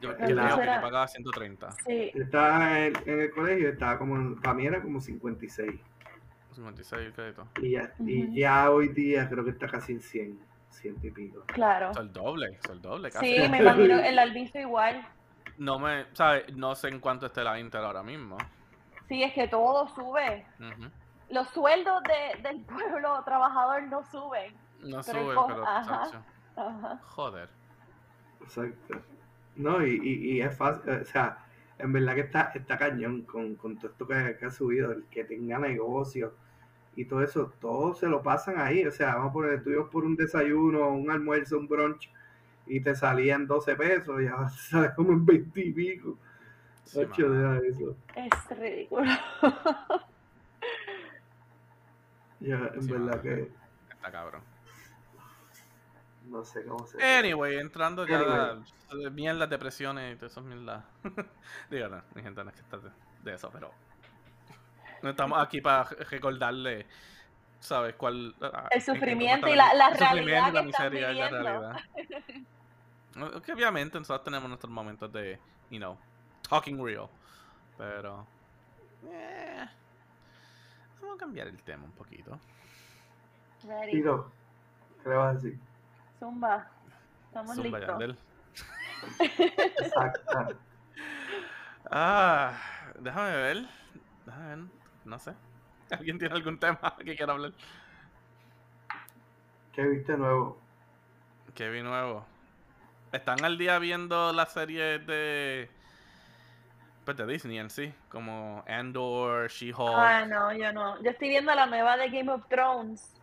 Yo, 0.00 0.12
era- 0.12 0.50
yo 0.50 0.56
pagaba 0.82 1.08
130. 1.08 1.72
Sí. 1.84 2.10
Estaba 2.14 2.78
en, 2.78 2.92
en 3.06 3.20
el 3.20 3.30
colegio, 3.32 3.68
estaba 3.70 3.98
como, 3.98 4.36
para 4.40 4.54
mí 4.54 4.66
era 4.66 4.80
como 4.80 5.00
56. 5.00 5.80
56 6.54 7.06
el 7.06 7.12
crédito. 7.12 7.46
Y 7.62 7.70
ya, 7.72 7.92
y 8.00 8.40
ya 8.40 8.70
hoy 8.70 8.88
día 8.88 9.28
creo 9.28 9.44
que 9.44 9.50
está 9.50 9.66
casi 9.68 9.92
en 9.92 10.00
100, 10.00 10.38
ciento 10.70 11.06
y 11.06 11.10
pico. 11.10 11.42
Claro. 11.46 11.92
Sea, 11.94 12.02
el 12.02 12.12
doble, 12.12 12.58
sea, 12.64 12.74
el 12.74 12.82
doble 12.82 13.10
casi. 13.10 13.26
Sí, 13.36 13.38
me 13.48 13.58
imagino 13.58 13.98
el 13.98 14.18
Albizu 14.18 14.58
igual. 14.58 15.06
No 15.58 15.78
me, 15.78 16.06
¿sabes? 16.12 16.54
No 16.56 16.74
sé 16.76 16.88
en 16.88 17.00
cuánto 17.00 17.26
esté 17.26 17.42
la 17.42 17.58
Inter 17.58 17.80
ahora 17.80 18.02
mismo. 18.02 18.38
Sí, 19.08 19.22
es 19.22 19.32
que 19.32 19.48
todo 19.48 19.88
sube. 19.88 20.46
Los 21.30 21.48
sueldos 21.50 22.02
de- 22.04 22.42
del 22.42 22.60
pueblo 22.62 23.22
trabajador 23.24 23.82
no 23.84 24.04
suben. 24.04 24.54
No 24.80 25.00
Pero 25.04 25.18
el 25.18 25.24
sube, 25.26 25.34
co- 25.34 25.46
pero 25.48 25.66
Ajá. 25.66 27.00
joder. 27.02 27.48
Exacto. 28.40 29.00
No, 29.58 29.84
y, 29.86 29.90
y, 30.02 30.32
y 30.32 30.40
es 30.40 30.56
fácil, 30.56 30.90
o 30.90 31.04
sea, 31.04 31.38
en 31.78 31.92
verdad 31.92 32.14
que 32.14 32.20
está, 32.22 32.52
está 32.54 32.78
cañón 32.78 33.22
con, 33.22 33.56
con 33.56 33.76
todo 33.76 33.90
esto 33.90 34.06
que, 34.06 34.36
que 34.38 34.46
ha 34.46 34.50
subido, 34.50 34.92
el 34.92 35.04
que 35.04 35.24
tenga 35.24 35.58
negocio 35.58 36.32
y 36.96 37.04
todo 37.04 37.22
eso, 37.22 37.52
todo 37.60 37.94
se 37.94 38.06
lo 38.08 38.22
pasan 38.22 38.58
ahí, 38.58 38.84
o 38.86 38.90
sea, 38.90 39.14
vamos 39.16 39.30
a 39.30 39.32
poner, 39.32 39.62
ibas 39.66 39.88
por 39.88 40.04
un 40.04 40.16
desayuno, 40.16 40.88
un 40.90 41.10
almuerzo, 41.10 41.58
un 41.58 41.68
brunch, 41.68 42.10
y 42.66 42.80
te 42.80 42.94
salían 42.94 43.46
12 43.46 43.76
pesos, 43.76 44.20
y 44.20 44.26
ahora 44.26 44.48
te 44.48 44.56
sale 44.56 44.94
como 44.96 45.12
en 45.12 45.24
20 45.24 45.60
y 45.60 45.72
pico. 45.72 46.18
Sí, 46.84 47.00
eso. 47.02 47.96
Es 48.16 48.58
ridículo. 48.58 49.04
Ya, 52.40 52.70
en 52.74 52.82
Sí, 52.82 52.90
verdad 52.92 53.20
que 53.20 53.50
Está 53.90 54.10
cabrón. 54.10 54.40
No 56.28 56.44
sé 56.44 56.64
cómo 56.64 56.86
se 56.86 57.02
Anyway, 57.18 57.58
entrando 57.58 58.06
ya 58.06 58.18
Anyway. 58.18 59.10
mierdas, 59.10 59.48
depresiones 59.50 60.14
y 60.14 60.16
todas 60.16 60.32
esas 60.32 60.44
mierdas. 60.44 60.84
Digo, 61.70 61.88
no, 61.88 62.02
mi 62.14 62.22
gente 62.22 62.42
no 62.44 62.50
es 62.50 62.56
que 62.56 62.62
está 62.62 62.78
de, 62.78 62.90
de 63.24 63.34
eso, 63.34 63.50
pero. 63.52 63.70
No 65.02 65.10
estamos 65.10 65.40
aquí 65.40 65.60
para 65.60 65.84
recordarle, 65.84 66.86
¿sabes? 67.60 67.94
cuál. 67.94 68.34
ah, 68.40 68.68
El 68.70 68.82
sufrimiento 68.82 69.46
y 69.48 69.54
la- 69.54 69.72
la 69.74 69.88
el 69.88 69.98
sufrimiento 69.98 70.24
realidad 70.24 70.48
y 70.50 70.52
la 70.54 70.60
que 70.60 70.66
miseria 70.66 71.12
y 71.12 71.14
la 71.18 71.28
realidad. 71.28 71.76
Que 73.44 73.52
obviamente 73.52 73.98
nosotros 73.98 74.22
tenemos 74.24 74.48
nuestros 74.48 74.70
momentos 74.72 75.12
de, 75.12 75.40
you 75.70 75.78
know, 75.78 75.98
talking 76.48 76.84
real. 76.84 77.08
Pero. 77.76 78.24
Eh, 79.10 79.66
vamos 81.00 81.16
a 81.16 81.18
cambiar 81.18 81.48
el 81.48 81.60
tema 81.62 81.84
un 81.84 81.92
poquito. 81.92 82.38
Ready. 83.66 83.90
Tiro, 83.92 84.30
¿qué 85.02 85.08
le 85.08 85.14
vas 85.16 85.30
a 85.30 85.34
decir? 85.34 85.58
Zumba. 86.18 86.68
Estamos 87.26 87.56
Zumba, 87.56 87.78
listos. 87.78 87.86
Yandel. 87.86 88.18
Exacto. 89.20 90.58
Ah, 91.90 92.52
déjame 92.98 93.36
ver. 93.36 93.68
Déjame 94.26 94.48
ver. 94.48 94.58
No 95.04 95.18
sé. 95.18 95.34
¿Alguien 95.90 96.18
tiene 96.18 96.34
algún 96.34 96.58
tema 96.58 96.94
que 96.98 97.16
quiera 97.16 97.32
hablar? 97.32 97.52
¿Qué 99.72 99.82
viste 99.86 100.16
nuevo? 100.16 100.58
Que 101.54 101.70
vi 101.70 101.82
nuevo. 101.82 102.26
¿Están 103.12 103.44
al 103.44 103.56
día 103.56 103.78
viendo 103.78 104.32
las 104.32 104.52
series 104.52 105.06
de. 105.06 105.70
Pues 107.04 107.16
de 107.16 107.26
Disney 107.26 107.58
en 107.58 107.70
sí? 107.70 107.94
Como 108.10 108.62
Andor, 108.68 109.48
She-Hulk. 109.48 109.94
Ah, 109.96 110.26
no, 110.26 110.52
yo 110.52 110.72
no. 110.72 111.02
Yo 111.02 111.10
estoy 111.10 111.30
viendo 111.30 111.54
la 111.54 111.64
nueva 111.66 111.96
de 111.96 112.10
Game 112.10 112.30
of 112.30 112.46
Thrones. 112.48 113.17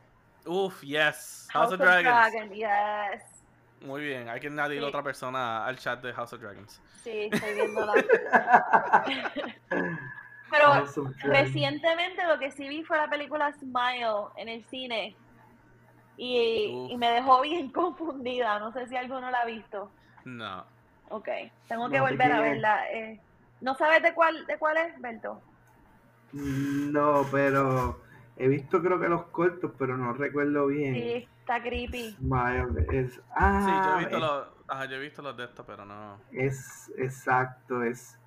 Uf, 0.46 0.82
yes. 0.82 1.48
House, 1.52 1.74
of 1.74 1.80
Dragons. 1.80 2.04
Dragon, 2.32 2.50
yes. 2.54 3.24
Muy 3.82 4.04
bien. 4.04 4.30
Hay 4.30 4.40
que 4.40 4.48
añadir 4.48 4.80
Sí. 4.82 4.86
otra 4.86 5.04
persona 5.04 5.66
al 5.66 5.78
chat 5.78 6.02
de 6.02 6.14
House 6.14 6.34
of 6.34 6.42
Dragons. 6.42 6.82
Sí, 7.04 7.30
estoy 7.32 7.54
viendo 7.56 7.86
la. 7.86 7.94
Pero 10.52 10.86
recientemente 11.24 12.24
lo 12.26 12.38
que 12.40 12.52
sí 12.52 12.68
vi 12.70 12.84
fue 12.84 12.98
la 12.98 13.10
película 13.10 13.52
Smile 13.54 14.30
en 14.38 14.50
el 14.50 14.64
cine. 14.66 15.16
Y, 16.18 16.88
y 16.90 16.98
me 16.98 17.12
dejó 17.12 17.42
bien 17.42 17.70
confundida. 17.74 18.60
No 18.60 18.72
sé 18.72 18.88
si 18.88 18.96
alguno 18.96 19.30
la 19.32 19.42
ha 19.42 19.46
visto. 19.46 19.92
No. 20.24 20.66
Ok, 21.10 21.28
tengo 21.68 21.90
que 21.90 21.98
No 21.98 22.04
volver 22.06 22.32
a 22.32 22.40
verla. 22.42 22.92
eh. 22.92 23.20
¿No 23.62 23.76
sabes 23.76 24.02
de 24.04 24.14
cuál, 24.14 24.46
de 24.48 24.58
cuál 24.58 24.78
es, 24.78 25.00
Berto? 25.02 25.42
No, 26.34 27.26
pero 27.32 28.02
he 28.38 28.48
visto 28.48 28.82
creo 28.82 29.00
que 29.00 29.08
los 29.08 29.26
cortos, 29.28 29.72
pero 29.78 29.98
no 29.98 30.14
recuerdo 30.14 30.68
bien. 30.68 30.96
Sí, 30.96 31.28
está 31.40 31.62
creepy. 31.62 32.18
Es 32.92 33.14
Sí, 33.14 33.22
ah, 33.36 33.82
yo 33.86 33.94
he 33.94 33.98
visto 34.00 34.16
es, 34.16 34.22
los. 34.22 34.48
Ajá, 34.68 34.86
yo 34.86 34.96
he 34.96 35.00
visto 35.00 35.22
los 35.22 35.38
de 35.38 35.46
estos, 35.46 35.66
pero 35.66 35.86
no. 35.86 36.20
es 36.32 36.92
exacto, 36.98 37.84
es 37.84 38.18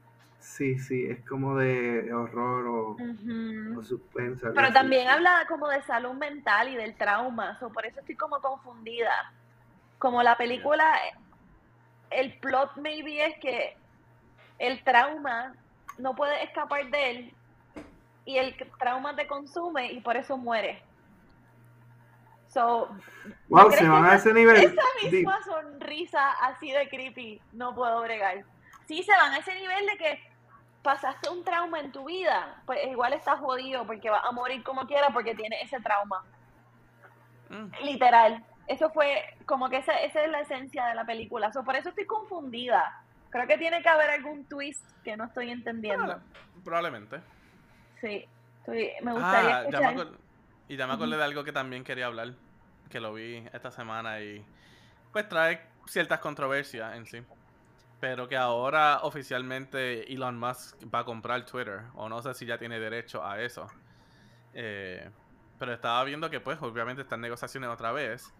sí, 0.41 0.79
sí, 0.79 1.07
es 1.07 1.27
como 1.27 1.57
de 1.57 2.13
horror 2.13 2.67
o, 2.67 2.91
Ujú. 2.93 3.81
o 3.81 3.85
suspenso. 3.85 4.47
algo 4.47 4.57
Pero 4.57 4.69
así. 4.69 4.75
también 4.75 5.09
habla 5.09 5.45
como 5.49 5.69
de 5.69 5.83
salud 5.83 6.15
mental 6.15 6.69
y 6.69 6.77
del 6.77 6.97
trauma, 6.97 7.59
so, 7.59 7.71
por 7.71 7.85
eso 7.87 8.01
estoy 8.01 8.17
como 8.17 8.41
confundida. 8.41 9.13
Como 9.99 10.23
la 10.23 10.37
película, 10.37 10.97
el 12.11 12.39
plot 12.39 12.77
maybe 12.77 13.27
es 13.27 13.35
que 13.41 13.77
el 14.59 14.83
trauma 14.85 15.55
no 15.99 16.15
puede 16.15 16.45
escapar 16.45 16.89
de 16.91 17.11
él 17.11 17.35
y 18.29 18.37
el 18.37 18.55
trauma 18.79 19.17
te 19.17 19.27
consume 19.27 19.91
y 19.93 20.01
por 20.01 20.17
eso 20.19 20.37
muere. 20.37 20.83
So, 22.49 22.89
Wow, 23.49 23.67
¿crees 23.69 23.81
se 23.81 23.89
van 23.89 24.05
a 24.05 24.09
esa- 24.09 24.17
ese 24.31 24.35
nivel. 24.35 24.57
esa 24.57 24.83
misma 25.03 25.43
sonrisa 25.45 26.31
así 26.43 26.71
de 26.73 26.89
creepy 26.91 27.41
no 27.53 27.75
puedo 27.75 28.01
bregar. 28.03 28.45
Sí, 28.87 29.03
se 29.03 29.13
van 29.13 29.33
a 29.33 29.39
ese 29.39 29.55
nivel 29.55 29.87
de 29.87 29.97
que 29.97 30.23
pasaste 30.83 31.29
un 31.31 31.43
trauma 31.45 31.81
en 31.81 31.91
tu 31.93 32.05
vida, 32.05 32.63
pues 32.67 32.87
igual 32.87 33.13
estás 33.15 33.39
jodido 33.41 33.87
porque 33.87 34.11
vas 34.11 34.25
a 34.25 34.33
morir 34.33 34.63
como 34.63 34.87
quiera 34.87 35.09
porque 35.11 35.35
tienes 35.35 35.63
ese 35.63 35.81
trauma. 35.81 36.23
Mm, 37.51 37.85
Literal. 37.85 38.45
Eso 38.67 38.91
fue 38.91 39.25
como 39.47 39.71
que 39.71 39.79
esa, 39.79 39.95
esa 40.03 40.23
es 40.23 40.31
la 40.31 40.41
esencia 40.41 40.85
de 40.87 40.95
la 40.95 41.05
película. 41.07 41.51
So, 41.53 41.65
por 41.65 41.77
eso 41.77 41.89
estoy 41.89 42.05
confundida. 42.07 42.95
Creo 43.31 43.47
que 43.47 43.57
tiene 43.57 43.83
que 43.83 43.89
haber 43.89 44.11
algún 44.11 44.45
twist 44.47 44.85
que 45.03 45.17
no 45.17 45.25
estoy 45.25 45.51
entendiendo. 45.51 46.05
probable- 46.05 46.63
probablemente. 46.65 47.21
Sí, 48.01 48.25
estoy- 48.61 48.91
me 49.03 49.13
gustaría 49.13 49.57
Ah, 49.57 49.61
escuchar. 49.63 50.09
y 50.69 50.77
ya 50.77 50.87
me 50.87 50.93
acordé 50.95 51.17
de 51.17 51.25
algo 51.25 51.45
que 51.45 51.53
también 51.53 51.85
quería 51.85 52.07
hablar, 52.07 52.35
que 52.91 53.01
lo 53.01 53.13
vi 53.15 53.45
esta 53.53 53.71
semana 53.71 54.21
y 54.21 54.45
pues 55.13 55.29
trae 55.29 55.61
ciertas 55.87 56.21
controversias 56.21 56.97
en 56.97 57.07
sí. 57.07 57.23
Pero 58.01 58.29
que 58.29 58.37
ahora 58.37 59.01
oficialmente 59.03 60.13
Elon 60.13 60.39
Musk 60.39 60.77
va 60.95 61.01
a 61.01 61.05
comprar 61.05 61.45
Twitter, 61.45 61.81
o 61.97 62.09
no 62.09 62.23
sé 62.23 62.33
si 62.35 62.47
ya 62.47 62.57
tiene 62.59 62.79
derecho 62.79 63.25
a 63.25 63.41
eso. 63.41 63.67
Eh, 64.55 65.11
pero 65.59 65.73
estaba 65.73 66.05
viendo 66.05 66.31
que 66.31 66.39
pues 66.41 66.61
obviamente 66.63 67.03
están 67.03 67.21
negociaciones 67.21 67.69
otra 67.71 67.91
vez. 67.91 68.33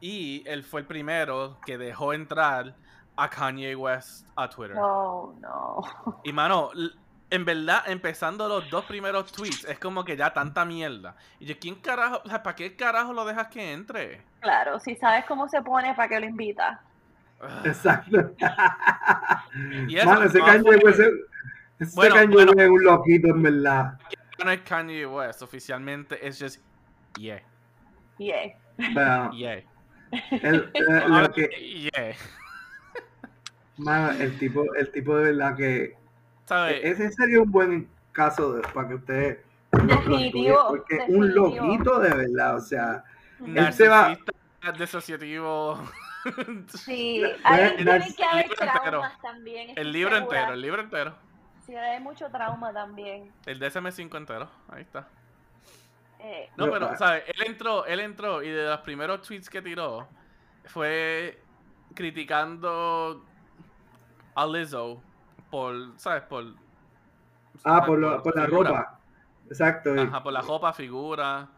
Y 0.00 0.42
él 0.46 0.62
fue 0.64 0.80
el 0.80 0.86
primero 0.86 1.58
que 1.66 1.76
dejó 1.76 2.12
entrar 2.14 2.74
a 3.16 3.28
Kanye 3.28 3.76
West 3.76 4.26
a 4.36 4.48
Twitter. 4.48 4.76
No, 4.76 5.34
no. 5.40 5.82
Y 6.24 6.32
mano, 6.32 6.70
en 7.30 7.44
verdad, 7.44 7.82
empezando 7.86 8.46
los 8.48 8.68
dos 8.70 8.84
primeros 8.84 9.32
tweets, 9.32 9.64
es 9.64 9.78
como 9.78 10.04
que 10.04 10.16
ya 10.16 10.32
tanta 10.32 10.64
mierda. 10.64 11.16
Y 11.40 11.46
yo, 11.46 11.54
¿quién 11.58 11.74
carajo? 11.76 12.20
O 12.24 12.28
sea, 12.28 12.42
¿para 12.42 12.54
qué 12.56 12.76
carajo 12.76 13.12
lo 13.12 13.24
dejas 13.24 13.48
que 13.48 13.72
entre? 13.72 14.22
Claro, 14.40 14.78
si 14.78 14.94
sabes 14.96 15.24
cómo 15.26 15.48
se 15.48 15.60
pone, 15.62 15.94
¿para 15.94 16.08
qué 16.08 16.20
lo 16.20 16.26
invitas? 16.26 16.78
Ugh. 17.40 17.66
Exacto. 17.66 18.34
Y 19.88 19.96
eso 19.96 20.06
Mano, 20.06 20.24
ese 20.24 20.38
no 20.38 20.44
Kanye 20.46 20.62
fue- 20.62 20.76
West 20.84 21.00
es- 21.00 21.12
ese 21.78 21.94
Bueno, 21.94 22.14
Kanye 22.16 22.34
bueno. 22.34 22.52
Es 22.56 22.68
un 22.70 22.84
loquito, 22.84 23.28
en 23.28 23.42
verdad. 23.42 23.98
no 24.44 24.50
es 24.50 24.60
Kanye 24.62 25.06
West, 25.06 25.42
oficialmente 25.42 26.26
es 26.26 26.40
just 26.40 26.60
yeah, 27.18 27.40
Yeah. 28.18 28.52
Yeah. 29.32 29.62
el, 30.30 30.70
eh, 30.74 31.08
lo 31.08 31.32
que, 31.32 31.48
yeah. 31.94 32.14
mano, 33.76 34.10
el 34.12 34.38
tipo, 34.38 34.72
el 34.74 34.90
tipo 34.90 35.16
de 35.16 35.32
verdad 35.32 35.56
que 35.56 35.96
¿Sabes? 36.46 36.80
ese 36.84 37.10
sería 37.12 37.40
un 37.40 37.50
buen 37.50 37.88
caso 38.12 38.54
de- 38.54 38.62
para 38.68 38.88
que 38.88 38.94
ustedes 38.94 39.38
lo- 39.72 39.84
Definitivo, 39.86 40.66
porque 40.68 41.04
un 41.08 41.34
loquito 41.34 41.98
de 42.00 42.14
verdad, 42.14 42.56
o 42.56 42.60
sea, 42.60 43.04
él 43.44 43.72
se 43.72 43.88
va- 43.88 44.16
disociativo. 44.78 45.78
Sí, 46.68 47.22
ahí 47.44 47.76
tiene 47.76 48.14
que 48.16 48.24
haber 48.24 48.48
traumas 48.54 49.20
también. 49.20 49.72
El 49.76 49.92
libro 49.92 50.16
segura. 50.16 50.38
entero, 50.38 50.54
el 50.54 50.60
libro 50.62 50.80
entero. 50.80 51.14
Sí, 51.66 51.74
hay 51.76 52.00
mucho 52.00 52.28
trauma 52.30 52.72
también. 52.72 53.30
El 53.44 53.60
DSM5 53.60 54.16
entero. 54.16 54.48
Ahí 54.70 54.80
está. 54.80 55.06
Eh, 56.20 56.48
No, 56.56 56.70
pero. 56.70 56.96
¿sabes? 56.96 57.24
Él 57.26 57.42
entró, 57.46 57.84
él 57.84 58.00
entró 58.00 58.42
y 58.42 58.48
de 58.48 58.64
los 58.70 58.80
primeros 58.80 59.20
tweets 59.20 59.50
que 59.50 59.60
tiró 59.60 60.08
fue 60.64 61.42
criticando 61.94 63.22
a 64.34 64.46
Lizzo 64.46 65.02
por, 65.54 65.98
¿sabes? 66.00 66.22
Por. 66.24 66.44
ah, 66.46 67.58
¿sabes? 67.58 67.86
por, 67.86 67.98
lo- 68.00 68.22
por 68.22 68.36
la 68.36 68.44
figura. 68.46 68.70
ropa. 68.70 69.00
Exacto. 69.48 69.94
y- 69.94 70.00
Ajá, 70.00 70.20
por 70.22 70.32
la 70.32 70.40
ropa, 70.40 70.72
figura. 70.72 71.48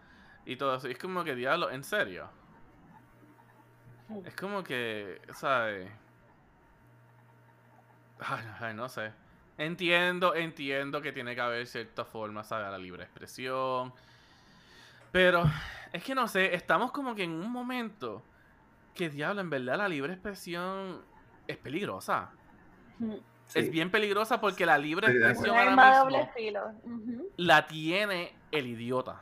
Y 0.45 0.57
todo 0.57 0.75
eso. 0.77 0.87
Y 0.89 0.93
es 0.93 0.99
como 0.99 1.25
que, 1.25 1.35
diablo, 1.35 1.71
en 1.71 1.83
serio. 1.83 2.29
Es 4.25 4.37
como 4.37 4.63
que, 4.63 5.21
¿sabes? 5.33 5.91
Ay, 8.21 8.45
ay, 8.61 8.75
no 8.75 8.89
sé. 8.89 9.13
Entiendo, 9.59 10.35
entiendo 10.35 11.01
que 11.01 11.13
tiene 11.13 11.35
que 11.35 11.41
haber 11.41 11.67
cierta 11.67 12.05
forma, 12.05 12.45
¿sabes? 12.45 12.71
La 12.71 12.79
libre 12.79 13.05
expresión. 13.05 13.95
Pero 15.11 15.45
es 15.93 16.05
que 16.05 16.15
no 16.15 16.29
sé, 16.29 16.55
estamos 16.55 16.93
como 16.93 17.15
que 17.15 17.25
en 17.25 17.31
un 17.33 17.51
momento 17.51 18.23
que, 18.95 19.09
diablo, 19.09 19.41
en 19.41 19.49
verdad 19.49 19.79
la 19.79 19.89
libre 19.89 20.13
expresión 20.13 21.01
es 21.47 21.57
peligrosa. 21.57 22.31
Es 23.01 23.21
Sí. 23.47 23.71
bien 23.71 23.91
peligrosa 23.91 24.41
porque 24.41 24.67
la 24.67 24.77
libre 24.79 25.07
expresión 25.09 25.51
Un 25.51 25.57
ahora 25.59 25.71
arma 25.71 25.85
de 25.85 25.91
mismo 25.91 26.05
doble 26.05 26.31
filo. 26.37 26.67
Ujú, 26.83 27.29
la 27.37 27.67
tiene 27.67 28.33
el 28.51 28.67
idiota. 28.67 29.21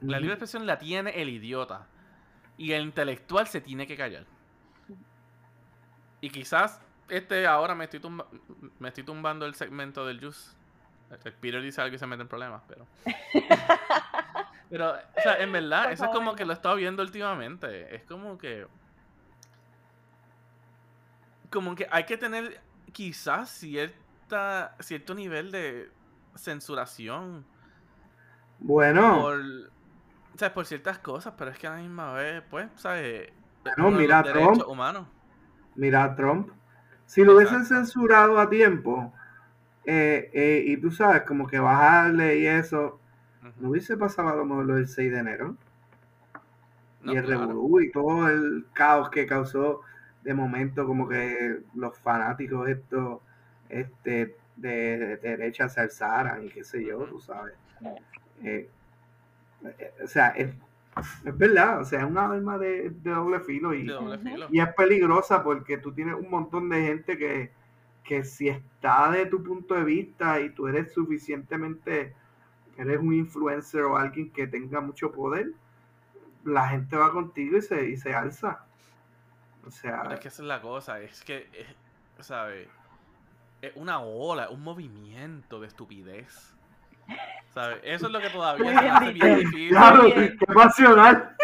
La 0.00 0.18
libre 0.18 0.34
expresión 0.34 0.66
la 0.66 0.78
tiene 0.78 1.10
el 1.22 1.28
idiota. 1.28 1.86
Y 2.58 2.72
el 2.72 2.82
intelectual 2.82 3.46
se 3.46 3.60
tiene 3.60 3.86
que 3.86 3.96
callar. 3.96 4.24
Y 6.20 6.30
quizás 6.30 6.80
este 7.08 7.46
ahora 7.46 7.74
me 7.74 7.84
estoy, 7.84 8.00
tumba- 8.00 8.26
me 8.78 8.88
estoy 8.88 9.04
tumbando 9.04 9.46
el 9.46 9.54
segmento 9.54 10.04
del 10.06 10.20
juice. 10.20 10.50
El 11.24 11.32
Peter 11.32 11.60
dice 11.62 11.80
algo 11.80 11.96
y 11.96 11.98
se 11.98 12.06
mete 12.06 12.22
en 12.22 12.28
problemas, 12.28 12.62
pero. 12.68 12.86
pero, 14.70 14.90
o 14.92 15.20
sea, 15.22 15.36
en 15.38 15.50
verdad, 15.52 15.84
Por 15.84 15.92
eso 15.92 16.04
es 16.04 16.10
como 16.10 16.34
que 16.36 16.44
lo 16.44 16.52
he 16.52 16.54
estado 16.54 16.76
viendo 16.76 17.02
últimamente. 17.02 17.94
Es 17.94 18.02
como 18.04 18.38
que. 18.38 18.66
Como 21.50 21.74
que 21.74 21.86
hay 21.90 22.04
que 22.06 22.16
tener 22.16 22.60
quizás 22.92 23.50
cierta, 23.50 24.76
cierto 24.80 25.14
nivel 25.14 25.50
de 25.52 25.92
censuración 26.36 27.46
Bueno, 28.60 29.06
por, 29.08 29.40
¿sabes? 30.36 30.52
por 30.54 30.66
ciertas 30.66 30.98
cosas, 30.98 31.34
pero 31.36 31.50
es 31.50 31.58
que 31.58 31.66
a 31.66 31.70
la 31.72 31.76
misma 31.78 32.12
vez, 32.14 32.42
pues, 32.50 32.68
¿sabes? 32.76 33.32
Bueno, 33.64 33.90
de 33.90 33.98
mira, 33.98 34.22
derechos 34.22 34.64
Trump. 34.64 34.66
humanos. 34.66 35.06
mira 35.74 36.14
Trump. 36.16 36.50
Si 37.06 37.24
lo 37.24 37.36
hubiesen 37.36 37.64
censurado 37.66 38.38
a 38.38 38.48
tiempo, 38.48 39.12
eh, 39.84 40.30
eh, 40.34 40.64
y 40.66 40.78
tú 40.78 40.90
sabes, 40.92 41.22
como 41.24 41.46
que 41.48 41.58
bajarle 41.60 42.38
y 42.40 42.46
eso, 42.46 43.00
no 43.58 43.70
hubiese 43.70 43.96
pasado 43.96 44.30
a 44.30 44.36
lo 44.36 44.44
mejor 44.46 44.66
lo 44.66 44.74
del 44.76 44.88
6 44.88 45.12
de 45.12 45.18
enero. 45.20 45.58
No, 47.02 47.12
y 47.12 47.16
el 47.16 47.24
claro. 47.24 47.46
revolú 47.46 47.80
y 47.80 47.90
todo 47.90 48.28
el 48.28 48.66
caos 48.72 49.10
que 49.10 49.26
causó 49.26 49.80
de 50.22 50.34
momento 50.34 50.86
como 50.86 51.08
que 51.08 51.60
los 51.74 51.98
fanáticos 51.98 52.68
estos 52.68 53.20
este 53.68 54.36
de, 54.56 54.98
de 54.98 55.16
derecha 55.16 55.68
se 55.68 55.80
alzaran 55.80 56.44
y 56.44 56.48
qué 56.50 56.64
sé 56.64 56.84
yo, 56.84 56.98
tú 57.04 57.20
sabes. 57.20 57.54
Eh, 58.42 58.68
eh, 59.64 59.94
o 60.04 60.06
sea, 60.06 60.28
es, 60.30 60.54
es 61.24 61.38
verdad, 61.38 61.80
o 61.80 61.84
sea, 61.84 62.00
es 62.00 62.06
una 62.06 62.26
arma 62.26 62.58
de, 62.58 62.90
de 62.90 63.10
doble 63.10 63.40
filo 63.40 63.72
y, 63.72 63.86
doble 63.86 64.18
filo. 64.18 64.48
y 64.50 64.60
es 64.60 64.68
peligrosa 64.74 65.42
porque 65.42 65.78
tú 65.78 65.92
tienes 65.92 66.14
un 66.14 66.30
montón 66.30 66.68
de 66.68 66.82
gente 66.82 67.16
que, 67.16 67.52
que 68.04 68.24
si 68.24 68.48
está 68.48 69.10
de 69.10 69.26
tu 69.26 69.42
punto 69.42 69.74
de 69.74 69.84
vista 69.84 70.40
y 70.40 70.50
tú 70.50 70.68
eres 70.68 70.92
suficientemente, 70.92 72.14
eres 72.76 72.98
un 72.98 73.14
influencer 73.14 73.82
o 73.82 73.96
alguien 73.96 74.30
que 74.30 74.46
tenga 74.46 74.80
mucho 74.80 75.12
poder, 75.12 75.52
la 76.44 76.68
gente 76.68 76.96
va 76.96 77.12
contigo 77.12 77.56
y 77.56 77.62
se, 77.62 77.88
y 77.90 77.96
se 77.96 78.14
alza. 78.14 78.64
O 79.66 79.70
sea, 79.70 80.02
Pero 80.02 80.14
es 80.14 80.20
que 80.20 80.28
esa 80.28 80.42
es 80.42 80.48
la 80.48 80.60
cosa, 80.60 81.00
es 81.00 81.22
que, 81.24 81.48
es- 81.52 82.26
¿sabes? 82.26 82.68
Es 83.62 83.72
una 83.76 84.00
ola, 84.00 84.48
un 84.50 84.62
movimiento 84.62 85.60
de 85.60 85.66
estupidez. 85.66 86.54
¿Sabes? 87.52 87.80
Eso 87.82 88.06
es 88.06 88.12
lo 88.12 88.20
que 88.20 88.30
todavía 88.30 88.78
se 88.78 88.88
hace 88.88 89.12
bien 89.12 89.38
difícil. 89.40 89.68
claro, 89.70 90.04
qué 90.14 90.36
pasional. 90.54 91.36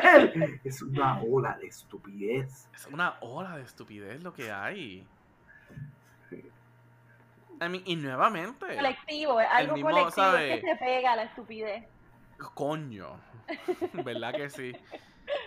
es 0.64 0.82
una 0.82 1.20
ola 1.20 1.56
de 1.60 1.66
estupidez. 1.66 2.68
Es 2.74 2.86
una 2.86 3.16
ola 3.20 3.56
de 3.56 3.62
estupidez 3.62 4.22
lo 4.22 4.32
que 4.32 4.50
hay. 4.50 5.06
I 6.32 7.68
mean, 7.68 7.82
y 7.84 7.94
nuevamente, 7.96 8.74
Colectivo, 8.74 9.38
es 9.38 9.48
algo 9.50 9.74
mismo, 9.74 9.90
colectivo 9.90 10.10
¿sabe? 10.12 10.54
es 10.54 10.60
que 10.62 10.70
se 10.70 10.76
pega 10.76 11.12
a 11.12 11.16
la 11.16 11.22
estupidez. 11.24 11.84
coño. 12.54 13.20
¿Verdad 14.04 14.32
que 14.32 14.48
sí? 14.48 14.72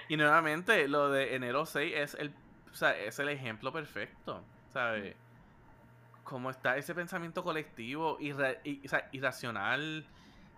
Y 0.09 0.17
nuevamente, 0.17 0.87
lo 0.87 1.09
de 1.09 1.35
enero 1.35 1.65
6 1.65 1.93
es 1.95 2.13
el, 2.15 2.31
o 2.71 2.75
sea, 2.75 2.97
es 2.97 3.19
el 3.19 3.29
ejemplo 3.29 3.71
perfecto. 3.71 4.43
¿Sabes? 4.69 5.15
Cómo 6.23 6.49
está 6.49 6.77
ese 6.77 6.95
pensamiento 6.95 7.43
colectivo, 7.43 8.17
irra- 8.19 8.57
i- 8.63 8.81
o 8.85 8.89
sea, 8.89 9.07
irracional, 9.11 10.05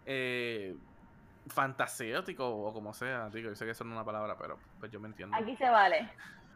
eh, 0.05 0.75
fantasético 1.47 2.47
o 2.47 2.73
como 2.73 2.93
sea. 2.93 3.29
Digo, 3.29 3.49
yo 3.49 3.55
sé 3.55 3.65
que 3.65 3.71
eso 3.71 3.83
no 3.83 3.91
es 3.91 3.95
una 3.95 4.05
palabra, 4.05 4.37
pero 4.39 4.57
pues 4.79 4.91
yo 4.91 4.99
me 4.99 5.07
entiendo. 5.07 5.35
Aquí 5.35 5.55
se 5.55 5.69
vale. 5.69 6.09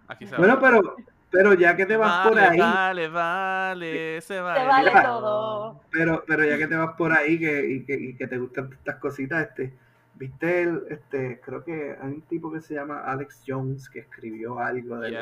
Aquí 0.07 0.25
se 0.25 0.35
Bueno, 0.37 0.59
vale. 0.59 0.79
pero, 0.81 0.95
pero 1.29 1.53
ya 1.53 1.75
que 1.75 1.85
te 1.85 1.95
vas 1.97 2.27
por 2.27 2.35
Vale, 2.37 2.47
ahí, 2.49 2.59
Vale, 2.59 3.07
vale, 3.09 4.21
se 4.21 4.39
vale. 4.41 4.65
vale 4.65 4.89
Mira. 4.89 5.03
todo. 5.03 5.81
pero, 5.91 6.23
pero 6.27 6.45
ya 6.45 6.57
que 6.57 6.67
te 6.67 6.75
vas 6.75 6.95
por 6.95 7.11
ahí 7.11 7.39
que, 7.39 7.67
y, 7.71 7.85
que, 7.85 7.93
y 7.93 8.15
que 8.15 8.27
te 8.27 8.37
gustan 8.37 8.71
estas 8.73 8.95
cositas, 8.97 9.47
este, 9.47 9.77
viste 10.19 10.61
el, 10.63 10.83
este, 10.89 11.39
creo 11.43 11.63
que 11.63 11.95
hay 11.99 12.07
un 12.09 12.21
tipo 12.21 12.51
que 12.51 12.61
se 12.61 12.75
llama 12.75 12.99
Alex 13.05 13.41
Jones 13.47 13.89
que 13.89 13.99
escribió 13.99 14.59
algo 14.59 14.99
de, 14.99 15.11
lo- 15.11 15.19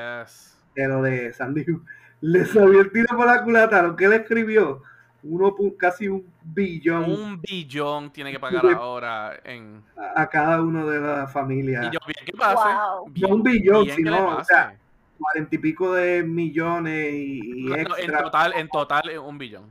de 0.75 0.87
lo 0.87 1.01
de 1.03 1.31
Sandy. 1.33 1.65
Le 2.21 2.45
salió 2.45 2.81
el 2.81 2.91
tiro 2.91 3.15
por 3.15 3.27
la 3.27 3.43
culata, 3.43 3.81
lo 3.83 3.95
que 3.95 4.05
él 4.05 4.13
escribió, 4.13 4.81
uno 5.21 5.53
casi 5.77 6.07
un 6.07 6.25
billón 6.43 7.03
Un 7.11 7.39
billón 7.41 8.11
tiene 8.11 8.31
que 8.31 8.39
pagar 8.39 8.63
De- 8.63 8.73
ahora 8.73 9.39
en. 9.43 9.83
a, 9.95 10.21
a 10.23 10.27
cada 10.29 10.61
uno 10.61 10.87
de 10.87 10.99
la 10.99 11.27
familia. 11.27 11.81
Y 11.83 11.91
yo, 11.91 11.99
bien 12.07 12.25
que 12.25 12.31
pase. 12.33 12.55
Wow. 12.55 13.09
bien- 13.11 13.29
No 13.29 13.35
un 13.35 13.43
billón, 13.43 13.83
bien 13.85 13.97
que 13.97 14.03
le 14.03 14.17
sino, 14.17 14.33
o 14.33 14.37
pase. 14.37 14.53
sea, 14.53 14.75
cuarenta 15.19 15.55
y 15.55 15.57
pico 15.59 15.93
de 15.93 16.23
millones 16.23 17.13
y, 17.13 17.39
y 17.39 17.63
No, 17.65 17.75
no, 17.75 17.75
en 17.97 18.03
extra 18.03 18.23
total, 18.23 18.53
en 18.55 18.67
total, 18.69 19.09
es 19.11 19.19
un 19.19 19.37
billón. 19.37 19.69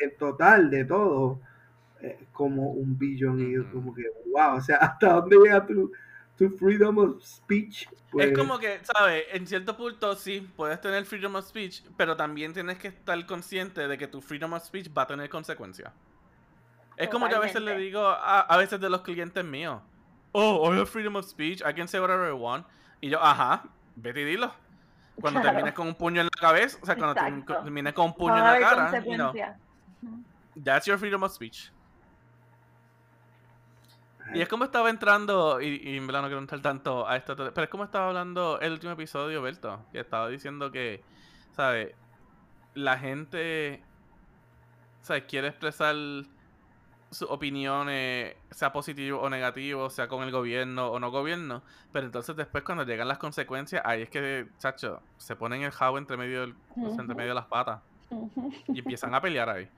el 0.00 0.12
total 0.16 0.70
de 0.70 0.84
todo 0.84 1.40
eh, 2.02 2.26
como 2.32 2.70
un 2.70 2.98
billón 2.98 3.40
y 3.40 3.54
yo 3.54 3.70
como 3.72 3.94
que 3.94 4.02
wow, 4.32 4.56
o 4.56 4.60
sea, 4.60 4.76
hasta 4.80 5.14
dónde 5.14 5.36
llega 5.36 5.66
tu, 5.66 5.92
tu 6.36 6.48
freedom 6.50 6.98
of 6.98 7.22
speech. 7.22 7.86
Pues, 8.10 8.28
Es 8.30 8.38
como 8.38 8.58
que, 8.58 8.80
¿sabes? 8.82 9.24
En 9.32 9.46
cierto 9.46 9.76
punto 9.76 10.14
sí, 10.16 10.40
puedes 10.56 10.80
tener 10.80 11.04
freedom 11.04 11.36
of 11.36 11.46
speech, 11.46 11.84
pero 11.96 12.16
también 12.16 12.52
tienes 12.52 12.78
que 12.78 12.88
estar 12.88 13.24
consciente 13.26 13.86
de 13.86 13.98
que 13.98 14.06
tu 14.08 14.20
freedom 14.20 14.52
of 14.54 14.64
speech 14.64 14.90
va 14.96 15.02
a 15.02 15.06
tener 15.06 15.28
consecuencias. 15.28 15.92
Es 16.96 17.08
como 17.08 17.28
yo 17.28 17.36
a 17.36 17.40
veces 17.40 17.62
le 17.62 17.76
digo 17.78 18.06
a, 18.06 18.40
a 18.40 18.56
veces 18.56 18.80
de 18.80 18.90
los 18.90 19.00
clientes 19.02 19.44
míos, 19.44 19.80
oh, 20.32 20.72
I 20.72 20.76
have 20.76 20.86
freedom 20.86 21.16
of 21.16 21.24
speech, 21.26 21.60
I 21.60 21.72
can 21.74 21.88
say 21.88 22.00
whatever 22.00 22.28
I 22.28 22.32
want. 22.32 22.66
Y 23.00 23.08
yo, 23.08 23.22
ajá, 23.22 23.62
vete 23.96 24.20
y 24.20 24.24
dilo. 24.24 24.52
Cuando 25.20 25.40
Claro. 25.40 25.54
termines 25.56 25.74
con 25.74 25.86
un 25.86 25.94
puño 25.94 26.20
en 26.22 26.26
la 26.26 26.40
cabeza, 26.40 26.78
o 26.80 26.86
sea, 26.86 26.96
cuando 26.96 27.12
Exacto. 27.20 27.62
termines 27.62 27.92
con 27.92 28.06
un 28.06 28.14
puño 28.14 28.34
Van 28.34 28.54
en 28.56 28.60
la 28.60 28.68
cara, 28.68 29.04
you 29.04 29.14
know, 29.14 29.32
that's 30.64 30.86
your 30.86 30.98
freedom 30.98 31.22
of 31.22 31.32
speech. 31.32 31.70
Y 34.34 34.40
es 34.42 34.48
como 34.48 34.64
estaba 34.64 34.90
entrando, 34.90 35.60
y, 35.60 35.80
y 35.82 35.96
en 35.96 36.06
verdad 36.06 36.22
no 36.22 36.28
quiero 36.28 36.40
entrar 36.40 36.60
tanto 36.62 37.06
a 37.08 37.16
esto, 37.16 37.34
pero 37.36 37.62
es 37.62 37.68
como 37.68 37.84
estaba 37.84 38.08
hablando 38.08 38.58
el 38.60 38.72
último 38.72 38.92
episodio, 38.92 39.42
Berto, 39.42 39.84
que 39.92 40.00
estaba 40.00 40.28
diciendo 40.28 40.70
que, 40.70 41.02
¿sabes? 41.52 41.94
La 42.74 42.98
gente, 42.98 43.82
¿sabes? 45.02 45.24
Quiere 45.24 45.48
expresar 45.48 45.94
sus 47.10 47.28
opiniones, 47.28 48.36
sea 48.52 48.72
positivo 48.72 49.20
o 49.20 49.28
negativo, 49.28 49.90
sea 49.90 50.06
con 50.06 50.22
el 50.22 50.30
gobierno 50.30 50.88
o 50.92 51.00
no 51.00 51.10
gobierno, 51.10 51.62
pero 51.92 52.06
entonces 52.06 52.36
después 52.36 52.62
cuando 52.62 52.84
llegan 52.84 53.08
las 53.08 53.18
consecuencias, 53.18 53.82
ahí 53.84 54.02
es 54.02 54.10
que, 54.10 54.46
chacho, 54.58 55.02
se 55.16 55.34
ponen 55.34 55.62
el 55.62 55.72
jabo 55.72 55.98
entre 55.98 56.16
medio, 56.16 56.42
del- 56.42 56.54
entre 57.00 57.14
medio 57.16 57.30
de 57.30 57.34
las 57.34 57.46
patas 57.46 57.80
y 58.68 58.78
empiezan 58.78 59.12
a 59.14 59.20
pelear 59.20 59.48
ahí. 59.48 59.68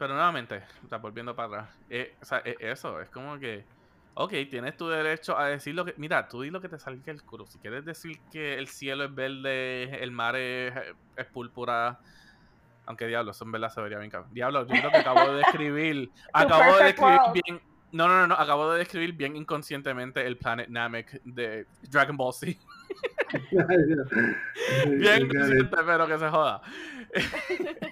Pero 0.00 0.14
nuevamente, 0.14 0.62
o 0.82 0.88
sea, 0.88 0.96
volviendo 0.96 1.36
para 1.36 1.46
atrás, 1.48 1.78
eh, 1.90 2.16
o 2.22 2.24
sea, 2.24 2.38
es 2.38 2.56
eso, 2.58 3.02
es 3.02 3.10
como 3.10 3.38
que, 3.38 3.66
ok, 4.14 4.32
tienes 4.48 4.74
tu 4.74 4.88
derecho 4.88 5.38
a 5.38 5.48
decir 5.48 5.74
lo 5.74 5.84
que, 5.84 5.92
mira, 5.98 6.26
tú 6.26 6.40
di 6.40 6.48
lo 6.48 6.58
que 6.58 6.70
te 6.70 6.78
salga 6.78 7.12
el 7.12 7.22
culo. 7.22 7.46
Si 7.46 7.58
quieres 7.58 7.84
decir 7.84 8.18
que 8.32 8.54
el 8.54 8.66
cielo 8.68 9.04
es 9.04 9.14
verde, 9.14 10.02
el 10.02 10.10
mar 10.10 10.36
es, 10.36 10.72
es 11.16 11.26
púrpura, 11.26 12.00
aunque 12.86 13.06
diablo, 13.08 13.32
eso 13.32 13.44
en 13.44 13.52
verdad 13.52 13.68
se 13.68 13.82
vería 13.82 13.98
bien 13.98 14.10
cabrón. 14.10 14.32
Diablo, 14.32 14.62
yo 14.62 14.68
creo 14.68 14.90
que 14.90 14.96
acabo 14.96 15.32
de 15.32 15.36
describir, 15.36 16.10
acabo 16.32 16.76
de 16.78 16.84
describir 16.84 17.18
world. 17.18 17.32
bien, 17.34 17.60
no, 17.92 18.08
no, 18.08 18.20
no, 18.20 18.26
no, 18.28 18.34
acabo 18.36 18.72
de 18.72 18.78
describir 18.78 19.12
bien 19.12 19.36
inconscientemente 19.36 20.26
el 20.26 20.38
Planet 20.38 20.70
Namek 20.70 21.22
de 21.24 21.66
Dragon 21.90 22.16
Ball 22.16 22.32
Z. 22.32 22.58
Bien 24.86 25.28
consciente, 25.28 25.76
pero 25.84 26.06
que 26.06 26.18
se 26.18 26.28
joda. 26.28 26.62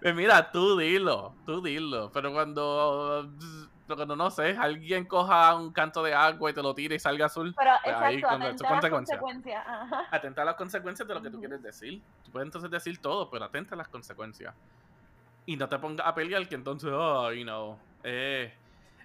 Pues 0.00 0.14
mira, 0.14 0.50
tú 0.52 0.76
dilo, 0.76 1.34
tú 1.46 1.62
dilo. 1.62 2.10
Pero 2.12 2.30
cuando, 2.30 3.30
pero 3.86 3.96
cuando 3.96 4.16
no 4.16 4.30
sé, 4.30 4.54
alguien 4.58 5.06
coja 5.06 5.54
un 5.54 5.72
canto 5.72 6.02
de 6.02 6.12
agua 6.12 6.50
y 6.50 6.52
te 6.52 6.62
lo 6.62 6.74
tire 6.74 6.96
y 6.96 6.98
salga 6.98 7.24
azul, 7.24 7.54
Pero 7.56 7.70
Pues 7.82 7.96
ahí, 7.96 8.16
exacto, 8.16 8.36
atenta 8.36 8.68
a 8.68 8.82
las 8.82 8.90
consecuencias. 8.90 9.64
Ajá. 9.66 10.04
atenta 10.10 10.42
a 10.42 10.44
las 10.44 10.54
consecuencias 10.56 11.08
de 11.08 11.14
lo 11.14 11.22
que 11.22 11.30
tú 11.30 11.38
quieres 11.38 11.62
decir. 11.62 12.02
Tú 12.22 12.30
puedes 12.32 12.46
entonces 12.46 12.70
decir 12.70 12.98
todo, 13.00 13.30
pero 13.30 13.46
atenta 13.46 13.74
a 13.74 13.78
las 13.78 13.88
consecuencias. 13.88 14.54
Y 15.46 15.56
no 15.56 15.70
te 15.70 15.78
pongas 15.78 16.06
a 16.06 16.14
pelear 16.14 16.46
que 16.48 16.54
entonces, 16.54 16.90
oh, 16.92 17.32
you 17.32 17.44
know, 17.44 17.78
eh, 18.02 18.52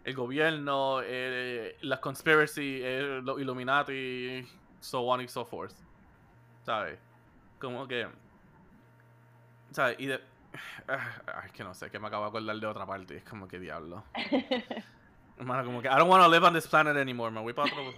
el 0.04 0.16
gobierno, 0.16 1.00
eh, 1.04 1.78
las 1.82 2.00
conspiracy, 2.00 2.82
eh, 2.84 3.22
los 3.24 3.40
Illuminati, 3.40 4.46
so 4.80 5.02
on 5.08 5.22
y 5.22 5.28
so 5.28 5.46
forth. 5.46 5.76
¿Sabes? 6.66 7.00
Como 7.60 7.88
que. 7.88 8.08
¿Sabes? 9.72 10.00
Y 10.00 10.08
de. 10.08 10.16
es 11.46 11.52
que 11.52 11.64
no 11.64 11.74
sé, 11.74 11.90
que 11.90 12.00
me 12.00 12.08
acabo 12.08 12.24
de 12.24 12.30
acordar 12.30 12.56
de 12.56 12.68
otra 12.68 12.86
parte. 12.86 13.18
Es 13.18 13.24
como 13.24 13.48
que 13.48 13.60
diablo. 13.60 14.04
Hermano, 15.38 15.64
como 15.64 15.82
que 15.82 15.88
I 15.88 15.96
don't 15.98 16.10
want 16.10 16.24
to 16.24 16.30
live 16.30 16.46
on 16.46 16.54
this 16.54 16.68
planet 16.68 16.98
anymore. 16.98 17.32
Me 17.32 17.42
voy 17.42 17.54
para 17.54 17.72
otro. 17.72 17.94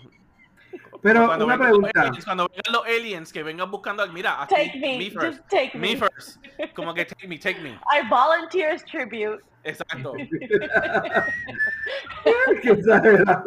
Pero 1.01 1.26
Cuando 1.28 1.45
una 1.45 1.55
vengan 1.57 1.72
los 1.72 1.80
pregunta. 1.80 2.01
aliens, 2.01 2.26
cuando 2.26 2.47
vengan 2.47 2.74
los 2.74 2.86
aliens 2.86 3.34
que 3.34 3.43
vengan 3.43 3.72
buscando 3.72 4.03
al. 4.03 4.13
Mira, 4.13 4.43
aquí, 4.43 4.55
Take 4.55 4.80
me, 4.80 4.97
me 4.99 5.09
first. 5.11 5.38
just 5.39 5.49
take 5.49 5.72
Me 5.78 5.95
me. 5.95 5.97
first. 5.97 6.38
Como 6.76 6.93
que 6.93 7.05
take 7.05 7.28
me, 7.28 7.38
take 7.39 7.59
me. 7.61 7.72
I 7.72 8.07
volunteers 8.09 8.84
tribute. 8.86 9.41
Exacto. 9.63 10.13
Qué 12.61 12.69
exagerado. 12.69 13.43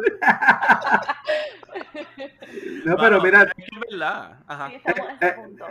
No, 2.85 2.95
pero 2.97 3.21
mira, 3.21 3.43
es 3.43 3.53
que 3.53 3.63
es 3.63 3.79
verdad. 3.91 4.39
Ajá. 4.47 4.69
Sí, 4.69 4.75
estamos 4.75 5.09
en 5.09 5.17
ese 5.27 5.33
punto. 5.35 5.65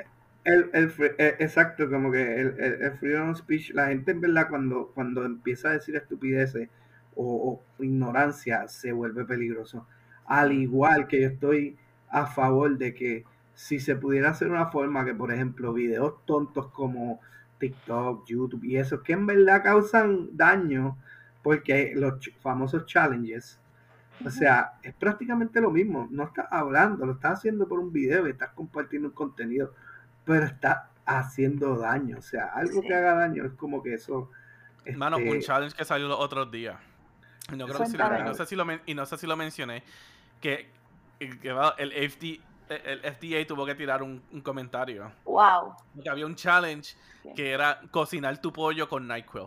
el, 0.45 0.71
el 0.75 0.93
eh, 1.19 1.37
exacto, 1.39 1.89
como 1.91 2.11
que 2.13 2.41
el, 2.41 2.55
el, 2.59 2.83
el 2.83 2.93
freedom 2.99 3.31
of 3.31 3.39
speech, 3.39 3.71
la 3.73 3.87
gente 3.87 4.11
en 4.13 4.21
verdad 4.21 4.49
cuando, 4.49 4.91
cuando 4.95 5.25
empieza 5.25 5.69
a 5.69 5.73
decir 5.73 5.97
estupideces 5.97 6.69
o, 7.17 7.63
o 7.79 7.83
ignorancia 7.83 8.67
se 8.69 8.93
vuelve 8.93 9.25
peligroso. 9.25 9.87
Al 10.27 10.53
igual 10.53 11.07
que 11.07 11.21
yo 11.23 11.29
estoy 11.29 11.77
a 12.09 12.27
favor 12.27 12.77
de 12.79 12.95
que 12.95 13.25
si 13.55 13.79
se 13.81 13.97
pudiera 13.97 14.31
hacer 14.31 14.49
una 14.51 14.67
forma 14.67 15.05
que, 15.05 15.15
por 15.15 15.33
ejemplo, 15.33 15.73
videos 15.73 16.25
tontos 16.27 16.69
como 16.69 17.21
TikTok, 17.59 18.27
YouTube 18.27 18.65
y 18.65 18.77
eso, 18.77 19.03
que 19.03 19.13
en 19.13 19.27
verdad 19.27 19.63
causan 19.63 20.37
daño, 20.37 20.97
porque 21.43 21.93
los 21.95 22.15
ch- 22.15 22.35
famosos 22.41 22.87
challenges, 22.87 23.59
o 24.25 24.31
sea, 24.31 24.75
es 24.83 24.95
prácticamente 24.95 25.61
lo 25.61 25.71
mismo. 25.71 26.09
No 26.11 26.25
estás 26.25 26.47
hablando, 26.51 27.05
lo 27.07 27.13
estás 27.13 27.39
haciendo 27.39 27.67
por 27.69 27.79
un 27.81 27.93
video 27.93 28.27
y 28.27 28.31
estás 28.31 28.51
compartiendo 28.51 29.09
un 29.09 29.15
contenido, 29.15 29.73
pero 30.25 30.45
estás 30.47 30.79
haciendo 31.05 31.77
daño. 31.77 32.19
O 32.19 32.23
sea, 32.23 32.47
algo 32.55 32.81
Sí. 32.81 32.89
que 32.89 32.95
haga 32.95 33.15
daño 33.15 33.45
es 33.45 33.53
como 33.53 33.83
que 33.83 33.95
eso. 33.95 34.31
Mano, 34.97 35.19
este, 35.19 35.31
un 35.31 35.41
challenge 35.41 35.77
que 35.77 35.85
salió 35.85 36.09
los 36.09 36.19
otros 36.19 36.51
días. 36.51 36.77
No, 37.57 37.67
creo 37.67 37.79
que 37.81 37.87
sí 37.87 37.97
lo- 37.97 38.19
y 38.19 38.23
no 38.23 38.35
sé 38.35 38.47
si 38.47 38.57
lo 38.57 38.67
y 38.87 38.95
no 38.95 39.07
sé 39.07 39.19
si 39.19 39.27
lo 39.27 39.37
mencioné. 39.37 39.83
Que, 40.45 40.71
que 41.41 41.53
va, 41.53 41.75
el, 41.79 41.91
FD, 42.11 42.39
el 42.69 43.01
FDA 43.15 43.47
tuvo 43.47 43.65
que 43.65 43.75
tirar 43.75 44.03
un, 44.03 44.23
un 44.31 44.41
comentario. 44.43 45.11
Wow. 45.25 45.75
Porque 45.95 46.11
había 46.11 46.27
un 46.27 46.35
challenge 46.37 46.95
Sí. 47.23 47.33
que 47.35 47.53
era 47.53 47.81
cocinar 47.91 48.37
tu 48.37 48.53
pollo 48.53 48.87
con 48.87 49.09
NyQuil. 49.09 49.47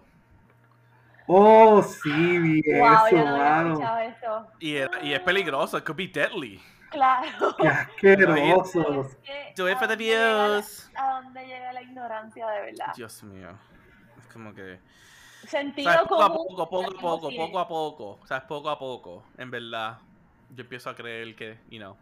Oh, 1.28 1.84
sí, 1.84 2.40
vi 2.40 2.62
Wow, 2.80 3.06
eso, 3.06 3.10
yo 3.12 3.24
no 3.24 3.30
había 3.36 3.44
mano. 3.50 3.70
escuchado 3.74 4.00
eso. 4.00 4.48
Y, 4.60 4.76
era- 4.78 5.04
y 5.04 5.14
es 5.14 5.20
peligroso, 5.20 5.78
it 5.78 5.84
could 5.84 5.98
be 5.98 6.08
deadly. 6.08 6.60
Claro. 6.90 7.56
Qué 7.58 7.68
asqueroso. 7.68 9.02
Es 9.04 9.16
que 9.18 9.54
Do 9.56 9.70
it 9.70 9.76
a 9.76 9.80
for 9.80 9.88
the 9.88 9.94
dónde 9.96 10.06
llega 10.06 10.38
la- 10.48 10.48
views. 10.56 10.92
A 10.96 11.22
dónde 11.22 11.46
llega 11.46 11.74
la 11.74 11.82
ignorancia 11.84 12.48
de 12.48 12.62
verdad. 12.62 12.94
Dios 12.96 13.24
mío. 13.24 13.50
Es 14.18 14.26
como 14.34 14.54
que. 14.56 14.80
Sentido 15.46 15.92
¿sabes? 15.92 16.08
Poco 16.08 16.24
a 16.24 16.30
común. 16.30 16.48
poco, 16.48 16.70
poco 16.70 16.88
a 16.88 17.00
poco, 17.00 17.30
poco 17.36 17.60
a 17.60 17.68
poco. 17.68 18.20
¿Sabes? 18.26 18.44
Poco 18.46 18.70
a 18.72 18.80
poco. 18.80 19.24
En 19.38 19.52
verdad. 19.52 20.00
Yo 20.56 20.64
empiezo 20.64 20.90
a 20.90 20.96
creer 20.96 21.36
que, 21.36 21.58
you 21.70 21.80
know, 21.80 21.96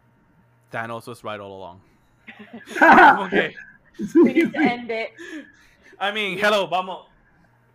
Thanos 0.70 1.06
was 1.06 1.22
right 1.24 1.40
all 1.40 1.52
along. 1.52 1.80
Como 2.78 3.28
que. 3.28 3.54
We 4.14 4.32
need 4.32 4.52
to 4.52 4.58
end 4.60 4.90
it. 4.90 5.10
I 5.98 6.12
mean, 6.12 6.38
hello, 6.38 6.66
vamos. 6.66 7.06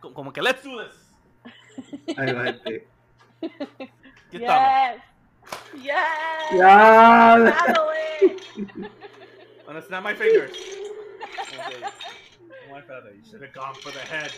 co- 0.01 0.13
Como 0.13 0.31
que 0.31 0.41
let's 0.41 0.63
do 0.63 0.77
this. 0.83 2.15
Ahí 2.17 2.33
va, 2.33 2.49
este. 2.49 2.87
¿Qué 4.31 4.37
estamos? 4.37 5.01
Yes. 5.73 5.83
Yes. 5.83 6.51
Ya. 6.53 7.53
Settle 7.65 7.91
it. 8.21 8.91
Wanna 9.65 9.81
snap 9.81 10.03
my 10.03 10.13
fingers. 10.13 10.51
Okay. 11.51 11.83
Espérate, 12.71 13.15
you 13.17 13.23
should 13.29 13.41
have 13.41 13.53
gone 13.53 13.73
for 13.75 13.91
the 13.91 13.99
head. 13.99 14.31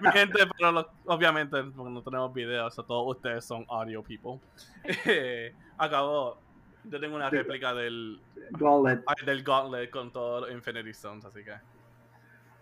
Mi 0.00 0.10
gente, 0.12 0.38
pero 0.56 0.72
lo- 0.72 0.90
obviamente, 1.06 1.62
porque 1.64 1.90
no 1.90 2.02
tenemos 2.02 2.32
videos, 2.32 2.74
so 2.74 2.82
todos 2.84 3.16
ustedes 3.16 3.44
son 3.44 3.64
audio 3.68 4.02
people. 4.02 4.40
Eh, 5.06 5.54
acabó. 5.76 6.38
Yo 6.84 6.98
tengo 7.00 7.16
una 7.16 7.28
réplica 7.28 7.74
del, 7.74 8.20
Gauntlet. 8.52 9.02
ay, 9.06 9.26
del 9.26 9.42
Gauntlet 9.42 9.90
con 9.90 10.10
todos 10.12 10.42
los 10.42 10.50
Infinity 10.52 10.90
Stones, 10.90 11.24
así 11.24 11.44
que. 11.44 11.54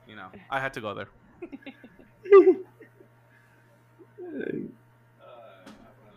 You 0.09 0.15
know, 0.15 0.31
I 0.51 0.59
had 0.61 0.73
to 0.73 0.81
go 0.81 0.95
there. 0.95 1.09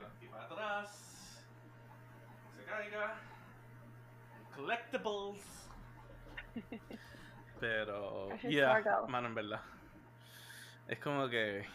Aquí 0.07 0.27
para 0.31 0.45
atrás. 0.45 0.95
No 2.45 2.51
se 2.57 2.63
caiga. 2.65 3.15
Collectibles. 4.55 5.69
Pero, 7.59 8.29
should 8.37 8.51
yeah, 8.51 8.81
mano, 9.07 9.27
en 9.27 9.35
verdad. 9.35 9.61
Es 10.87 10.99
como 10.99 11.27
que 11.29 11.65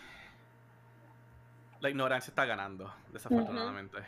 la 1.80 1.90
ignorancia 1.90 2.30
está 2.30 2.44
ganando, 2.46 2.92
desafortunadamente. 3.12 3.98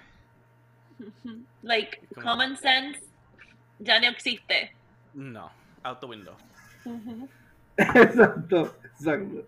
Like, 1.63 2.07
Como- 2.15 2.27
common 2.27 2.57
sense 2.57 3.01
ya 3.79 4.01
no 4.01 4.09
existe. 4.09 4.75
No, 5.15 5.51
out 5.85 6.01
the 6.01 6.07
window. 6.07 6.37
Exacto, 7.77 8.75
exacto. 8.85 9.47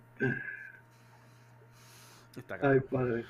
Está 2.36 2.54
Ay, 2.54 2.60
ganando. 2.60 2.86
padre. 2.86 3.24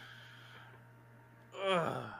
Ugh. 1.54 2.14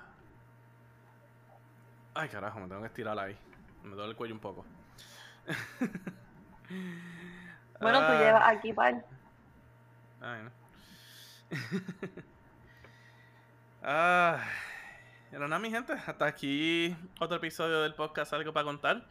Ay, 2.15 2.29
carajo, 2.29 2.61
me 2.61 2.69
tengo 2.69 2.81
que 2.83 2.87
estirar 2.87 3.19
ahí. 3.19 3.37
Me 3.83 3.97
duele 3.97 4.11
el 4.11 4.17
cuello 4.17 4.35
un 4.35 4.41
poco. 4.41 4.65
Bueno, 7.81 7.99
tú 8.01 8.13
Ah. 8.13 8.19
llevas 8.19 8.43
aquí 8.57 8.73
para 8.73 9.03
Ay, 10.21 10.43
no. 10.43 10.51
ah, 13.83 14.39
pero 15.31 15.47
nada, 15.47 15.61
mi 15.61 15.71
gente, 15.71 15.93
hasta 15.93 16.27
aquí 16.27 16.97
otro 17.21 17.37
episodio 17.37 17.83
del 17.83 17.95
podcast 17.95 18.33
Algo 18.33 18.53
para 18.53 18.65
contar. 18.65 19.07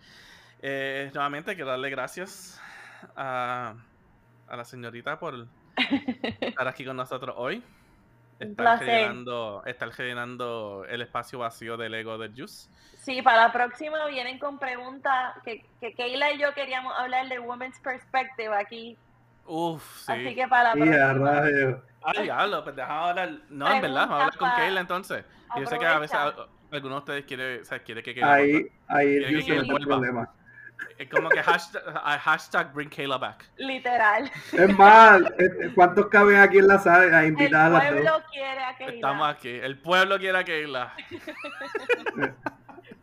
Eh, 0.62 1.10
nuevamente 1.14 1.56
quiero 1.56 1.70
darle 1.70 1.90
gracias 1.90 2.60
a, 3.16 3.76
a 4.48 4.56
la 4.58 4.66
señorita 4.66 5.18
por 5.20 5.48
estar 6.42 6.68
aquí 6.68 6.84
con 6.86 6.98
nosotros 6.98 7.36
hoy. 7.38 7.64
Un 8.40 8.52
Estar 8.52 8.56
placer. 8.78 8.88
rellenando, 8.88 9.64
estar 9.66 9.92
el 10.86 11.02
espacio 11.02 11.40
vacío 11.40 11.76
del 11.78 11.94
ego 11.96 12.18
de 12.18 12.30
Juice. 12.30 12.70
Sí, 12.98 13.22
para 13.22 13.48
la 13.48 13.52
próxima 13.52 14.06
vienen 14.08 14.38
con 14.38 14.60
preguntas 14.60 15.36
que, 15.44 15.66
que 15.80 15.94
Keila 15.94 16.32
y 16.34 16.40
yo 16.40 16.54
queríamos 16.54 16.94
hablar 16.98 17.28
de 17.30 17.40
Women's 17.40 17.80
Perspective 17.80 18.54
aquí. 18.56 18.98
Uf, 19.46 19.82
sí. 20.02 20.12
Así 20.12 20.36
que 20.36 20.48
para 20.48 20.64
la 20.64 20.74
próxima. 20.74 21.14
rayos. 21.14 21.80
Ay, 22.04 22.24
diablo, 22.24 22.64
pues 22.64 22.76
deja 22.76 23.10
hablar. 23.10 23.30
No, 23.50 23.74
en 23.74 23.82
verdad, 23.82 24.02
vamos 24.08 24.12
a 24.12 24.16
hablar 24.26 24.38
con 24.38 24.52
Keila 24.58 24.82
entonces. 24.82 25.26
Yo 25.58 25.66
sé 25.66 25.80
que 25.80 25.86
a 25.86 26.00
veces 26.00 26.16
Aprovecha. 26.18 26.44
a- 26.44 26.76
algunos 26.76 26.96
de 26.96 27.00
ustedes 27.00 27.26
quiere, 27.26 27.62
o 27.62 27.66
sea, 27.66 27.80
quiere 27.80 28.04
que 28.04 28.14
Keila 28.14 28.34
Ahí, 28.34 28.68
ahí 28.88 29.06
Quiere 29.20 29.34
que 29.34 29.40
es 29.40 29.48
el 29.62 29.66
vuelva. 29.72 29.86
problema. 29.96 30.30
Es 30.98 31.10
como 31.10 31.30
que 31.30 31.42
hashtag, 31.44 31.82
a- 32.04 32.18
hashtag 32.20 32.74
bring 32.74 32.90
Kayla 32.90 33.18
back. 33.18 33.46
Literal. 33.58 34.32
Es 34.54 34.78
más, 34.78 35.22
eh, 35.38 35.72
¿cuántos 35.76 36.08
caben 36.08 36.38
aquí 36.40 36.58
en 36.60 36.68
la 36.68 36.80
sala? 36.80 37.18
A 37.18 37.22
El 37.24 37.30
invitar 37.30 37.74
a 37.74 37.80
pueblo 37.80 38.24
quiere 38.32 38.64
a 38.64 38.76
Keila. 38.78 38.94
Estamos 38.94 39.30
aquí. 39.30 39.50
El 39.50 39.78
pueblo 39.80 40.18
quiere 40.18 40.38
a 40.40 40.44
Kayla. 40.44 40.94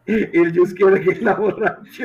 Y 0.06 0.38
el 0.38 0.54
Jus 0.54 0.74
quiere 0.74 1.00
que 1.00 1.14
la 1.22 1.32
borracha. 1.32 2.04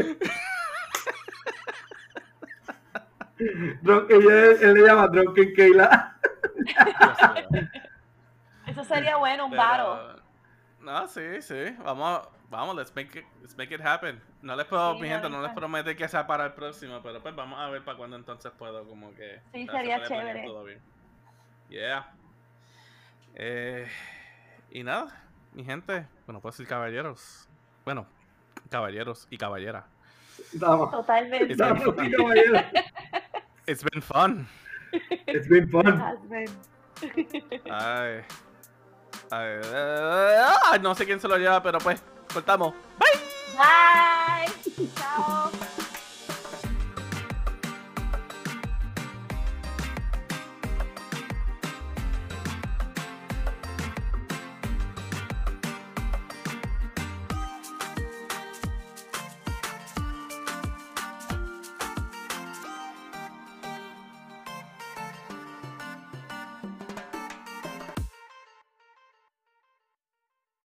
Drunk- 3.82 4.10
ella- 4.10 4.52
él, 4.62 4.74
le 4.74 4.82
llama 4.88 5.08
Drunken 5.08 5.54
Keila. 5.54 6.16
Eso 8.68 8.84
sería 8.86 9.18
bueno, 9.18 9.46
un 9.46 9.52
Pero- 9.52 9.62
varo. 9.64 10.16
No, 10.82 11.08
sí, 11.08 11.42
sí. 11.42 11.76
Vamos, 11.84 12.22
vamos, 12.50 12.76
let's 12.76 12.94
make 12.96 13.20
it, 13.20 13.26
let's 13.42 13.56
make 13.58 13.74
it 13.74 13.82
happen. 13.82 14.22
No 14.42 14.56
les 14.56 14.66
puedo, 14.66 14.96
Sí, 14.96 15.02
mi 15.02 15.08
gente, 15.08 15.30
no 15.30 15.42
les 15.42 15.52
prometo 15.54 15.96
que 15.96 16.08
sea 16.08 16.26
para 16.26 16.46
el 16.46 16.54
próximo, 16.54 17.00
pero 17.02 17.22
pues 17.22 17.36
vamos 17.36 17.60
a 17.60 17.70
ver 17.70 17.84
para 17.84 17.98
cuándo 17.98 18.16
entonces 18.16 18.52
puedo 18.58 18.88
como 18.88 19.14
que... 19.14 19.42
Sí, 19.54 19.68
sería 19.68 20.04
chévere. 20.04 20.44
todo 20.46 20.64
bien. 20.64 20.82
Yeah. 21.70 22.12
Eh, 23.36 23.88
y 24.72 24.84
nada, 24.84 25.24
mi 25.54 25.64
gente, 25.64 26.08
bueno, 26.26 26.42
puedo 26.42 26.52
decir 26.52 26.68
caballeros. 26.68 27.48
Bueno, 27.86 28.08
caballeros 28.70 29.28
y 29.30 29.38
caballera. 29.38 29.88
Vamos. 30.54 30.92
Totalmente. 30.92 31.56
Vamos, 31.56 31.84
sí, 31.84 32.12
caballero. 32.12 32.60
It's 33.68 33.84
been 33.84 34.02
fun. 34.02 34.48
It's 35.28 35.48
been 35.48 35.70
fun. 35.70 36.02
Ay. 37.70 38.24
Ay, 39.32 39.48
eh, 39.64 40.42
ah, 40.66 40.78
no 40.82 40.96
sé 40.96 41.06
quién 41.06 41.20
se 41.20 41.28
lo 41.28 41.38
lleva, 41.38 41.62
pero 41.62 41.78
pues, 41.78 42.02
cortamos. 42.34 42.74
Bye. 42.98 44.48
Chao. 44.96 45.52